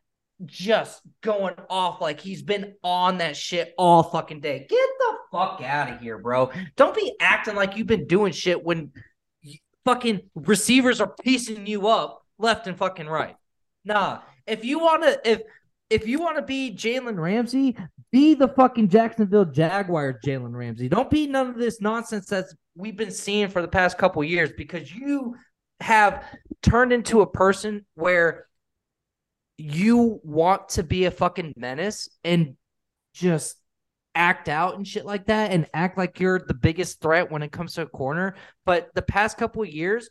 just 0.44 1.00
going 1.22 1.54
off 1.70 2.00
like 2.02 2.20
he's 2.20 2.42
been 2.42 2.74
on 2.84 3.18
that 3.18 3.36
shit 3.36 3.72
all 3.78 4.02
fucking 4.02 4.40
day. 4.40 4.66
Get 4.68 4.88
the 4.98 5.13
fuck 5.34 5.60
out 5.62 5.90
of 5.90 6.00
here, 6.00 6.16
bro. 6.16 6.50
Don't 6.76 6.94
be 6.94 7.14
acting 7.20 7.56
like 7.56 7.76
you've 7.76 7.88
been 7.88 8.06
doing 8.06 8.32
shit 8.32 8.64
when 8.64 8.92
fucking 9.84 10.20
receivers 10.34 11.00
are 11.00 11.12
piecing 11.22 11.66
you 11.66 11.88
up 11.88 12.24
left 12.38 12.68
and 12.68 12.78
fucking 12.78 13.08
right. 13.08 13.36
Nah, 13.84 14.20
if 14.46 14.64
you 14.64 14.78
want 14.78 15.02
to 15.02 15.20
if 15.28 15.42
if 15.90 16.06
you 16.06 16.20
want 16.20 16.36
to 16.36 16.42
be 16.42 16.74
Jalen 16.74 17.18
Ramsey, 17.18 17.76
be 18.12 18.34
the 18.34 18.48
fucking 18.48 18.88
Jacksonville 18.88 19.44
Jaguars, 19.44 20.16
Jalen 20.24 20.54
Ramsey. 20.54 20.88
Don't 20.88 21.10
be 21.10 21.26
none 21.26 21.48
of 21.48 21.56
this 21.56 21.80
nonsense 21.80 22.26
that 22.26 22.46
we've 22.76 22.96
been 22.96 23.10
seeing 23.10 23.48
for 23.48 23.60
the 23.60 23.68
past 23.68 23.98
couple 23.98 24.22
years 24.24 24.52
because 24.56 24.92
you 24.94 25.36
have 25.80 26.24
turned 26.62 26.92
into 26.92 27.20
a 27.20 27.26
person 27.26 27.84
where 27.94 28.46
you 29.58 30.20
want 30.22 30.68
to 30.70 30.82
be 30.82 31.04
a 31.04 31.10
fucking 31.10 31.54
menace 31.56 32.08
and 32.24 32.56
just 33.12 33.56
act 34.14 34.48
out 34.48 34.76
and 34.76 34.86
shit 34.86 35.04
like 35.04 35.26
that 35.26 35.50
and 35.50 35.66
act 35.74 35.98
like 35.98 36.20
you're 36.20 36.38
the 36.38 36.54
biggest 36.54 37.00
threat 37.00 37.30
when 37.30 37.42
it 37.42 37.52
comes 37.52 37.74
to 37.74 37.82
a 37.82 37.86
corner. 37.86 38.34
But 38.64 38.88
the 38.94 39.02
past 39.02 39.36
couple 39.36 39.64
years, 39.64 40.08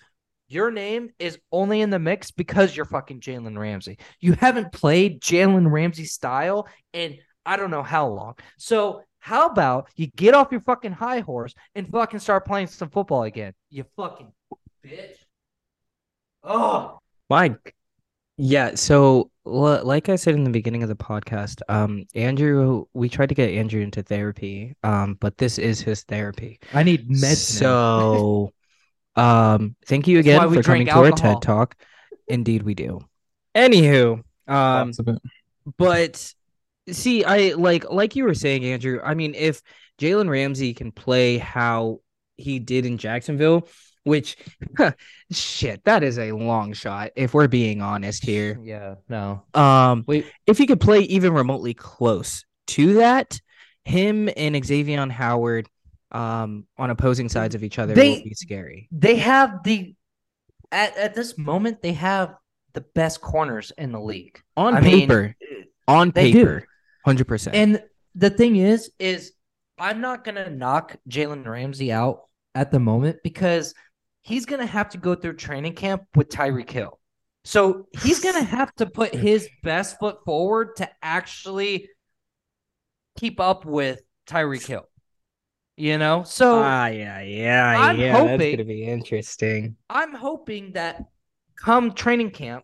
your 0.48 0.72
name 0.72 1.10
is 1.20 1.40
only 1.52 1.82
in 1.82 1.90
the 1.90 2.00
mix 2.00 2.32
because 2.32 2.76
you're 2.76 2.86
fucking 2.86 3.22
Jalen 3.22 3.58
Ramsey. 3.58 3.98
You 4.20 4.34
haven't 4.34 4.72
played 4.72 5.22
Jalen 5.22 5.72
Ramsey 5.72 6.06
style 6.06 6.68
in 6.92 7.18
I 7.46 7.58
don't 7.58 7.72
know 7.72 7.84
how 7.84 8.08
long. 8.08 8.36
So 8.58 9.04
how 9.20 9.48
about 9.48 9.90
you 9.96 10.08
get 10.08 10.34
off 10.34 10.52
your 10.52 10.62
fucking 10.62 10.92
high 10.94 11.20
horse 11.20 11.54
and 11.76 11.90
fucking 11.90 12.20
start 12.20 12.46
playing 12.46 12.68
some 12.68 12.90
football 12.90 13.24
again? 13.24 13.54
You 13.70 13.86
fucking 13.96 14.32
bitch. 14.86 15.18
Oh, 16.44 17.00
Mike. 17.30 17.76
Yeah, 18.38 18.76
so 18.76 19.30
l- 19.46 19.84
like 19.84 20.10
I 20.10 20.16
said 20.16 20.36
in 20.36 20.44
the 20.44 20.50
beginning 20.50 20.84
of 20.84 20.90
the 20.90 20.96
podcast, 20.96 21.62
um, 21.70 22.06
Andrew, 22.16 22.86
we 22.94 23.10
tried 23.10 23.30
to 23.30 23.36
get 23.36 23.50
Andrew 23.52 23.82
into 23.82 24.04
therapy, 24.04 24.76
um, 24.84 25.18
but 25.20 25.38
this 25.38 25.58
is 25.58 25.82
his 25.82 26.04
therapy. 26.04 26.60
I 26.74 26.84
need 26.84 27.10
meds. 27.10 27.36
So, 27.36 28.52
um, 29.16 29.76
thank 29.86 30.08
you 30.08 30.20
again 30.20 30.40
for 30.40 30.64
coming 30.64 30.86
drink 30.86 30.90
to 30.90 30.96
our. 30.96 31.12
TED 31.12 31.42
Talk. 31.42 31.76
Indeed, 32.28 32.64
we 32.64 32.74
do. 32.74 33.02
Anywho, 33.56 34.14
um, 34.14 34.24
Lots 34.48 35.00
of 35.00 35.08
it. 35.10 35.22
but 35.78 36.34
see, 36.90 37.24
I 37.24 37.54
like 37.54 37.90
like 37.90 38.16
you 38.16 38.24
were 38.24 38.34
saying, 38.34 38.66
Andrew. 38.66 39.00
I 39.04 39.14
mean, 39.14 39.36
if 39.36 39.62
Jalen 40.00 40.30
Ramsey 40.30 40.74
can 40.74 40.92
play 40.92 41.38
how 41.38 42.00
he 42.36 42.60
did 42.60 42.86
in 42.86 42.98
Jacksonville, 42.98 43.68
which 44.04 44.38
shit, 45.32 45.84
that 45.86 46.04
is 46.04 46.20
a 46.20 46.32
long 46.32 46.74
shot. 46.74 47.12
If 47.16 47.34
we're 47.34 47.48
being 47.48 47.82
honest 47.82 48.24
here, 48.26 48.60
yeah, 48.64 48.96
no. 49.10 49.44
um, 49.54 50.04
Wait, 50.08 50.26
if 50.48 50.58
he 50.58 50.66
could 50.68 50.80
play 50.82 51.00
even 51.02 51.34
remotely 51.34 51.74
close 51.74 52.44
to 52.68 52.96
that, 52.96 53.40
him 53.86 54.30
and 54.38 54.64
Xavier 54.66 55.08
Howard, 55.10 55.68
um, 56.12 56.66
on 56.78 56.90
opposing 56.90 57.28
sides 57.30 57.56
of 57.56 57.64
each 57.64 57.80
other 57.80 57.94
They- 57.96 58.18
will 58.18 58.24
be 58.24 58.34
scary. 58.36 58.88
they 58.92 59.16
have 59.16 59.64
the 59.64 59.96
at, 60.72 60.96
at 60.98 61.16
this 61.16 61.38
moment 61.38 61.82
they 61.82 61.94
have 61.94 62.36
the 62.74 62.82
best 62.82 63.22
corners 63.22 63.72
in 63.78 63.92
the 63.92 64.00
league. 64.00 64.40
On 64.58 64.76
I 64.76 64.82
mean, 64.82 65.00
paper, 65.02 65.36
on 65.88 66.12
they 66.12 66.32
do. 66.32 66.40
paper, 66.46 66.68
hundred 67.06 67.28
percent. 67.28 67.56
And 67.56 67.84
the 68.16 68.30
thing 68.30 68.56
is, 68.56 68.92
is 69.00 69.34
I'm 69.80 70.02
not 70.02 70.24
gonna 70.24 70.50
knock 70.50 70.96
Jalen 71.10 71.46
Ramsey 71.46 71.92
out 71.92 72.24
at 72.56 72.72
the 72.72 72.80
moment 72.80 73.18
because 73.24 73.74
he's 74.24 74.46
gonna 74.46 74.66
have 74.66 74.90
to 74.90 74.98
go 74.98 75.16
through 75.16 75.36
training 75.36 75.76
camp 75.76 76.04
with 76.16 76.30
Tyreek 76.30 76.70
Hill. 76.70 77.00
So 77.46 77.88
he's 78.02 78.20
gonna 78.20 78.44
have 78.58 78.74
to 78.76 78.86
put 78.86 79.14
his 79.14 79.48
best 79.62 80.00
foot 80.00 80.24
forward 80.26 80.76
to 80.78 80.90
actually 81.02 81.90
keep 83.20 83.40
up 83.40 83.66
with 83.66 84.02
Tyreek 84.28 84.66
Hill. 84.66 84.88
You 85.76 85.98
know, 85.98 86.24
so 86.24 86.60
Ah, 86.60 86.86
yeah, 86.88 87.22
yeah, 87.22 87.76
I'm 87.80 88.00
yeah. 88.00 88.14
That's 88.14 88.30
hoping- 88.32 88.52
gonna 88.58 88.66
be 88.66 88.84
interesting. 88.86 89.76
I'm 89.90 90.14
hoping 90.14 90.72
that 90.74 91.04
come 91.56 91.94
training 91.94 92.32
camp, 92.32 92.64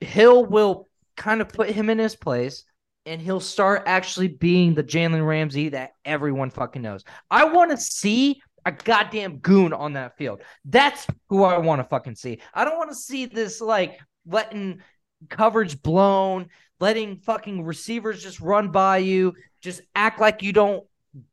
Hill 0.00 0.44
will 0.46 0.88
kind 1.16 1.40
of 1.40 1.48
put 1.48 1.70
him 1.70 1.90
in 1.90 1.98
his 1.98 2.16
place 2.16 2.64
and 3.06 3.20
he'll 3.20 3.40
start 3.40 3.84
actually 3.86 4.28
being 4.28 4.74
the 4.74 4.82
Jalen 4.84 5.26
Ramsey 5.26 5.70
that 5.70 5.92
everyone 6.04 6.50
fucking 6.50 6.82
knows. 6.82 7.04
I 7.30 7.44
want 7.44 7.70
to 7.70 7.76
see 7.76 8.42
a 8.66 8.72
goddamn 8.72 9.38
goon 9.38 9.72
on 9.72 9.94
that 9.94 10.16
field. 10.16 10.42
That's 10.64 11.06
who 11.28 11.44
I 11.44 11.58
want 11.58 11.80
to 11.80 11.84
fucking 11.84 12.14
see. 12.14 12.40
I 12.54 12.64
don't 12.64 12.76
want 12.76 12.90
to 12.90 12.96
see 12.96 13.26
this 13.26 13.60
like 13.60 14.00
letting 14.26 14.80
coverage 15.28 15.80
blown, 15.82 16.48
letting 16.78 17.16
fucking 17.18 17.64
receivers 17.64 18.22
just 18.22 18.40
run 18.40 18.70
by 18.70 18.98
you, 18.98 19.34
just 19.60 19.82
act 19.94 20.20
like 20.20 20.42
you 20.42 20.52
don't 20.52 20.84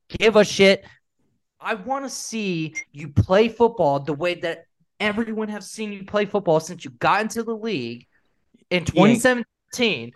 give 0.10 0.36
a 0.36 0.44
shit. 0.44 0.86
I 1.60 1.76
want 1.76 2.06
to 2.06 2.10
see 2.10 2.76
you 2.92 3.10
play 3.10 3.50
football 3.50 4.00
the 4.00 4.14
way 4.14 4.36
that 4.36 4.66
everyone 5.00 5.50
has 5.50 5.72
seen 5.72 5.92
you 5.92 6.04
play 6.04 6.26
football 6.26 6.60
since 6.60 6.86
you 6.86 6.92
got 6.92 7.22
into 7.22 7.44
the 7.44 7.56
league 7.56 8.08
in 8.70 8.86
2017. 8.86 10.12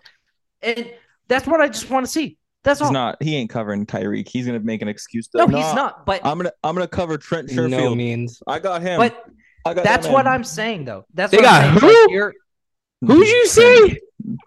And 0.62 0.92
that's 1.28 1.46
what 1.46 1.60
I 1.60 1.68
just 1.68 1.90
want 1.90 2.06
to 2.06 2.12
see. 2.12 2.36
That's 2.64 2.78
He's 2.80 2.86
all. 2.86 2.92
not. 2.92 3.22
He 3.22 3.34
ain't 3.36 3.50
covering 3.50 3.86
Tyreek. 3.86 4.28
He's 4.28 4.46
gonna 4.46 4.60
make 4.60 4.82
an 4.82 4.88
excuse. 4.88 5.28
To, 5.28 5.38
no, 5.38 5.46
he's 5.46 5.74
not. 5.74 6.06
But 6.06 6.24
I'm 6.24 6.38
gonna. 6.38 6.52
I'm 6.62 6.74
gonna 6.74 6.86
cover 6.86 7.18
Trent 7.18 7.48
Sherfield. 7.48 7.70
No 7.70 7.94
means. 7.94 8.42
I 8.46 8.58
got 8.60 8.82
him. 8.82 8.98
but 8.98 9.24
I 9.64 9.74
got 9.74 9.84
that's 9.84 10.06
what. 10.06 10.26
I'm 10.26 10.44
saying 10.44 10.84
though. 10.84 11.04
That's 11.12 11.32
They 11.32 11.38
what 11.38 11.46
I'm 11.46 11.74
got 11.74 11.80
saying. 11.80 11.92
Like, 11.92 12.08
who? 12.08 12.12
you're 12.12 12.34
Who'd 13.00 13.26
you 13.26 13.46
say? 13.48 13.98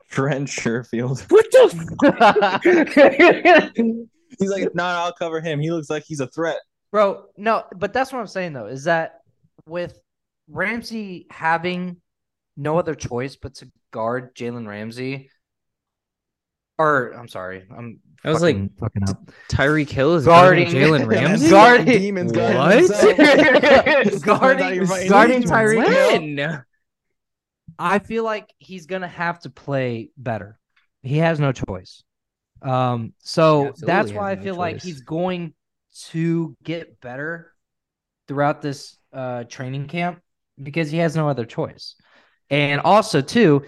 Trent 0.10 0.48
Sherfield. 0.48 1.26
What 1.30 1.46
the? 1.52 1.66
He's 4.40 4.50
like, 4.50 4.74
no, 4.76 4.84
I'll 4.84 5.14
cover 5.14 5.40
him. 5.40 5.60
He 5.60 5.72
looks 5.72 5.90
like 5.90 6.04
he's 6.06 6.20
a 6.20 6.28
threat. 6.28 6.58
Bro, 6.92 7.26
no, 7.38 7.64
but 7.76 7.94
that's 7.94 8.12
what 8.12 8.20
I'm 8.20 8.28
saying 8.28 8.54
though, 8.54 8.68
is 8.68 8.86
that 8.86 9.20
with 9.66 10.00
Ramsey 10.50 11.28
having 11.30 11.98
no 12.58 12.78
other 12.78 12.96
choice 12.96 13.36
but 13.36 13.56
to 13.56 13.72
guard 13.92 14.36
Jalen 14.36 14.68
Ramsey, 14.68 15.30
or 16.78 17.12
I'm 17.12 17.28
sorry, 17.28 17.66
I'm 17.76 18.00
I 18.24 18.30
was 18.32 18.42
like, 18.42 18.56
fucking- 18.56 18.70
fucking 18.80 19.10
up. 19.10 19.32
Tyreek 19.50 19.90
Hill 19.90 20.16
is 20.16 20.26
Guarding- 20.26 20.72
guarding 20.72 20.82
Jalen 20.82 21.08
Ramsey. 21.12 21.50
Guarding- 21.52 21.86
Demons 21.86 22.32
guarding 22.32 22.58
What? 22.58 22.88
themselves. 22.88 24.24
Guarding- 24.24 24.86
guarding 25.10 25.42
demons. 25.42 25.52
Tyreek 25.52 26.38
Hill. 26.40 26.62
I 27.78 28.00
feel 28.00 28.24
like 28.24 28.54
he's 28.58 28.86
gonna 28.86 29.08
have 29.08 29.40
to 29.42 29.50
play 29.50 30.10
better. 30.18 30.58
He 31.04 31.18
has 31.18 31.40
no 31.40 31.52
choice. 31.52 32.04
Um, 32.62 33.14
so 33.20 33.74
that's 33.78 34.12
why 34.12 34.32
I 34.32 34.36
no 34.36 34.42
feel 34.42 34.56
like 34.56 34.82
he's 34.82 35.02
going 35.02 35.54
to 36.08 36.56
get 36.64 37.00
better 37.00 37.52
throughout 38.28 38.62
this 38.62 38.98
uh 39.14 39.44
training 39.44 39.88
camp 39.88 40.20
because 40.62 40.90
he 40.90 40.98
has 40.98 41.16
no 41.16 41.30
other 41.30 41.46
choice. 41.46 41.96
And 42.50 42.82
also, 42.82 43.22
too, 43.22 43.64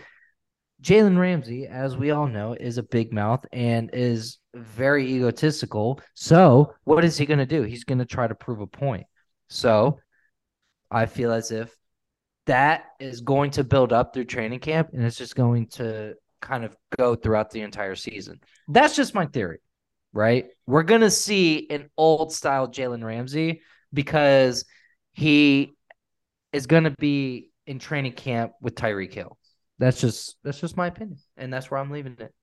Jalen 0.82 1.18
Ramsey, 1.18 1.66
as 1.66 1.98
we 1.98 2.12
all 2.12 2.28
know, 2.28 2.54
is 2.54 2.78
a 2.78 2.84
big 2.84 3.12
mouth 3.12 3.44
and 3.52 3.90
is 3.94 4.38
very 4.54 5.08
egotistical. 5.08 6.00
So, 6.14 6.74
what 6.84 7.04
is 7.04 7.18
he 7.18 7.26
going 7.26 7.40
to 7.40 7.46
do? 7.46 7.64
He's 7.64 7.84
going 7.84 7.98
to 7.98 8.06
try 8.06 8.28
to 8.28 8.36
prove 8.36 8.62
a 8.62 8.68
point. 8.68 9.08
So, 9.50 10.00
I 10.92 11.08
feel 11.08 11.32
as 11.32 11.52
if 11.52 11.76
that 12.46 12.86
is 13.00 13.22
going 13.22 13.52
to 13.52 13.64
build 13.64 13.92
up 13.92 14.14
through 14.14 14.26
training 14.26 14.60
camp 14.60 14.90
and 14.94 15.04
it's 15.04 15.18
just 15.18 15.36
going 15.36 15.68
to 15.68 16.14
kind 16.42 16.64
of 16.64 16.76
go 16.98 17.16
throughout 17.16 17.50
the 17.50 17.62
entire 17.62 17.96
season. 17.96 18.40
That's 18.68 18.96
just 18.96 19.14
my 19.14 19.26
theory, 19.26 19.60
right? 20.14 20.46
We're 20.66 20.84
going 20.84 21.02
to 21.02 21.12
see 21.12 21.68
an 21.70 21.90
old 21.98 22.34
style 22.34 22.68
Jalen 22.68 23.04
Ramsey 23.04 23.62
because 23.94 24.64
he 25.14 25.76
is 26.54 26.68
going 26.68 26.86
to 26.86 26.96
be 27.00 27.52
in 27.66 27.80
training 27.80 28.14
camp 28.14 28.54
with 28.62 28.76
Tyreek 28.76 29.14
Hill. 29.14 29.38
That's 29.80 30.02
just 30.02 30.38
that's 30.44 30.60
just 30.60 30.78
my 30.78 30.88
opinion, 30.88 31.18
and 31.38 31.54
that's 31.54 31.70
where 31.70 31.80
I'm 31.80 31.92
leaving 31.92 32.18
it. 32.20 32.34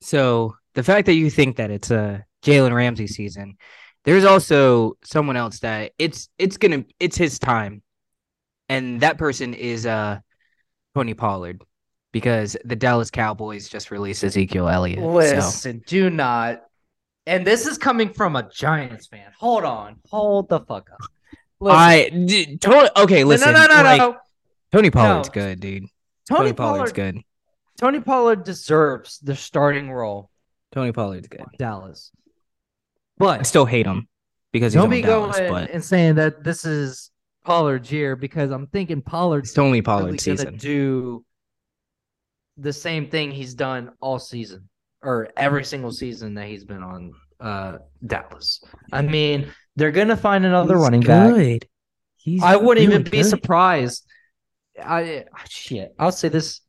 So 0.00 0.56
the 0.74 0.82
fact 0.82 1.06
that 1.06 1.14
you 1.14 1.30
think 1.30 1.56
that 1.56 1.70
it's 1.70 1.90
a 1.90 2.24
Jalen 2.44 2.72
Ramsey 2.72 3.08
season, 3.08 3.56
there's 4.04 4.24
also 4.24 4.96
someone 5.02 5.36
else 5.36 5.60
that 5.60 5.92
it's 5.98 6.28
it's 6.38 6.56
gonna 6.56 6.84
it's 7.00 7.16
his 7.16 7.38
time, 7.38 7.82
and 8.68 9.00
that 9.00 9.18
person 9.18 9.54
is 9.54 9.86
uh 9.86 10.20
Tony 10.94 11.14
Pollard 11.14 11.62
because 12.12 12.56
the 12.64 12.76
Dallas 12.76 13.10
Cowboys 13.10 13.68
just 13.68 13.90
released 13.90 14.22
Ezekiel 14.22 14.68
Elliott. 14.68 14.98
So 15.00 15.10
Listen, 15.10 15.82
do 15.86 16.10
not. 16.10 16.62
And 17.26 17.46
this 17.46 17.66
is 17.66 17.76
coming 17.76 18.12
from 18.14 18.36
a 18.36 18.48
Giants 18.48 19.08
fan. 19.08 19.30
Hold 19.38 19.64
on, 19.64 19.96
hold 20.08 20.48
the 20.48 20.60
fuck 20.60 20.88
up. 20.92 21.10
Listen, 21.60 21.78
I 21.78 22.08
d- 22.08 22.56
Tony, 22.56 22.88
okay, 22.96 23.22
no, 23.22 23.28
listen, 23.28 23.52
no, 23.52 23.66
no, 23.66 23.76
no, 23.76 23.82
like, 23.82 23.98
no. 23.98 24.16
Tony 24.70 24.90
Pollard's 24.90 25.28
No. 25.28 25.32
good, 25.32 25.60
dude. 25.60 25.84
Tony, 26.28 26.40
Tony 26.40 26.52
Pollard's 26.52 26.92
Pollard. 26.92 26.94
good. 26.94 27.22
Tony 27.78 28.00
Pollard 28.00 28.44
deserves 28.44 29.18
the 29.20 29.34
starting 29.36 29.90
role. 29.90 30.30
Tony 30.72 30.92
Pollard's 30.92 31.28
good. 31.28 31.44
Dallas. 31.58 32.10
But 33.16 33.40
I 33.40 33.42
still 33.44 33.66
hate 33.66 33.86
him 33.86 34.08
because 34.52 34.72
he's 34.72 34.80
don't 34.80 34.84
on 34.84 34.90
be 34.90 35.02
Dallas, 35.02 35.38
going 35.38 35.50
but 35.52 35.70
and 35.70 35.84
saying 35.84 36.16
that 36.16 36.44
this 36.44 36.64
is 36.64 37.10
Pollard's 37.44 37.90
year 37.90 38.16
because 38.16 38.50
I'm 38.50 38.66
thinking 38.66 39.02
Pollard's 39.02 39.50
it's 39.50 39.58
only 39.58 39.80
really 39.80 39.82
Pollard's 39.82 40.24
gonna 40.26 40.38
season. 40.38 40.56
do 40.56 41.24
the 42.56 42.72
same 42.72 43.08
thing 43.08 43.30
he's 43.30 43.54
done 43.54 43.92
all 44.00 44.18
season 44.18 44.68
or 45.02 45.28
every 45.36 45.64
single 45.64 45.92
season 45.92 46.34
that 46.34 46.46
he's 46.48 46.64
been 46.64 46.82
on 46.82 47.12
uh 47.40 47.78
Dallas. 48.04 48.60
I 48.92 49.02
mean, 49.02 49.52
they're 49.76 49.92
gonna 49.92 50.16
find 50.16 50.44
another 50.44 50.74
He's 50.74 50.82
running 50.82 51.04
back. 51.04 51.34
good. 51.34 51.68
He's 52.16 52.42
I 52.42 52.56
wouldn't 52.56 52.82
even 52.82 52.98
really 53.02 53.10
be 53.10 53.22
good. 53.22 53.30
surprised. 53.30 54.04
I 54.84 55.24
shit. 55.48 55.94
I'll 55.98 56.12
say 56.12 56.28
this. 56.28 56.60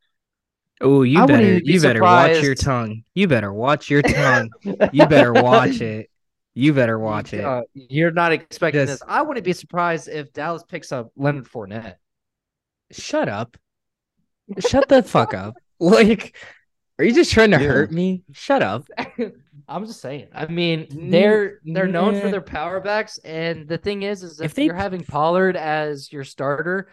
Oh, 0.81 1.01
you 1.03 1.21
I 1.21 1.25
better 1.25 1.59
be 1.59 1.73
you 1.73 1.81
better 1.81 2.01
watch 2.01 2.41
your 2.41 2.55
tongue. 2.55 3.03
You 3.13 3.27
better 3.27 3.51
watch 3.53 3.89
your 3.89 4.01
tongue. 4.03 4.49
you 4.93 5.05
better 5.07 5.33
watch 5.33 5.81
it. 5.81 6.09
You 6.53 6.73
better 6.73 6.97
watch 6.99 7.33
it. 7.33 7.43
Uh, 7.43 7.61
you're 7.73 8.11
not 8.11 8.31
expecting 8.31 8.85
Just- 8.85 9.01
this. 9.01 9.03
I 9.07 9.21
wouldn't 9.21 9.45
be 9.45 9.53
surprised 9.53 10.07
if 10.07 10.31
Dallas 10.33 10.63
picks 10.63 10.91
up 10.91 11.11
Leonard 11.15 11.45
Fournette. 11.47 11.95
Shut 12.91 13.29
up. 13.29 13.57
Shut 14.67 14.87
the 14.89 15.03
fuck 15.03 15.33
up. 15.33 15.55
Like, 15.81 16.35
are 16.97 17.05
you 17.05 17.13
just 17.13 17.31
trying 17.31 17.51
to 17.51 17.61
Yeah. 17.61 17.67
hurt 17.69 17.91
me? 17.93 18.23
Shut 18.33 18.61
up. 18.61 18.85
I'm 19.69 19.85
just 19.85 20.01
saying. 20.01 20.27
I 20.33 20.47
mean, 20.47 20.87
they're 21.09 21.59
they're 21.63 21.87
known 21.87 22.19
for 22.19 22.29
their 22.29 22.41
power 22.41 22.81
backs, 22.81 23.17
and 23.19 23.65
the 23.65 23.77
thing 23.77 24.01
is, 24.01 24.21
is 24.23 24.41
if, 24.41 24.47
If 24.47 24.53
they- 24.55 24.65
you're 24.65 24.73
having 24.75 25.05
Pollard 25.05 25.55
as 25.55 26.11
your 26.11 26.25
starter, 26.25 26.89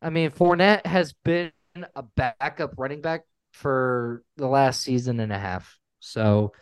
I 0.00 0.10
mean, 0.10 0.30
Fournette 0.30 0.86
has 0.86 1.12
been 1.24 1.52
a 1.94 2.02
backup 2.02 2.74
running 2.76 3.00
back 3.00 3.22
for 3.52 4.22
the 4.36 4.46
last 4.46 4.82
season 4.82 5.20
and 5.20 5.32
a 5.32 5.38
half. 5.38 5.78
So, 6.00 6.52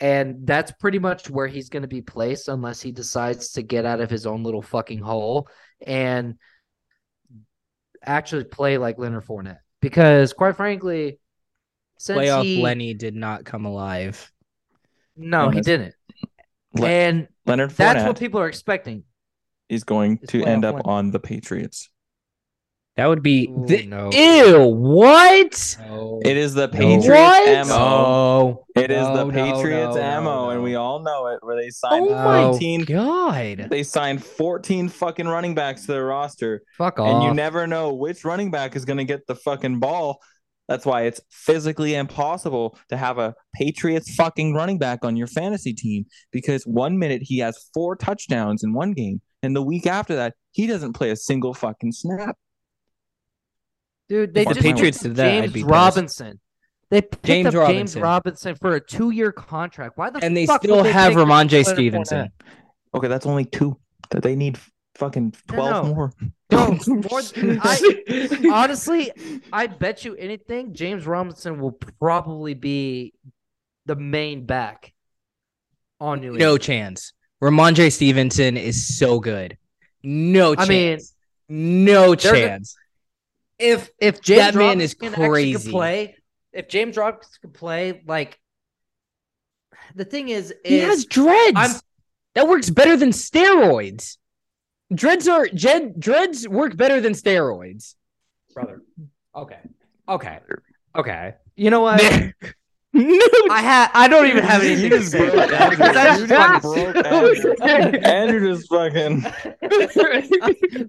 and 0.00 0.46
that's 0.46 0.72
pretty 0.72 0.98
much 0.98 1.30
where 1.30 1.46
he's 1.46 1.68
going 1.68 1.82
to 1.82 1.88
be 1.88 2.02
placed 2.02 2.48
unless 2.48 2.82
he 2.82 2.92
decides 2.92 3.52
to 3.52 3.62
get 3.62 3.86
out 3.86 4.00
of 4.00 4.10
his 4.10 4.26
own 4.26 4.42
little 4.42 4.62
fucking 4.62 4.98
hole 4.98 5.48
and 5.84 6.34
actually 8.02 8.44
play 8.44 8.78
like 8.78 8.98
Leonard 8.98 9.24
Fournette. 9.24 9.58
Because 9.80 10.32
quite 10.32 10.56
frankly, 10.56 11.18
since 11.98 12.18
Playoff 12.18 12.42
he, 12.42 12.62
Lenny 12.62 12.94
did 12.94 13.14
not 13.14 13.44
come 13.44 13.64
alive. 13.64 14.32
no, 15.16 15.50
he 15.50 15.60
didn't. 15.60 15.94
Le- 16.74 16.88
and 16.88 17.28
Leonard 17.46 17.70
Fournette, 17.70 17.76
that's 17.76 18.04
what 18.04 18.18
people 18.18 18.40
are 18.40 18.48
expecting. 18.48 19.04
He's 19.68 19.84
going 19.84 20.18
to 20.28 20.44
end 20.44 20.64
up 20.64 20.76
win. 20.76 20.82
on 20.84 21.10
the 21.10 21.18
Patriots. 21.18 21.88
That 22.96 23.06
would 23.08 23.22
be 23.22 23.48
Ooh, 23.48 23.66
the- 23.66 23.86
no. 23.86 24.10
ew. 24.10 24.68
What? 24.68 25.76
No. 25.86 26.20
It 26.24 26.36
is 26.38 26.54
the 26.54 26.68
Patriots 26.68 27.06
What? 27.08 27.48
ammo. 27.48 27.68
No. 27.68 28.64
It 28.74 28.90
is 28.90 29.06
the 29.06 29.24
No, 29.24 29.30
no, 29.30 29.32
Patriots 29.54 29.96
no, 29.96 30.02
ammo, 30.02 30.44
no, 30.46 30.50
and 30.50 30.62
we 30.62 30.76
all 30.76 31.00
know 31.00 31.26
it. 31.28 31.38
Where 31.42 31.56
they 31.56 31.66
oh 31.66 31.70
signed 31.70 32.06
Oh 32.08 32.14
my 32.14 32.42
14, 32.52 32.84
god! 32.84 33.66
they 33.70 33.82
signed 33.82 34.24
14 34.24 34.88
fucking 34.88 35.28
running 35.28 35.54
backs 35.54 35.82
to 35.86 35.92
their 35.92 36.06
roster, 36.06 36.62
Fuck 36.78 36.98
and 36.98 37.22
you 37.24 37.34
never 37.34 37.66
know 37.66 37.92
which 37.92 38.24
running 38.24 38.50
back 38.50 38.76
is 38.76 38.84
going 38.86 38.96
to 38.98 39.04
get 39.04 39.26
the 39.26 39.34
fucking 39.34 39.78
ball. 39.78 40.20
That's 40.68 40.84
why 40.86 41.02
it's 41.02 41.20
physically 41.30 41.94
impossible 41.94 42.78
to 42.88 42.96
have 42.96 43.18
a 43.18 43.34
Patriots 43.54 44.14
fucking 44.14 44.54
running 44.54 44.78
back 44.78 45.04
on 45.04 45.16
your 45.16 45.28
fantasy 45.28 45.72
team 45.74 46.06
because 46.32 46.64
one 46.64 46.98
minute 46.98 47.22
he 47.22 47.38
has 47.38 47.68
four 47.74 47.94
touchdowns 47.94 48.64
in 48.64 48.72
one 48.72 48.92
game, 48.92 49.20
and 49.42 49.54
the 49.54 49.62
week 49.62 49.86
after 49.86 50.16
that 50.16 50.34
he 50.52 50.66
doesn't 50.66 50.94
play 50.94 51.10
a 51.10 51.16
single 51.16 51.52
fucking 51.54 51.92
snap. 51.92 52.36
Dude, 54.08 54.34
they 54.34 54.42
If 54.42 54.48
the 54.48 54.54
just 54.54 54.64
Patriots 54.66 55.00
did 55.00 55.16
that, 55.16 55.50
James. 55.50 55.64
Robinson. 55.64 56.40
They 56.90 57.02
picked 57.02 57.24
James 57.24 57.46
up 57.46 57.52
James 57.52 57.60
Robinson. 57.96 58.02
Robinson 58.02 58.54
for 58.54 58.74
a 58.76 58.80
two-year 58.80 59.32
contract. 59.32 59.98
Why 59.98 60.10
the 60.10 60.14
fuck? 60.14 60.22
And 60.24 60.36
they 60.36 60.46
fuck 60.46 60.62
would 60.62 60.70
still 60.70 60.82
they 60.84 60.92
have 60.92 61.14
Rhamondre 61.14 61.64
Stevenson. 61.64 62.30
Okay, 62.94 63.08
that's 63.08 63.26
only 63.26 63.44
two. 63.44 63.76
That 64.10 64.22
they 64.22 64.36
need 64.36 64.56
fucking 64.94 65.34
12 65.48 65.86
no. 65.88 65.94
more. 65.94 66.12
No, 66.52 66.78
more 67.10 67.22
than- 67.22 67.60
I- 67.60 68.50
Honestly, 68.52 69.10
I 69.52 69.66
bet 69.66 70.04
you 70.04 70.14
anything, 70.14 70.72
James 70.74 71.06
Robinson 71.06 71.58
will 71.60 71.72
probably 71.72 72.54
be 72.54 73.14
the 73.86 73.96
main 73.96 74.46
back 74.46 74.92
on 76.00 76.20
New 76.20 76.32
no 76.34 76.52
England. 76.54 76.60
chance. 76.62 77.12
J. 77.74 77.90
Stevenson 77.90 78.56
is 78.56 78.96
so 78.96 79.18
good. 79.18 79.58
No 80.04 80.52
I 80.52 80.66
chance. 80.66 81.14
mean, 81.48 81.88
no 81.92 82.14
chance. 82.14 82.76
If 83.58 83.90
if 84.00 84.20
James 84.20 84.38
That 84.40 84.54
man 84.54 84.62
Robinson 84.78 84.80
is 84.82 84.94
can 84.94 85.08
actually 85.08 85.52
could 85.52 85.60
crazy. 85.60 85.70
play, 85.70 86.16
if 86.52 86.68
James 86.68 86.96
Robinson 86.96 87.32
could 87.42 87.54
play, 87.54 88.02
like 88.06 88.38
the 89.94 90.04
thing 90.04 90.28
is, 90.28 90.52
He 90.64 90.78
has 90.80 91.04
dreads. 91.06 91.56
I'm- 91.56 91.80
that 92.34 92.48
works 92.48 92.68
better 92.68 92.96
than 92.98 93.10
steroids. 93.10 94.18
Dreads 94.94 95.26
are 95.26 95.46
jed, 95.46 95.98
dreads 95.98 96.46
work 96.46 96.76
better 96.76 97.00
than 97.00 97.14
steroids. 97.14 97.94
brother. 98.52 98.82
Okay, 99.34 99.58
okay, 100.08 100.38
okay. 100.94 101.34
You 101.56 101.70
know 101.70 101.80
what? 101.88 102.02
no, 102.92 103.18
I 103.50 103.62
had. 103.62 103.90
I 103.94 104.06
don't 104.08 104.26
even 104.26 104.44
have 104.44 104.62
anything 104.62 104.90
to 104.90 105.02
say. 105.02 105.28
about 105.28 105.48
that 105.48 105.70
because 105.70 105.94
that's 105.94 106.20
just 106.28 106.62
broke 106.62 107.06
Andrew. 107.64 108.00
Andrew 108.04 108.54
just 108.54 108.68
fucking. 108.68 109.24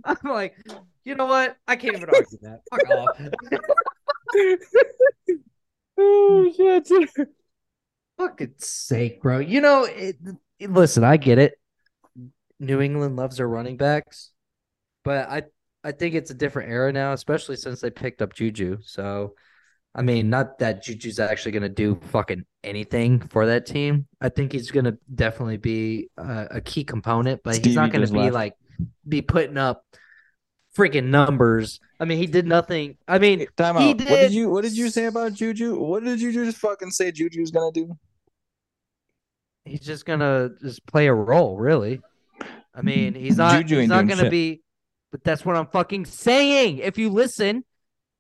I'm 0.06 0.18
like, 0.32 0.56
you 1.08 1.16
know 1.16 1.26
what? 1.26 1.56
I 1.66 1.78
can't 1.78 1.96
even 1.96 2.10
argue 2.10 2.38
that. 2.42 2.60
Fuck 2.70 2.90
off. 2.90 3.22
oh 5.98 6.54
shit. 6.56 7.28
Fucking 8.18 8.54
sake, 8.58 9.22
bro. 9.22 9.40
You 9.40 9.62
know, 9.62 9.86
it, 9.86 10.18
it- 10.60 10.70
listen, 10.72 11.06
I 11.06 11.16
get 11.16 11.40
it. 11.40 11.54
New 12.60 12.82
England 12.82 13.16
loves 13.16 13.38
their 13.38 13.48
running 13.48 13.78
backs, 13.78 14.32
but 15.06 15.30
I 15.30 15.44
I 15.82 15.94
think 15.94 16.14
it's 16.14 16.32
a 16.32 16.34
different 16.34 16.72
era 16.72 16.92
now, 16.92 17.14
especially 17.14 17.56
since 17.56 17.80
they 17.80 17.90
picked 17.90 18.22
up 18.22 18.34
Juju. 18.34 18.80
So, 18.82 19.36
I 19.96 20.02
mean, 20.02 20.30
not 20.30 20.60
that 20.60 20.84
Juju's 20.84 21.20
actually 21.20 21.54
going 21.54 21.64
to 21.64 21.70
do 21.70 22.02
fucking 22.10 22.44
anything 22.66 23.22
for 23.22 23.46
that 23.46 23.66
team. 23.66 24.08
I 24.20 24.28
think 24.28 24.52
he's 24.52 24.72
going 24.72 24.86
to 24.86 24.98
definitely 25.16 25.58
be 25.58 26.10
a, 26.18 26.48
a 26.52 26.62
key 26.62 26.84
component, 26.84 27.44
but 27.44 27.64
he's 27.66 27.76
not 27.76 27.94
going 27.94 28.06
to 28.06 28.12
be 28.12 28.20
left. 28.20 28.34
like 28.34 28.56
be 29.08 29.22
putting 29.22 29.58
up 29.58 29.86
freaking 30.78 31.06
numbers. 31.06 31.80
I 32.00 32.06
mean, 32.06 32.20
he 32.20 32.28
did 32.28 32.46
nothing. 32.46 32.98
I 33.08 33.18
mean, 33.18 33.46
Time 33.58 33.78
out. 33.78 33.88
What 33.88 33.98
did- 33.98 34.08
did 34.08 34.32
you 34.34 34.50
What 34.50 34.64
did 34.64 34.78
you 34.78 34.90
say 34.90 35.06
about 35.06 35.34
Juju? 35.34 35.76
What 35.80 36.04
did 36.04 36.22
you 36.22 36.32
just 36.32 36.58
fucking 36.58 36.92
say 36.92 37.12
Juju's 37.12 37.52
gonna 37.52 37.72
do? 37.72 37.98
he's 39.66 39.82
just 39.82 40.06
gonna 40.06 40.52
just 40.62 40.86
play 40.86 41.08
a 41.08 41.14
role, 41.14 41.58
really. 41.58 42.02
I 42.74 42.82
mean, 42.82 43.14
he's 43.16 43.36
not 43.38 43.58
Juju 43.58 43.80
he's 43.82 43.90
not 43.90 44.08
gonna 44.08 44.22
shit. 44.24 44.32
be 44.32 44.62
but 45.12 45.24
that's 45.24 45.44
what 45.46 45.56
I'm 45.56 45.68
fucking 45.68 46.06
saying. 46.06 46.78
If 46.80 46.98
you 46.98 47.10
listen, 47.10 47.64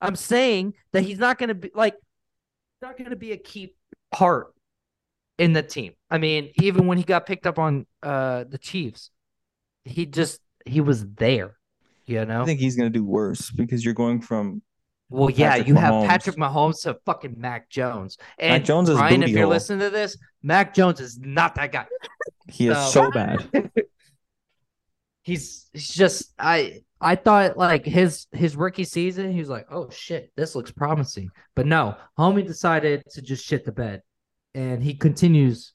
I'm 0.01 0.15
saying 0.15 0.73
that 0.93 1.03
he's 1.03 1.19
not 1.19 1.37
gonna 1.37 1.53
be 1.53 1.71
like 1.73 1.95
not 2.81 2.97
gonna 2.97 3.15
be 3.15 3.31
a 3.31 3.37
key 3.37 3.73
part 4.11 4.53
in 5.37 5.53
the 5.53 5.63
team. 5.63 5.93
I 6.09 6.17
mean, 6.17 6.51
even 6.61 6.87
when 6.87 6.97
he 6.97 7.03
got 7.03 7.25
picked 7.25 7.47
up 7.47 7.59
on 7.59 7.85
uh 8.03 8.43
the 8.45 8.57
Chiefs, 8.57 9.11
he 9.85 10.05
just 10.05 10.41
he 10.65 10.81
was 10.81 11.05
there. 11.05 11.56
You 12.07 12.25
know? 12.25 12.41
I 12.41 12.45
think 12.45 12.59
he's 12.59 12.75
gonna 12.75 12.89
do 12.89 13.03
worse 13.05 13.51
because 13.51 13.83
you're 13.85 13.93
going 13.93 14.21
from 14.21 14.61
Well, 15.09 15.29
yeah, 15.29 15.51
Patrick 15.51 15.67
you 15.67 15.75
have 15.75 16.07
Patrick 16.07 16.35
Mahomes 16.37 16.81
to 16.83 16.97
fucking 17.05 17.35
Mac 17.37 17.69
Jones. 17.69 18.17
And 18.39 18.65
Jones 18.65 18.89
is 18.89 18.97
Ryan, 18.97 19.23
if 19.23 19.29
you're 19.29 19.41
hole. 19.41 19.49
listening 19.49 19.79
to 19.79 19.89
this, 19.89 20.17
Mac 20.41 20.73
Jones 20.73 20.99
is 21.01 21.19
not 21.19 21.55
that 21.55 21.71
guy. 21.71 21.85
he 22.49 22.69
is 22.69 22.77
So- 22.77 23.03
so 23.05 23.11
bad. 23.11 23.49
he's 25.23 25.69
he's 25.73 25.89
just 25.89 26.33
I 26.39 26.81
I 26.99 27.15
thought 27.15 27.57
like 27.57 27.85
his 27.85 28.27
his 28.31 28.55
rookie 28.55 28.83
season, 28.85 29.31
he 29.31 29.39
was 29.39 29.49
like, 29.49 29.67
oh 29.69 29.89
shit, 29.89 30.31
this 30.35 30.55
looks 30.55 30.71
promising. 30.71 31.29
But 31.55 31.65
no, 31.67 31.95
homie 32.17 32.45
decided 32.45 33.03
to 33.11 33.21
just 33.21 33.45
shit 33.45 33.65
the 33.65 33.71
bed, 33.71 34.01
and 34.55 34.81
he 34.83 34.95
continues 34.95 35.73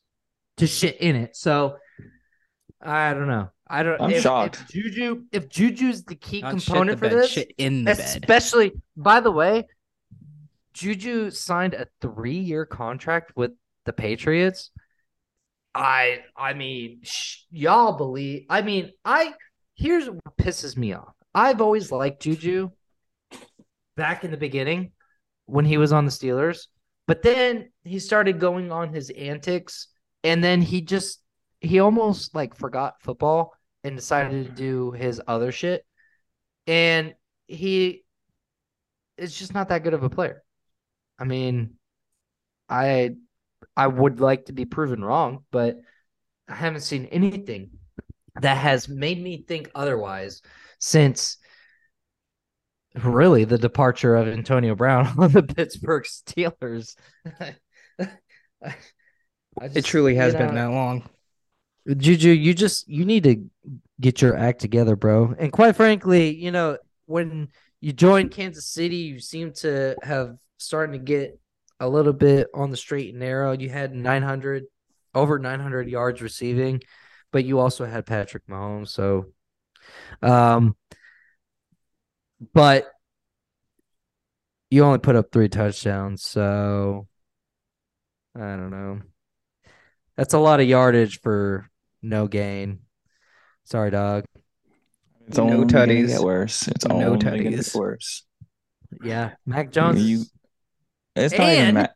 to 0.57 0.67
shit 0.67 0.97
in 1.01 1.15
it. 1.17 1.37
So 1.37 1.77
I 2.83 3.15
don't 3.15 3.29
know. 3.29 3.51
I 3.69 3.83
don't. 3.83 4.01
I'm 4.01 4.11
if, 4.11 4.23
shocked. 4.23 4.63
If 4.63 4.69
Juju, 4.69 5.23
if 5.33 5.49
Juju's 5.49 6.05
the 6.05 6.15
key 6.15 6.43
Not 6.43 6.55
shit 6.55 6.67
component 6.67 7.01
the 7.01 7.09
for 7.09 7.15
bed, 7.15 7.23
this, 7.23 7.31
shit 7.31 7.53
in 7.57 7.85
the 7.85 7.95
bed. 7.95 8.01
especially 8.01 8.73
by 8.97 9.21
the 9.21 9.31
way, 9.31 9.67
Juju 10.75 11.31
signed 11.31 11.75
a 11.75 11.87
three-year 12.01 12.67
contract 12.67 13.33
with 13.37 13.53
the 13.87 13.93
Patriots. 13.93 14.71
I 15.75 16.21
I 16.37 16.53
mean, 16.53 17.01
sh- 17.03 17.45
y'all 17.51 17.97
believe? 17.97 18.45
I 18.51 18.63
mean, 18.63 18.93
I 19.05 19.33
here's 19.75 20.11
what 20.11 20.37
pisses 20.37 20.77
me 20.77 20.93
off. 20.93 21.15
I've 21.35 21.63
always 21.63 21.91
liked 21.91 22.23
Juju 22.23 22.71
back 23.97 24.25
in 24.25 24.31
the 24.31 24.37
beginning 24.37 24.93
when 25.47 25.65
he 25.65 25.79
was 25.79 25.93
on 25.93 26.05
the 26.05 26.11
Steelers, 26.11 26.67
but 27.07 27.23
then 27.23 27.71
he 27.85 27.99
started 27.99 28.39
going 28.39 28.71
on 28.71 28.93
his 28.93 29.09
antics, 29.09 29.89
and 30.25 30.45
then 30.45 30.61
he 30.61 30.83
just 30.83 31.22
he 31.63 31.79
almost 31.79 32.35
like 32.35 32.55
forgot 32.55 33.01
football 33.01 33.55
and 33.85 33.97
decided 33.97 34.47
to 34.47 34.53
do 34.53 34.91
his 34.91 35.21
other 35.27 35.53
shit, 35.53 35.87
and 36.67 37.15
he 37.47 38.05
is 39.17 39.37
just 39.39 39.55
not 39.55 39.69
that 39.69 39.85
good 39.85 39.95
of 39.95 40.03
a 40.03 40.11
player. 40.11 40.43
I 41.19 41.25
mean, 41.25 41.75
I 42.69 43.13
I 43.77 43.87
would 43.87 44.21
like 44.21 44.47
to 44.47 44.53
be 44.53 44.65
proven 44.65 45.05
wrong, 45.05 45.45
but 45.51 45.77
I 46.49 46.55
haven't 46.55 46.81
seen 46.81 47.07
anything 47.07 47.71
that 48.41 48.57
has 48.57 48.89
made 48.89 49.23
me 49.23 49.45
think 49.47 49.71
otherwise 49.75 50.43
since 50.79 51.39
really 53.05 53.45
the 53.45 53.59
departure 53.59 54.17
of 54.17 54.29
Antonio 54.29 54.75
Brown 54.75 55.07
on 55.19 55.33
the 55.33 55.43
Pittsburgh 55.43 56.05
Steelers. 56.05 56.97
I 59.61 59.67
It 59.75 59.85
truly 59.85 60.17
has 60.17 60.33
you 60.33 60.39
been 60.39 60.55
that 60.55 60.71
long. 60.71 61.09
Juju, 61.89 62.31
you 62.31 62.55
just 62.55 62.89
you 62.89 63.05
need 63.05 63.25
to 63.25 63.45
get 64.01 64.23
your 64.23 64.37
act 64.37 64.61
together, 64.61 64.97
bro. 64.97 65.35
And 65.39 65.53
quite 65.53 65.77
frankly, 65.77 66.35
you 66.35 66.51
know, 66.51 66.79
when 67.07 67.49
you 67.81 67.93
joined 67.93 68.31
Kansas 68.31 68.67
City, 68.67 68.97
you 68.97 69.19
seem 69.19 69.53
to 69.55 69.97
have 70.03 70.37
starting 70.59 70.93
to 70.93 71.05
get 71.05 71.39
a 71.81 71.89
little 71.89 72.13
bit 72.13 72.47
on 72.55 72.71
the 72.71 72.77
straight 72.77 73.11
and 73.11 73.19
narrow. 73.19 73.53
You 73.53 73.69
had 73.69 73.95
900 73.95 74.65
over 75.15 75.39
900 75.39 75.89
yards 75.89 76.23
receiving, 76.23 76.83
but 77.33 77.45
you 77.45 77.59
also 77.59 77.85
had 77.85 78.07
Patrick 78.07 78.47
Mahomes, 78.47 78.89
so 78.89 79.27
um 80.23 80.77
but 82.55 82.91
you 84.71 84.85
only 84.85 84.99
put 84.99 85.17
up 85.17 85.31
3 85.33 85.49
touchdowns, 85.49 86.25
so 86.25 87.07
I 88.35 88.57
don't 88.57 88.71
know. 88.71 89.01
That's 90.17 90.35
a 90.35 90.39
lot 90.39 90.61
of 90.61 90.69
yardage 90.69 91.21
for 91.21 91.69
no 92.03 92.27
gain. 92.27 92.81
Sorry, 93.65 93.91
dog. 93.91 94.25
It's 95.29 95.39
No 95.39 95.45
only 95.45 95.67
tutties. 95.67 96.09
get 96.09 96.21
worse. 96.21 96.67
It's 96.69 96.85
No 96.87 96.97
only 96.97 97.19
gonna 97.19 97.43
get 97.43 97.73
worse. 97.75 98.25
Yeah, 99.03 99.33
Mac 99.47 99.71
Jones. 99.71 100.03
You- 100.03 100.25
It's 101.17 101.37
not 101.37 101.49
even 101.49 101.75
Mac. 101.75 101.93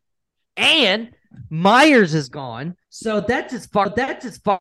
And 0.56 1.10
Meyers 1.50 2.14
is 2.14 2.28
gone, 2.28 2.76
so 2.88 3.20
that's 3.20 3.52
as 3.52 3.66
far. 3.66 3.90
That's 3.90 4.24
as 4.24 4.38
far. 4.38 4.58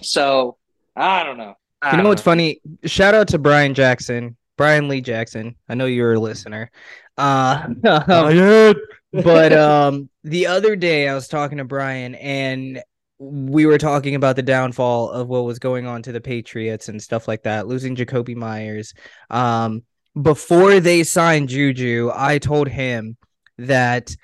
So 0.00 0.56
I 0.96 1.22
don't 1.22 1.36
know. 1.38 1.54
You 1.90 1.98
know 1.98 2.08
what's 2.08 2.22
funny? 2.22 2.60
Shout 2.84 3.14
out 3.14 3.28
to 3.28 3.38
Brian 3.38 3.74
Jackson, 3.74 4.36
Brian 4.56 4.88
Lee 4.88 5.00
Jackson. 5.00 5.56
I 5.68 5.74
know 5.74 5.86
you're 5.86 6.14
a 6.14 6.18
listener. 6.20 6.70
Uh, 7.18 7.68
but 9.12 9.52
um, 9.52 10.08
the 10.24 10.46
other 10.46 10.76
day 10.76 11.08
I 11.08 11.14
was 11.14 11.28
talking 11.28 11.58
to 11.58 11.64
Brian 11.64 12.14
and 12.14 12.82
we 13.22 13.66
were 13.66 13.78
talking 13.78 14.14
about 14.16 14.36
the 14.36 14.42
downfall 14.42 15.10
of 15.10 15.28
what 15.28 15.44
was 15.44 15.58
going 15.58 15.86
on 15.86 16.02
to 16.02 16.12
the 16.12 16.20
Patriots 16.20 16.88
and 16.88 17.00
stuff 17.00 17.28
like 17.28 17.44
that, 17.44 17.68
losing 17.68 17.94
Jakobi 17.94 18.34
Meyers. 18.34 18.94
Um, 19.30 19.84
before 20.20 20.80
they 20.80 21.04
signed 21.04 21.48
Juju, 21.48 22.10
I 22.12 22.38
told 22.38 22.68
him 22.68 23.16
that 23.58 24.14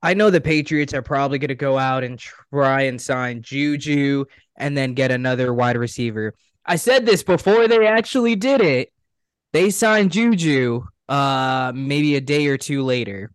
I 0.00 0.14
know 0.14 0.30
the 0.30 0.40
Patriots 0.40 0.94
are 0.94 1.02
probably 1.02 1.38
going 1.38 1.48
to 1.48 1.54
go 1.56 1.76
out 1.76 2.04
and 2.04 2.18
try 2.18 2.82
and 2.82 3.00
sign 3.00 3.42
Juju 3.42 4.26
and 4.56 4.76
then 4.76 4.94
get 4.94 5.10
another 5.10 5.52
wide 5.52 5.76
receiver. 5.76 6.32
I 6.64 6.76
said 6.76 7.04
this 7.04 7.22
before 7.22 7.66
they 7.66 7.86
actually 7.86 8.36
did 8.36 8.60
it. 8.60 8.92
They 9.52 9.70
signed 9.70 10.12
Juju 10.12 10.84
uh 11.08 11.70
maybe 11.74 12.16
a 12.16 12.20
day 12.20 12.46
or 12.48 12.58
two 12.58 12.82
later. 12.82 13.30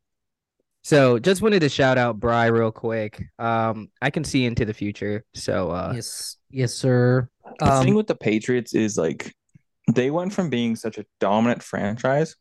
So 0.84 1.20
just 1.20 1.42
wanted 1.42 1.60
to 1.62 1.70
shout 1.70 1.98
out 1.98 2.20
Bry 2.20 2.48
real 2.48 2.72
quick. 2.72 3.24
Um 3.40 3.90
I 4.02 4.10
can 4.10 4.24
see 4.24 4.46
into 4.46 4.66
the 4.66 4.74
future. 4.74 5.24
So 5.34 5.70
uh 5.72 5.92
yes, 5.96 6.38
yes, 6.50 6.74
sir. 6.74 7.30
The 7.60 7.66
thing 7.82 7.90
Um, 7.92 7.96
with 7.96 8.08
the 8.08 8.16
Patriots 8.16 8.74
is 8.74 8.98
like 8.98 9.36
they 9.94 10.10
went 10.12 10.34
from 10.34 10.50
being 10.50 10.76
such 10.76 10.98
a 10.98 11.06
dominant 11.20 11.62
franchise, 11.64 12.36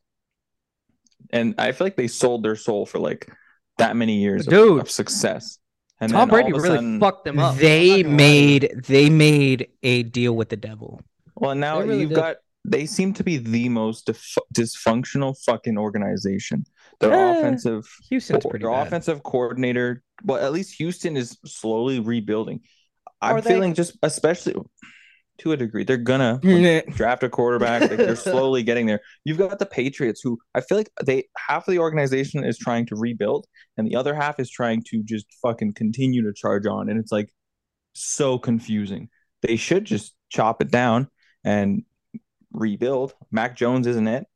and 1.30 1.54
I 1.58 1.72
feel 1.72 1.86
like 1.86 1.96
they 1.96 2.06
sold 2.06 2.42
their 2.44 2.54
soul 2.56 2.86
for 2.86 2.98
like 2.98 3.30
that 3.78 3.96
many 3.96 4.18
years 4.20 4.46
of, 4.46 4.52
Dude. 4.52 4.80
of 4.82 4.90
success. 4.90 5.58
And 6.00 6.12
Tom 6.12 6.28
then 6.28 6.28
Brady 6.28 6.52
really 6.52 6.68
sudden- 6.76 7.00
fucked 7.00 7.24
them 7.24 7.38
up. 7.38 7.56
they 7.56 8.00
I'm 8.00 8.02
not 8.02 8.02
gonna 8.04 8.08
lie 8.10 8.16
made 8.16 8.82
they 8.86 9.10
made 9.10 9.68
a 9.82 10.02
deal 10.04 10.34
with 10.36 10.48
the 10.48 10.56
devil. 10.56 11.00
Well, 11.34 11.54
now 11.54 11.80
They 11.80 11.88
really 11.88 12.00
you've 12.02 12.10
did. 12.10 12.16
got. 12.16 12.36
They 12.64 12.84
seem 12.86 13.14
to 13.14 13.24
be 13.24 13.38
the 13.38 13.68
most 13.70 14.06
dif- 14.06 14.36
dysfunctional 14.54 15.34
fucking 15.44 15.78
organization. 15.78 16.64
Their 17.00 17.12
Eh, 17.14 17.38
offensive, 17.38 17.86
Houston's 18.10 18.46
pretty 18.46 18.64
their 18.64 18.70
bad. 18.72 18.86
offensive 18.86 19.22
coordinator. 19.22 20.02
Well, 20.24 20.44
at 20.44 20.52
least 20.52 20.74
Houston 20.78 21.16
is 21.16 21.38
slowly 21.46 21.98
rebuilding. 22.00 22.60
I'm 23.22 23.36
Are 23.36 23.40
they? 23.40 23.50
feeling 23.54 23.74
just, 23.74 23.96
especially 24.02 24.54
to 25.38 25.52
a 25.52 25.56
degree, 25.56 25.84
they're 25.84 25.96
gonna 25.96 26.38
draft 26.94 27.22
a 27.22 27.30
quarterback. 27.30 27.82
Like 27.82 27.96
they're 27.96 28.16
slowly 28.16 28.62
getting 28.62 28.86
there. 28.86 29.00
You've 29.24 29.38
got 29.38 29.58
the 29.58 29.66
Patriots, 29.66 30.20
who 30.22 30.38
I 30.54 30.60
feel 30.60 30.76
like 30.78 30.90
they 31.04 31.24
half 31.36 31.66
of 31.66 31.72
the 31.72 31.78
organization 31.78 32.44
is 32.44 32.58
trying 32.58 32.86
to 32.86 32.96
rebuild, 32.96 33.46
and 33.78 33.86
the 33.86 33.96
other 33.96 34.14
half 34.14 34.38
is 34.38 34.50
trying 34.50 34.82
to 34.88 35.02
just 35.02 35.26
fucking 35.42 35.72
continue 35.74 36.22
to 36.24 36.32
charge 36.34 36.66
on. 36.66 36.90
And 36.90 37.00
it's 37.00 37.12
like 37.12 37.30
so 37.94 38.38
confusing. 38.38 39.08
They 39.42 39.56
should 39.56 39.86
just 39.86 40.14
chop 40.28 40.60
it 40.60 40.70
down 40.70 41.08
and 41.44 41.84
rebuild. 42.52 43.14
Mac 43.30 43.56
Jones 43.56 43.86
isn't 43.86 44.08
it. 44.08 44.26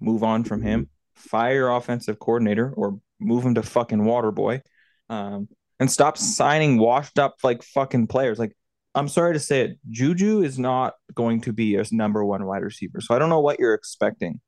Move 0.00 0.22
on 0.24 0.44
from 0.44 0.62
him. 0.62 0.88
Fire 1.16 1.54
your 1.54 1.76
offensive 1.76 2.18
coordinator 2.18 2.72
or 2.76 2.98
move 3.18 3.44
him 3.44 3.54
to 3.54 3.62
fucking 3.62 4.04
water 4.04 4.30
boy 4.30 4.62
Um, 5.08 5.48
and 5.80 5.90
stop 5.90 6.18
signing 6.18 6.78
washed 6.78 7.18
up 7.18 7.36
like 7.42 7.62
fucking 7.62 8.06
players. 8.06 8.38
Like 8.38 8.56
I'm 8.94 9.08
sorry 9.08 9.34
to 9.34 9.40
say 9.40 9.60
it, 9.62 9.78
Juju 9.90 10.42
is 10.42 10.58
not 10.58 10.94
going 11.14 11.42
to 11.42 11.52
be 11.52 11.76
a 11.76 11.84
number 11.92 12.24
one 12.24 12.44
wide 12.46 12.62
receiver. 12.62 13.00
So 13.00 13.14
I 13.14 13.18
don't 13.18 13.28
know 13.28 13.40
what 13.40 13.58
you're 13.58 13.74
expecting. 13.74 14.40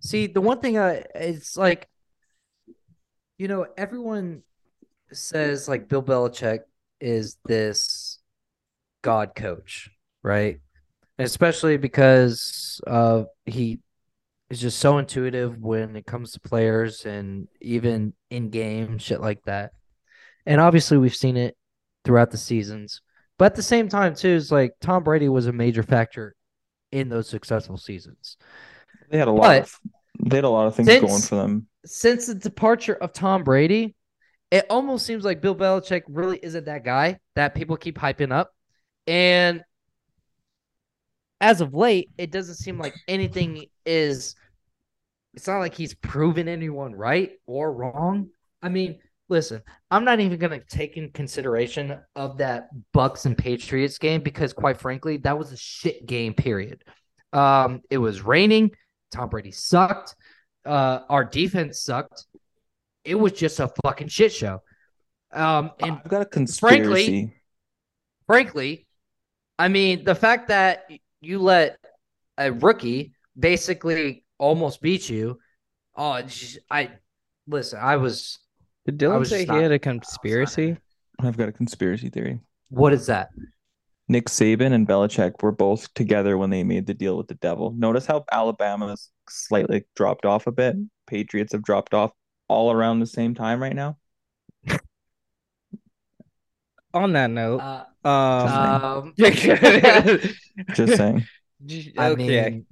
See, 0.00 0.26
the 0.26 0.40
one 0.40 0.60
thing 0.60 0.78
I 0.78 1.04
it's 1.14 1.56
like, 1.56 1.88
you 3.38 3.48
know, 3.48 3.66
everyone 3.76 4.42
says 5.12 5.68
like 5.68 5.88
Bill 5.88 6.02
Belichick 6.02 6.60
is 7.00 7.36
this 7.44 8.18
god 9.02 9.34
coach, 9.34 9.90
right? 10.22 10.60
Especially 11.18 11.76
because 11.76 12.80
uh 12.86 13.24
he 13.44 13.80
is 14.50 14.60
just 14.60 14.78
so 14.78 14.98
intuitive 14.98 15.58
when 15.58 15.96
it 15.96 16.06
comes 16.06 16.32
to 16.32 16.40
players 16.40 17.06
and 17.06 17.48
even 17.60 18.12
in 18.30 18.50
game 18.50 18.98
shit 18.98 19.20
like 19.20 19.42
that. 19.44 19.72
And 20.44 20.60
obviously 20.60 20.98
we've 20.98 21.14
seen 21.14 21.36
it 21.36 21.56
throughout 22.04 22.30
the 22.30 22.36
seasons. 22.36 23.00
But 23.38 23.46
at 23.46 23.54
the 23.54 23.62
same 23.62 23.88
time 23.88 24.14
too, 24.14 24.28
is 24.28 24.50
like 24.52 24.72
Tom 24.80 25.04
Brady 25.04 25.28
was 25.28 25.46
a 25.46 25.52
major 25.52 25.82
factor 25.82 26.34
in 26.92 27.08
those 27.08 27.28
successful 27.28 27.76
seasons. 27.78 28.36
They 29.08 29.18
had 29.18 29.28
a 29.28 29.32
lot 29.32 29.42
But 29.42 29.62
of 29.62 29.78
they 30.22 30.36
had 30.36 30.44
a 30.44 30.48
lot 30.50 30.66
of 30.66 30.74
things 30.74 30.88
since- 30.88 31.08
going 31.08 31.22
for 31.22 31.36
them. 31.36 31.66
since 31.86 32.26
the 32.26 32.34
departure 32.34 32.94
of 32.94 33.12
Tom 33.12 33.44
Brady, 33.44 33.94
it 34.50 34.66
almost 34.68 35.06
seems 35.06 35.24
like 35.24 35.40
Bill 35.40 35.54
Belichick 35.54 36.02
really 36.08 36.38
isn't 36.42 36.64
that 36.66 36.84
guy 36.84 37.20
that 37.36 37.54
people 37.54 37.76
keep 37.76 37.96
hyping 37.98 38.32
up. 38.32 38.50
And 39.06 39.62
as 41.40 41.60
of 41.60 41.72
late, 41.72 42.10
it 42.18 42.30
doesn't 42.30 42.56
seem 42.56 42.76
like 42.78 42.94
anything 43.08 43.64
is 43.86 44.34
it's 45.34 45.46
not 45.46 45.58
like 45.58 45.74
he's 45.74 45.94
proven 45.94 46.48
anyone 46.48 46.94
right 46.94 47.32
or 47.46 47.72
wrong. 47.72 48.28
I 48.62 48.68
mean, 48.68 48.98
listen, 49.28 49.62
I'm 49.90 50.04
not 50.04 50.20
even 50.20 50.38
going 50.38 50.58
to 50.58 50.66
take 50.66 50.96
in 50.96 51.10
consideration 51.10 51.98
of 52.16 52.38
that 52.38 52.68
Bucs 52.94 53.26
and 53.26 53.36
Patriots 53.38 53.98
game 53.98 54.22
because 54.22 54.52
quite 54.52 54.78
frankly, 54.78 55.18
that 55.18 55.38
was 55.38 55.52
a 55.52 55.56
shit 55.56 56.06
game 56.06 56.34
period. 56.34 56.82
Um 57.32 57.82
it 57.90 57.98
was 57.98 58.22
raining, 58.22 58.72
Tom 59.12 59.28
Brady 59.28 59.52
sucked 59.52 60.16
uh, 60.64 61.00
our 61.08 61.24
defense 61.24 61.80
sucked. 61.82 62.26
It 63.04 63.14
was 63.14 63.32
just 63.32 63.60
a 63.60 63.70
fucking 63.82 64.08
shit 64.08 64.32
show. 64.32 64.62
Um, 65.32 65.70
and 65.80 65.92
I've 65.92 66.08
got 66.08 66.22
a 66.22 66.26
conspiracy. 66.26 66.86
frankly- 66.86 67.34
frankly, 68.26 68.86
I 69.58 69.68
mean, 69.68 70.04
the 70.04 70.14
fact 70.14 70.48
that 70.48 70.86
you 71.20 71.38
let 71.38 71.78
a 72.38 72.52
rookie 72.52 73.12
basically 73.38 74.24
almost 74.40 74.80
beat 74.80 75.08
you, 75.08 75.38
oh, 75.94 76.20
just- 76.22 76.58
I 76.70 76.90
listen. 77.46 77.78
I 77.80 77.96
was. 77.96 78.38
Did 78.86 79.00
I 79.02 79.06
Dylan 79.06 79.18
was 79.20 79.28
say 79.28 79.44
just 79.44 79.50
he 79.50 79.54
not- 79.56 79.62
had 79.62 79.70
I 79.72 79.74
a 79.74 79.78
was 79.78 79.86
not- 79.86 79.92
conspiracy? 79.92 80.76
I've 81.20 81.36
got 81.36 81.48
a 81.50 81.52
conspiracy 81.52 82.08
theory. 82.08 82.40
What 82.70 82.92
is 82.92 83.06
that? 83.06 83.28
Nick 84.08 84.26
Saban 84.26 84.72
and 84.72 84.88
Belichick 84.88 85.42
were 85.42 85.52
both 85.52 85.92
together 85.94 86.36
when 86.38 86.50
they 86.50 86.64
made 86.64 86.86
the 86.86 86.94
deal 86.94 87.16
with 87.16 87.28
the 87.28 87.34
devil. 87.34 87.72
Notice 87.76 88.06
how 88.06 88.24
Alabama's 88.32 89.10
slightly 89.28 89.84
dropped 89.94 90.24
off 90.24 90.46
a 90.48 90.52
bit. 90.52 90.76
Patriots 91.06 91.52
have 91.52 91.62
dropped 91.62 91.94
off 91.94 92.10
all 92.48 92.72
around 92.72 92.98
the 93.00 93.06
same 93.06 93.34
time 93.34 93.62
right 93.62 93.76
now. 93.76 93.98
On 96.92 97.12
that 97.12 97.30
note, 97.30 97.60
Uh, 97.60 98.08
um, 98.08 98.54
um, 98.84 99.14
Just 100.74 100.96
saying. 100.96 101.24
I 101.98 102.08
okay. 102.10 102.50
mean, 102.50 102.66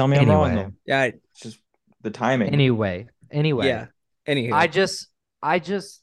Tell 0.00 0.08
me 0.08 0.16
I'm 0.16 0.28
wrong 0.30 0.46
Anyway. 0.50 0.62
though. 0.64 0.72
yeah, 0.86 1.02
It's 1.04 1.40
just 1.42 1.58
the 2.00 2.10
timing. 2.10 2.54
anyway, 2.54 3.06
anyway. 3.30 3.66
yeah. 3.68 3.86
Anywho, 4.26 4.54
I 4.54 4.66
just, 4.66 5.08
I 5.42 5.58
just, 5.58 6.02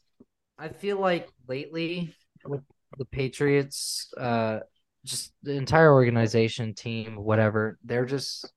I 0.59 0.67
feel 0.69 0.99
like 0.99 1.27
lately 1.47 2.13
with 2.45 2.61
the 2.99 3.05
Patriots, 3.05 4.13
uh, 4.15 4.59
just 5.03 5.33
the 5.41 5.53
entire 5.53 5.91
organization, 5.91 6.75
team, 6.75 7.15
whatever, 7.15 7.79
they're 7.83 8.05
just, 8.05 8.51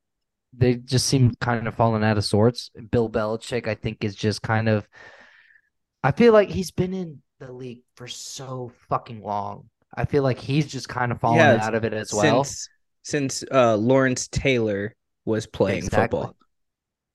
they 0.52 0.74
just 0.74 1.06
seem 1.06 1.32
kind 1.40 1.66
of 1.66 1.74
falling 1.74 2.04
out 2.04 2.18
of 2.18 2.24
sorts. 2.26 2.70
Bill 2.90 3.08
Belichick, 3.08 3.66
I 3.66 3.76
think, 3.76 4.04
is 4.04 4.14
just 4.14 4.42
kind 4.42 4.68
of, 4.68 4.86
I 6.02 6.12
feel 6.12 6.34
like 6.34 6.50
he's 6.50 6.70
been 6.70 6.92
in 6.92 7.22
the 7.38 7.50
league 7.50 7.82
for 7.94 8.06
so 8.08 8.72
fucking 8.90 9.22
long. 9.22 9.70
I 9.94 10.04
feel 10.04 10.22
like 10.22 10.38
he's 10.38 10.66
just 10.66 10.88
kind 10.88 11.12
of 11.12 11.20
fallen 11.20 11.38
Yeah, 11.38 11.58
out 11.64 11.74
of 11.74 11.84
it 11.84 11.94
as 11.94 12.12
well. 12.12 12.44
since 12.44 12.68
since 13.02 13.44
uh 13.50 13.76
Lawrence 13.76 14.28
Taylor 14.28 14.94
was 15.24 15.46
playing 15.46 15.78
Exactly. 15.78 16.20
football. 16.20 16.36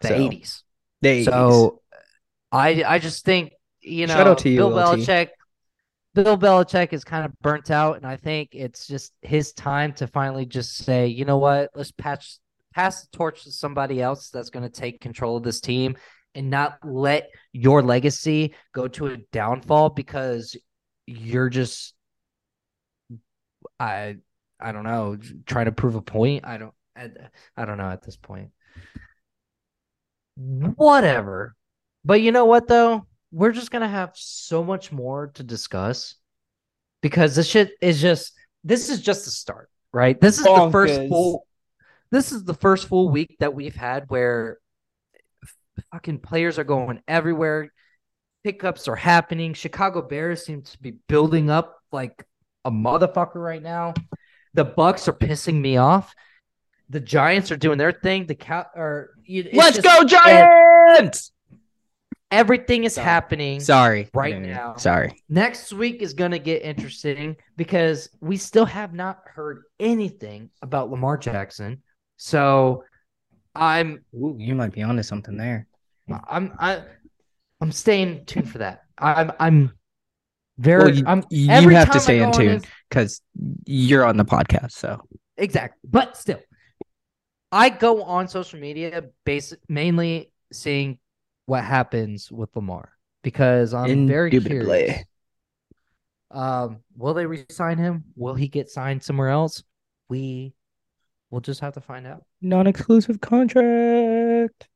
the 0.01 0.07
so, 0.09 0.15
80s. 0.15 0.63
They 1.01 1.23
So 1.23 1.81
I 2.51 2.83
I 2.83 2.99
just 2.99 3.25
think 3.25 3.53
you 3.81 4.07
know 4.07 4.13
Shout 4.15 4.45
you, 4.45 4.57
Bill 4.57 4.69
LT. 4.69 4.99
Belichick. 4.99 5.27
Bill 6.13 6.37
Belichick 6.37 6.93
is 6.93 7.03
kind 7.03 7.25
of 7.25 7.37
burnt 7.41 7.69
out, 7.69 7.97
and 7.97 8.05
I 8.05 8.15
think 8.15 8.49
it's 8.53 8.87
just 8.87 9.11
his 9.21 9.51
time 9.51 9.91
to 9.93 10.07
finally 10.07 10.45
just 10.45 10.77
say, 10.77 11.07
you 11.07 11.25
know 11.25 11.37
what, 11.37 11.71
let's 11.75 11.91
patch 11.91 12.37
pass 12.73 13.01
the 13.01 13.17
torch 13.17 13.43
to 13.43 13.51
somebody 13.51 14.01
else 14.01 14.29
that's 14.29 14.49
going 14.49 14.63
to 14.63 14.69
take 14.69 14.99
control 14.99 15.37
of 15.37 15.43
this 15.43 15.61
team 15.61 15.95
and 16.35 16.49
not 16.49 16.77
let 16.83 17.29
your 17.53 17.81
legacy 17.81 18.53
go 18.73 18.87
to 18.89 19.07
a 19.07 19.17
downfall 19.31 19.89
because 19.89 20.57
you're 21.07 21.49
just 21.49 21.93
I 23.79 24.17
I 24.59 24.71
don't 24.71 24.83
know 24.83 25.17
trying 25.45 25.65
to 25.65 25.71
prove 25.71 25.95
a 25.95 26.01
point. 26.01 26.45
I 26.45 26.57
don't 26.57 26.74
I, 26.95 27.09
I 27.57 27.65
don't 27.65 27.77
know 27.77 27.89
at 27.89 28.03
this 28.03 28.17
point. 28.17 28.51
Whatever. 30.35 31.55
But 32.03 32.21
you 32.21 32.31
know 32.31 32.45
what 32.45 32.67
though? 32.67 33.05
we're 33.35 33.51
just 33.51 33.69
gonna 33.69 33.89
have 33.89 34.11
so 34.13 34.63
much 34.63 34.93
more 34.93 35.27
to 35.35 35.43
discuss 35.43 36.15
because 37.01 37.35
this 37.35 37.47
shit 37.47 37.71
is 37.81 38.01
just 38.01 38.33
this 38.63 38.89
is 38.89 39.01
just 39.01 39.25
the 39.25 39.31
start, 39.31 39.69
right? 39.91 40.19
This 40.21 40.37
is 40.37 40.45
the 40.45 40.69
first 40.71 41.09
full 41.09 41.45
this 42.11 42.31
is 42.31 42.45
the 42.45 42.53
first 42.53 42.87
full 42.87 43.09
week 43.09 43.35
that 43.39 43.53
we've 43.53 43.75
had 43.75 44.05
where 44.07 44.57
fucking 45.91 46.19
players 46.19 46.57
are 46.57 46.63
going 46.63 47.01
everywhere. 47.09 47.73
Pickups 48.45 48.87
are 48.87 48.95
happening. 48.95 49.53
Chicago 49.53 50.01
Bears 50.01 50.45
seem 50.45 50.61
to 50.61 50.79
be 50.79 50.91
building 51.09 51.49
up 51.49 51.77
like 51.91 52.25
a 52.63 52.71
motherfucker 52.71 53.35
right 53.35 53.61
now. 53.61 53.93
The 54.53 54.65
Bucs 54.65 55.09
are 55.09 55.13
pissing 55.13 55.59
me 55.59 55.75
off. 55.75 56.15
The 56.89 56.99
Giants 56.99 57.51
are 57.51 57.57
doing 57.57 57.77
their 57.77 57.91
thing. 57.91 58.25
The 58.27 58.35
cow 58.35 58.65
are 58.75 59.11
it's 59.25 59.55
Let's 59.55 59.77
just- 59.79 59.83
go, 59.87 60.03
Giants! 60.05 61.31
Everything 62.31 62.83
is 62.83 62.95
Sorry. 62.95 63.05
happening. 63.05 63.59
Sorry. 63.59 64.09
Right 64.13 64.33
I 64.33 64.39
didn't- 64.39 64.51
now. 64.55 64.75
Sorry. 64.77 65.15
Next 65.29 65.71
week 65.71 66.01
is 66.01 66.13
going 66.13 66.31
to 66.31 66.39
get 66.39 66.63
interesting 66.63 67.37
because 67.55 68.09
we 68.19 68.35
still 68.37 68.65
have 68.65 68.93
not 68.93 69.19
heard 69.25 69.63
anything 69.79 70.49
about 70.61 70.89
Lamar 70.89 71.17
Jackson. 71.17 71.81
So 72.17 72.83
I'm 73.55 74.03
Ooh, 74.13 74.35
you 74.39 74.55
might 74.55 74.73
be 74.73 74.81
onto 74.83 75.03
something 75.03 75.37
there. 75.37 75.67
I'm 76.27 76.53
I 76.59 76.83
I'm 77.61 77.71
staying 77.71 78.25
tuned 78.25 78.49
for 78.49 78.57
that. 78.59 78.81
I'm 78.97 79.31
I'm 79.39 79.71
very 80.57 80.85
Well, 80.85 80.95
you, 80.95 81.03
I'm 81.07 81.23
you 81.29 81.69
have 81.69 81.91
to 81.91 81.99
stay 81.99 82.21
in 82.21 82.31
tune 82.31 82.61
because 82.89 83.21
you're 83.65 84.05
on 84.05 84.17
the 84.17 84.25
podcast. 84.25 84.71
So 84.71 85.01
Exactly. 85.37 85.77
But 85.89 86.17
still, 86.17 86.39
I 87.55 87.69
go 87.69 88.03
on 88.03 88.27
social 88.27 88.59
media 88.59 89.05
basic 89.23 89.59
mainly 89.69 90.29
seeing 90.51 90.99
what 91.45 91.63
happens 91.63 92.29
with 92.29 92.53
Lamar 92.53 92.91
because 93.23 93.73
I'm 93.73 94.07
very 94.07 94.29
curious. 94.29 95.03
Um, 96.31 96.79
will 96.97 97.13
they 97.13 97.25
resign 97.25 97.77
him? 97.77 98.03
Will 98.17 98.35
he 98.35 98.49
get 98.49 98.69
signed 98.69 99.01
somewhere 99.03 99.29
else? 99.29 99.63
We 100.09 100.53
will 101.31 101.39
just 101.39 101.61
have 101.61 101.75
to 101.75 101.81
find 101.81 102.05
out. 102.05 102.25
non-exclusive 102.41 103.21
contract. 103.21 104.67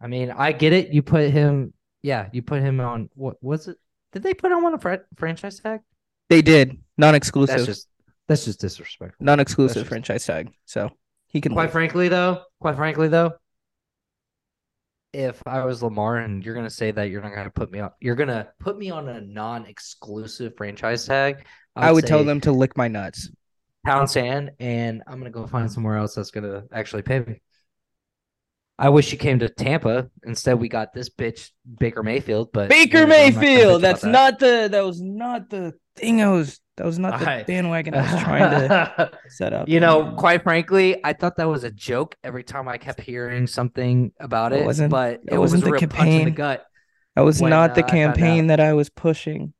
I 0.00 0.08
mean, 0.08 0.32
I 0.32 0.50
get 0.50 0.72
it. 0.72 0.88
You 0.88 1.02
put 1.02 1.30
him, 1.30 1.72
yeah, 2.02 2.28
you 2.32 2.42
put 2.42 2.62
him 2.62 2.80
on 2.80 3.10
what 3.14 3.36
was 3.40 3.68
it? 3.68 3.76
Did 4.12 4.24
they 4.24 4.34
put 4.34 4.50
him 4.50 4.64
on 4.64 4.74
a 4.74 4.78
fr- 4.78 5.06
franchise 5.14 5.60
tag? 5.60 5.82
They 6.30 6.42
did 6.42 6.78
non-exclusive, 6.98 7.64
just 7.64 7.86
that's 8.26 8.44
just 8.44 8.60
disrespectful. 8.60 9.24
non-exclusive 9.24 9.74
that's 9.74 9.82
just- 9.82 9.88
franchise 9.88 10.26
tag. 10.26 10.50
So 10.64 10.90
he 11.36 11.40
can. 11.42 11.52
Quite 11.52 11.70
frankly, 11.70 12.08
though, 12.08 12.42
quite 12.60 12.76
frankly, 12.76 13.08
though, 13.08 13.32
if 15.12 15.42
I 15.46 15.64
was 15.64 15.82
Lamar 15.82 16.16
and 16.16 16.42
you're 16.44 16.54
gonna 16.54 16.70
say 16.70 16.90
that 16.90 17.10
you're 17.10 17.20
not 17.20 17.34
gonna 17.34 17.50
put 17.50 17.70
me 17.70 17.80
on, 17.80 17.90
you're 18.00 18.14
gonna 18.16 18.48
put 18.58 18.78
me 18.78 18.90
on 18.90 19.08
a 19.08 19.20
non-exclusive 19.20 20.56
franchise 20.56 21.04
tag. 21.04 21.46
I 21.76 21.92
would 21.92 22.06
tell 22.06 22.20
say 22.20 22.24
them 22.24 22.40
to 22.40 22.52
lick 22.52 22.76
my 22.76 22.88
nuts. 22.88 23.30
pound 23.84 24.10
sand, 24.10 24.52
and 24.58 25.02
I'm 25.06 25.18
gonna 25.18 25.30
go 25.30 25.46
find 25.46 25.70
somewhere 25.70 25.96
else 25.96 26.14
that's 26.14 26.30
gonna 26.30 26.64
actually 26.72 27.02
pay 27.02 27.20
me. 27.20 27.40
I 28.78 28.88
wish 28.88 29.12
you 29.12 29.18
came 29.18 29.38
to 29.40 29.48
Tampa. 29.48 30.10
Instead, 30.24 30.58
we 30.58 30.68
got 30.68 30.92
this 30.94 31.10
bitch 31.10 31.50
Baker 31.78 32.02
Mayfield. 32.02 32.50
But 32.52 32.70
Baker 32.70 33.02
I'm 33.02 33.08
not 33.10 33.14
gonna 33.16 33.30
bitch 33.30 33.40
Mayfield. 33.40 33.82
That's 33.82 34.02
that. 34.02 34.10
not 34.10 34.38
the. 34.38 34.68
That 34.70 34.84
was 34.84 35.02
not 35.02 35.50
the 35.50 35.74
thing. 35.96 36.22
I 36.22 36.28
was. 36.28 36.60
That 36.76 36.84
was 36.84 36.98
not 36.98 37.18
the 37.20 37.30
I- 37.30 37.42
bandwagon 37.44 37.94
I 37.94 38.02
was 38.12 38.22
trying 38.22 38.68
to 38.68 39.10
set 39.28 39.54
up. 39.54 39.66
You 39.68 39.80
know, 39.80 40.14
quite 40.18 40.42
frankly, 40.42 41.02
I 41.02 41.14
thought 41.14 41.36
that 41.38 41.48
was 41.48 41.64
a 41.64 41.70
joke 41.70 42.16
every 42.22 42.44
time 42.44 42.68
I 42.68 42.76
kept 42.76 43.00
hearing 43.00 43.46
something 43.46 44.12
about 44.20 44.52
It 44.52 44.60
it. 44.60 44.66
wasn't- 44.66 44.90
but 44.90 45.14
it 45.26 45.32
it 45.32 45.38
was 45.38 45.52
wasn't 45.54 45.62
a 45.62 45.64
the 45.64 45.72
real 45.72 45.80
punch 45.80 45.92
in 45.92 46.04
the 46.04 46.18
campaign. 46.18 46.34
gut. 46.34 46.66
that 47.14 47.22
was 47.22 47.40
when, 47.40 47.48
not 47.48 47.74
the 47.74 47.82
uh, 47.82 47.86
I 47.86 47.90
campaign 47.90 48.48
that 48.48 48.60
I 48.60 48.74
was 48.74 48.90
pushing. 48.90 49.54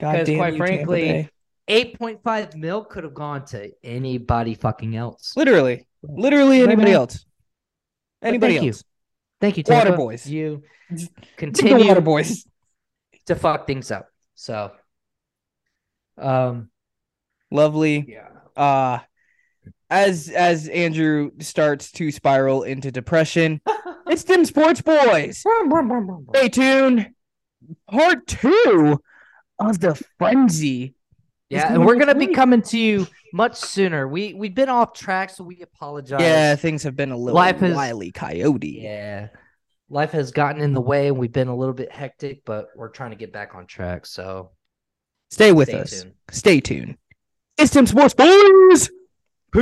God 0.00 0.24
damn 0.24 0.36
quite 0.38 0.52
you, 0.52 0.58
frankly, 0.58 1.28
Eight 1.66 1.98
point 1.98 2.20
five 2.22 2.54
mil 2.56 2.84
could 2.84 3.02
have 3.04 3.14
gone 3.14 3.44
to 3.46 3.70
anybody 3.84 4.54
fucking 4.54 4.94
else. 4.96 5.34
literally, 5.36 5.86
literally 6.02 6.60
anybody 6.62 6.92
else. 6.92 7.24
Anybody 8.22 8.54
thank 8.54 8.64
you. 8.66 8.72
Thank 9.40 9.56
you, 9.56 9.64
Water 9.66 9.96
boys. 9.96 10.24
You 10.26 10.62
continue 11.36 11.86
water 11.88 12.00
boys. 12.00 12.44
to 13.26 13.34
fuck 13.34 13.66
things 13.66 13.90
up. 13.90 14.06
So, 14.34 14.70
um, 16.20 16.70
Lovely. 17.50 18.04
yeah. 18.08 18.28
Uh 18.56 18.98
as 19.88 20.28
as 20.28 20.68
Andrew 20.68 21.30
starts 21.40 21.90
to 21.92 22.10
spiral 22.12 22.62
into 22.62 22.92
depression, 22.92 23.60
it's 24.06 24.22
Dim 24.24 24.44
Sports 24.44 24.80
Boys. 24.82 25.42
Stay 26.34 26.48
tuned. 26.48 27.10
Part 27.90 28.26
two 28.26 29.00
of 29.58 29.80
the 29.80 30.00
frenzy. 30.18 30.94
Yeah, 31.48 31.72
and 31.74 31.84
we're 31.84 31.96
gonna 31.96 32.14
be 32.14 32.28
coming 32.28 32.62
to 32.62 32.78
you 32.78 33.08
much 33.32 33.56
sooner. 33.56 34.06
We 34.06 34.34
we've 34.34 34.54
been 34.54 34.68
off 34.68 34.92
track, 34.92 35.30
so 35.30 35.42
we 35.42 35.60
apologize. 35.62 36.20
Yeah, 36.20 36.54
things 36.54 36.84
have 36.84 36.94
been 36.94 37.10
a 37.10 37.16
little 37.16 37.34
Life 37.34 37.60
is- 37.62 37.74
wily 37.74 38.12
coyote. 38.12 38.78
Yeah. 38.82 39.28
Life 39.92 40.12
has 40.12 40.30
gotten 40.30 40.62
in 40.62 40.72
the 40.72 40.80
way 40.80 41.08
and 41.08 41.18
we've 41.18 41.32
been 41.32 41.48
a 41.48 41.56
little 41.56 41.74
bit 41.74 41.90
hectic, 41.90 42.44
but 42.44 42.68
we're 42.76 42.90
trying 42.90 43.10
to 43.10 43.16
get 43.16 43.32
back 43.32 43.56
on 43.56 43.66
track. 43.66 44.06
So 44.06 44.52
Stay 45.30 45.52
with 45.52 45.68
stay 45.68 45.78
us. 45.78 45.90
tuned. 46.02 46.14
Stay 46.30 46.60
tuned. 46.60 46.96
It's 47.56 47.72
Tim 47.72 47.86
Sports 47.86 48.14
Boys. 48.14 48.90